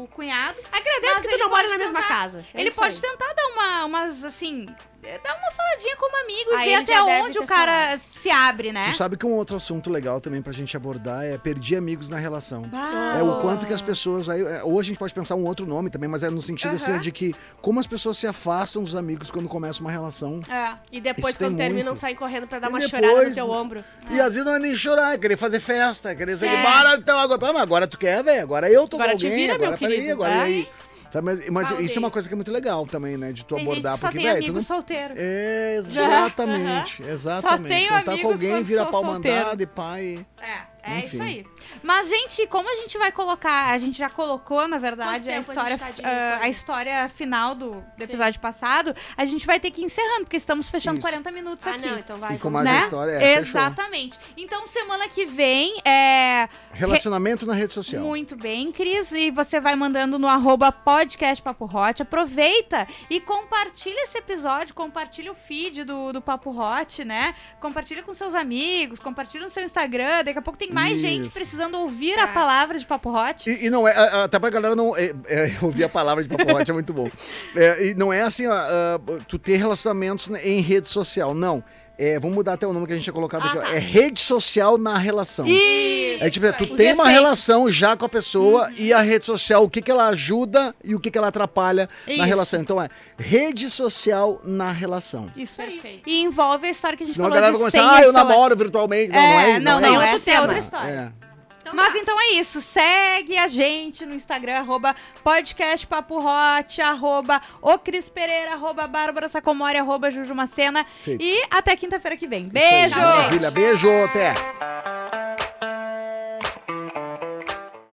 o 0.03 0.09
cunhado. 0.11 0.57
Agradece 0.71 1.21
que 1.21 1.27
tu 1.27 1.37
não 1.37 1.49
mora 1.49 1.67
na 1.67 1.77
mesma 1.77 2.01
casa. 2.03 2.45
É 2.53 2.61
ele 2.61 2.71
pode 2.71 2.95
aí. 2.95 3.01
tentar 3.01 3.33
dar 3.33 3.47
uma, 3.47 3.85
umas, 3.85 4.23
assim, 4.23 4.65
eh, 5.03 5.19
dar 5.23 5.35
uma 5.37 5.51
faladinha 5.51 5.95
como 5.97 6.17
amigo 6.23 6.51
e 6.53 6.65
ver 6.65 6.75
até 6.75 7.01
onde 7.03 7.39
o 7.39 7.45
cara 7.45 7.97
se 7.97 8.29
abre, 8.31 8.71
né? 8.71 8.89
Tu 8.89 8.97
sabe 8.97 9.17
que 9.17 9.25
um 9.25 9.33
outro 9.33 9.55
assunto 9.55 9.89
legal 9.89 10.19
também 10.21 10.41
pra 10.41 10.51
gente 10.53 10.75
abordar 10.75 11.23
é 11.23 11.37
perder 11.37 11.75
amigos 11.77 12.09
na 12.09 12.17
relação. 12.17 12.63
Bah. 12.63 13.17
É 13.17 13.21
o 13.23 13.39
quanto 13.39 13.67
que 13.67 13.73
as 13.73 13.81
pessoas. 13.81 14.29
Aí, 14.29 14.41
é, 14.41 14.63
ou 14.63 14.79
a 14.79 14.83
gente 14.83 14.97
pode 14.97 15.13
pensar 15.13 15.35
um 15.35 15.45
outro 15.45 15.65
nome 15.65 15.89
também, 15.89 16.09
mas 16.09 16.23
é 16.23 16.29
no 16.29 16.41
sentido 16.41 16.75
assim 16.75 16.91
Aham. 16.93 17.01
de 17.01 17.11
que 17.11 17.35
como 17.61 17.79
as 17.83 17.87
pessoas 17.87 18.17
se 18.17 18.25
afastam 18.25 18.83
dos 18.83 18.95
amigos 18.95 19.29
quando 19.29 19.47
começa 19.49 19.81
uma 19.81 19.91
relação. 19.91 20.41
É. 20.49 20.73
E 20.91 20.99
depois, 21.01 21.35
tem 21.37 21.47
quando 21.49 21.57
terminam, 21.57 21.95
saem 21.95 22.15
correndo 22.15 22.47
pra 22.47 22.59
dar 22.59 22.67
E 22.67 22.69
uma 22.69 22.79
depois- 22.79 23.03
chorada 23.05 23.27
no 23.29 23.35
teu 23.35 23.49
ombro. 23.49 23.83
E 24.09 24.19
às 24.19 24.33
vezes 24.33 24.45
não 24.45 24.55
é 24.55 24.59
nem 24.59 24.73
chorar, 24.75 25.13
é 25.13 25.17
querer 25.17 25.37
fazer 25.37 25.59
festa, 25.59 26.11
é 26.11 26.15
querer 26.15 26.33
dizer, 26.33 26.47
É. 26.47 26.63
bora 26.63 26.95
então 26.95 27.19
agora. 27.19 27.59
Ah, 27.59 27.61
agora 27.61 27.87
tu 27.87 27.97
quer, 27.97 28.23
velho? 28.23 28.41
Agora 28.41 28.69
eu 28.71 28.87
tô 28.87 28.95
Agora 28.97 29.11
com 29.11 29.17
te 29.17 29.25
alguém, 29.25 29.41
vira, 29.41 29.53
meu 29.57 29.65
agora 29.67 29.77
peraí, 29.77 29.95
querido. 29.95 30.13
agora 30.13 30.33
É. 30.35 30.41
aí. 30.41 30.69
Sabe, 31.11 31.25
mas 31.25 31.49
mas 31.49 31.71
Ah, 31.71 31.81
isso 31.81 31.95
é 31.95 31.99
uma 31.99 32.09
coisa 32.09 32.27
que 32.27 32.33
é 32.33 32.35
muito 32.37 32.51
legal 32.51 32.87
também, 32.87 33.17
né? 33.17 33.31
De 33.31 33.45
tu 33.45 33.53
Tem 33.55 33.59
gente 33.65 33.69
abordar, 33.71 33.93
que 33.93 33.99
só 34.01 34.07
porque, 34.07 34.17
tem 34.23 34.31
tu 34.31 34.37
amigo 34.37 34.53
não. 34.55 34.61
solteiro. 34.63 35.13
É, 35.15 35.75
exatamente, 35.77 37.03
exatamente. 37.03 37.67
tenho 37.69 37.89
Contar 37.89 38.03
com 38.05 38.11
amigos 38.11 38.31
alguém, 38.31 38.63
vira 38.63 38.85
pau 38.87 39.03
solteiro. 39.05 39.37
mandado 39.37 39.61
e 39.61 39.65
pai. 39.67 40.25
É, 40.41 40.72
é 40.83 40.97
Enfim. 40.97 41.05
isso 41.07 41.23
aí. 41.23 41.47
Mas, 41.81 42.07
gente, 42.09 42.45
como 42.47 42.69
a 42.69 42.75
gente 42.81 42.97
vai 42.97 43.11
colocar? 43.11 43.71
A 43.71 43.77
gente 43.77 43.97
já 43.97 44.09
colocou, 44.09 44.67
na 44.67 44.77
verdade, 44.77 45.29
a 45.29 45.37
a 45.37 45.39
história, 45.39 45.69
gente 45.71 45.79
tá 45.79 45.89
de 45.91 46.01
ah, 46.05 46.29
coisa? 46.31 46.45
a 46.45 46.49
história 46.49 47.09
final 47.09 47.55
do, 47.55 47.83
do 47.97 48.03
episódio 48.03 48.39
passado. 48.39 48.93
A 49.15 49.25
gente 49.25 49.47
vai 49.47 49.59
ter 49.59 49.71
que 49.71 49.81
ir 49.81 49.85
encerrando, 49.85 50.25
porque 50.25 50.37
estamos 50.37 50.69
fechando 50.69 50.97
Isso. 50.99 51.07
40 51.07 51.31
minutos 51.31 51.65
Ah, 51.65 51.71
aqui. 51.71 51.85
não, 51.87 51.97
então 51.97 52.17
vai. 52.17 52.35
E 52.35 52.37
com 52.37 52.49
vamos 52.49 52.63
mais 52.65 52.75
lá. 52.75 52.81
a 52.81 52.85
história, 52.85 53.11
é, 53.13 53.37
fechou. 53.37 53.61
Exatamente. 53.61 54.19
Então, 54.37 54.67
semana 54.67 55.07
que 55.07 55.25
vem 55.25 55.79
é. 55.85 56.47
Relacionamento 56.73 57.45
na 57.45 57.53
rede 57.53 57.71
social. 57.71 58.01
Muito 58.03 58.35
bem, 58.35 58.71
Cris. 58.71 59.11
E 59.11 59.31
você 59.31 59.59
vai 59.61 59.75
mandando 59.75 60.19
no 60.19 60.27
arroba 60.27 60.71
podcast 60.71 61.41
Papo 61.41 61.65
Hot. 61.65 62.01
Aproveita 62.01 62.87
e 63.09 63.19
compartilha 63.21 64.03
esse 64.03 64.17
episódio, 64.17 64.73
compartilha 64.73 65.31
o 65.31 65.35
feed 65.35 65.83
do, 65.83 66.11
do 66.11 66.21
Papo 66.21 66.51
Hot, 66.51 67.05
né? 67.05 67.35
Compartilha 67.59 68.03
com 68.03 68.13
seus 68.13 68.33
amigos, 68.33 68.99
compartilha 68.99 69.43
no 69.45 69.49
seu 69.49 69.63
Instagram. 69.63 70.23
Daqui 70.23 70.39
a 70.39 70.41
pouco 70.41 70.57
tem 70.57 70.69
mais 70.73 70.99
gente 70.99 71.27
Isso. 71.27 71.33
precisando 71.33 71.77
ouvir 71.77 72.17
a 72.19 72.23
É. 72.23 72.33
palavra 72.33 72.77
de 72.79 72.85
Papo 72.85 73.09
Hot. 73.09 73.49
E, 73.49 73.65
e 73.65 73.69
não 73.69 73.87
é, 73.87 73.93
até 74.23 74.39
pra 74.39 74.49
galera 74.49 74.75
não. 74.75 74.95
É, 74.97 75.13
é, 75.27 75.51
ouvir 75.61 75.83
a 75.83 75.89
palavra 75.89 76.23
de 76.23 76.29
Papo 76.29 76.53
Hot 76.55 76.69
é 76.69 76.73
muito 76.73 76.93
bom. 76.93 77.09
É, 77.55 77.87
e 77.87 77.93
não 77.93 78.11
é 78.11 78.21
assim, 78.21 78.47
ó, 78.47 78.53
ah, 78.53 78.99
tu 79.27 79.37
ter 79.39 79.57
relacionamentos 79.57 80.29
em 80.43 80.59
rede 80.61 80.87
social, 80.87 81.33
não. 81.33 81.63
É, 81.97 82.19
vamos 82.19 82.35
mudar 82.35 82.53
até 82.53 82.65
o 82.65 82.73
nome 82.73 82.87
que 82.87 82.93
a 82.93 82.95
gente 82.95 83.03
tinha 83.03 83.13
colocado 83.13 83.43
Ah, 83.43 83.47
aqui. 83.49 83.57
ó. 83.59 83.61
tá. 83.61 83.75
É 83.75 83.77
rede 83.79 84.19
social 84.19 84.77
na 84.79 84.97
relação. 84.97 85.45
Isso! 85.47 86.23
É 86.23 86.29
tipo, 86.29 86.45
é, 86.45 86.51
tu 86.51 86.63
aí. 86.63 86.69
tem 86.75 86.87
Os 86.87 86.93
uma 86.93 87.03
efeitos. 87.03 87.11
relação 87.13 87.71
já 87.71 87.95
com 87.95 88.05
a 88.05 88.09
pessoa 88.09 88.69
e 88.77 88.91
a 88.93 89.01
rede 89.01 89.25
social, 89.25 89.63
o 89.63 89.69
que, 89.69 89.81
que 89.81 89.91
ela 89.91 90.07
ajuda 90.07 90.73
e 90.83 90.95
o 90.95 90.99
que, 90.99 91.11
que 91.11 91.17
ela 91.17 91.27
atrapalha 91.27 91.87
na 92.07 92.13
Isso. 92.13 92.23
relação. 92.23 92.61
Então 92.61 92.81
é 92.81 92.89
rede 93.17 93.69
social 93.69 94.41
na 94.43 94.71
relação. 94.71 95.31
Isso 95.35 95.61
aí. 95.61 95.71
Perfeito. 95.71 96.09
E 96.09 96.21
envolve 96.21 96.67
a 96.67 96.71
história 96.71 96.97
que 96.97 97.03
a 97.03 97.05
gente 97.07 97.15
Senão 97.15 97.27
a 97.27 97.29
falou 97.29 97.41
galera 97.43 97.57
vai 97.57 97.71
começar, 97.71 97.95
ah, 97.97 98.01
eu 98.03 98.11
namoro 98.13 98.55
virtualmente. 98.57 99.11
Não, 99.11 99.19
É, 99.19 99.33
não 99.33 99.39
é 99.55 99.59
não, 99.59 99.81
não, 99.81 99.93
não, 99.95 100.01
é 100.01 100.07
essa 100.09 100.17
isso. 100.17 100.29
é 100.29 100.41
outra 100.41 100.55
tema. 100.55 100.59
história. 100.65 101.13
É. 101.19 101.32
Mas 101.71 101.95
então 101.95 102.19
é 102.19 102.31
isso. 102.33 102.61
Segue 102.61 103.37
a 103.37 103.47
gente 103.47 104.05
no 104.05 104.13
Instagram, 104.13 104.57
arroba 104.57 104.95
podcast 105.23 105.85
Papo 105.87 106.19
Hot, 106.19 106.81
arroba 106.81 107.41
o 107.61 107.77
Cris 107.77 108.09
Pereira, 108.09 108.53
arroba 108.53 108.87
Bárbara 108.87 109.29
Sacomori, 109.29 109.77
arroba 109.77 110.11
Juju 110.11 110.35
Macena. 110.35 110.85
Feito. 111.01 111.23
E 111.23 111.43
até 111.49 111.75
quinta-feira 111.75 112.17
que 112.17 112.27
vem. 112.27 112.45
Beijo! 112.45 112.99
Maravilha, 112.99 113.51
beijo, 113.51 113.89
até. 114.05 115.22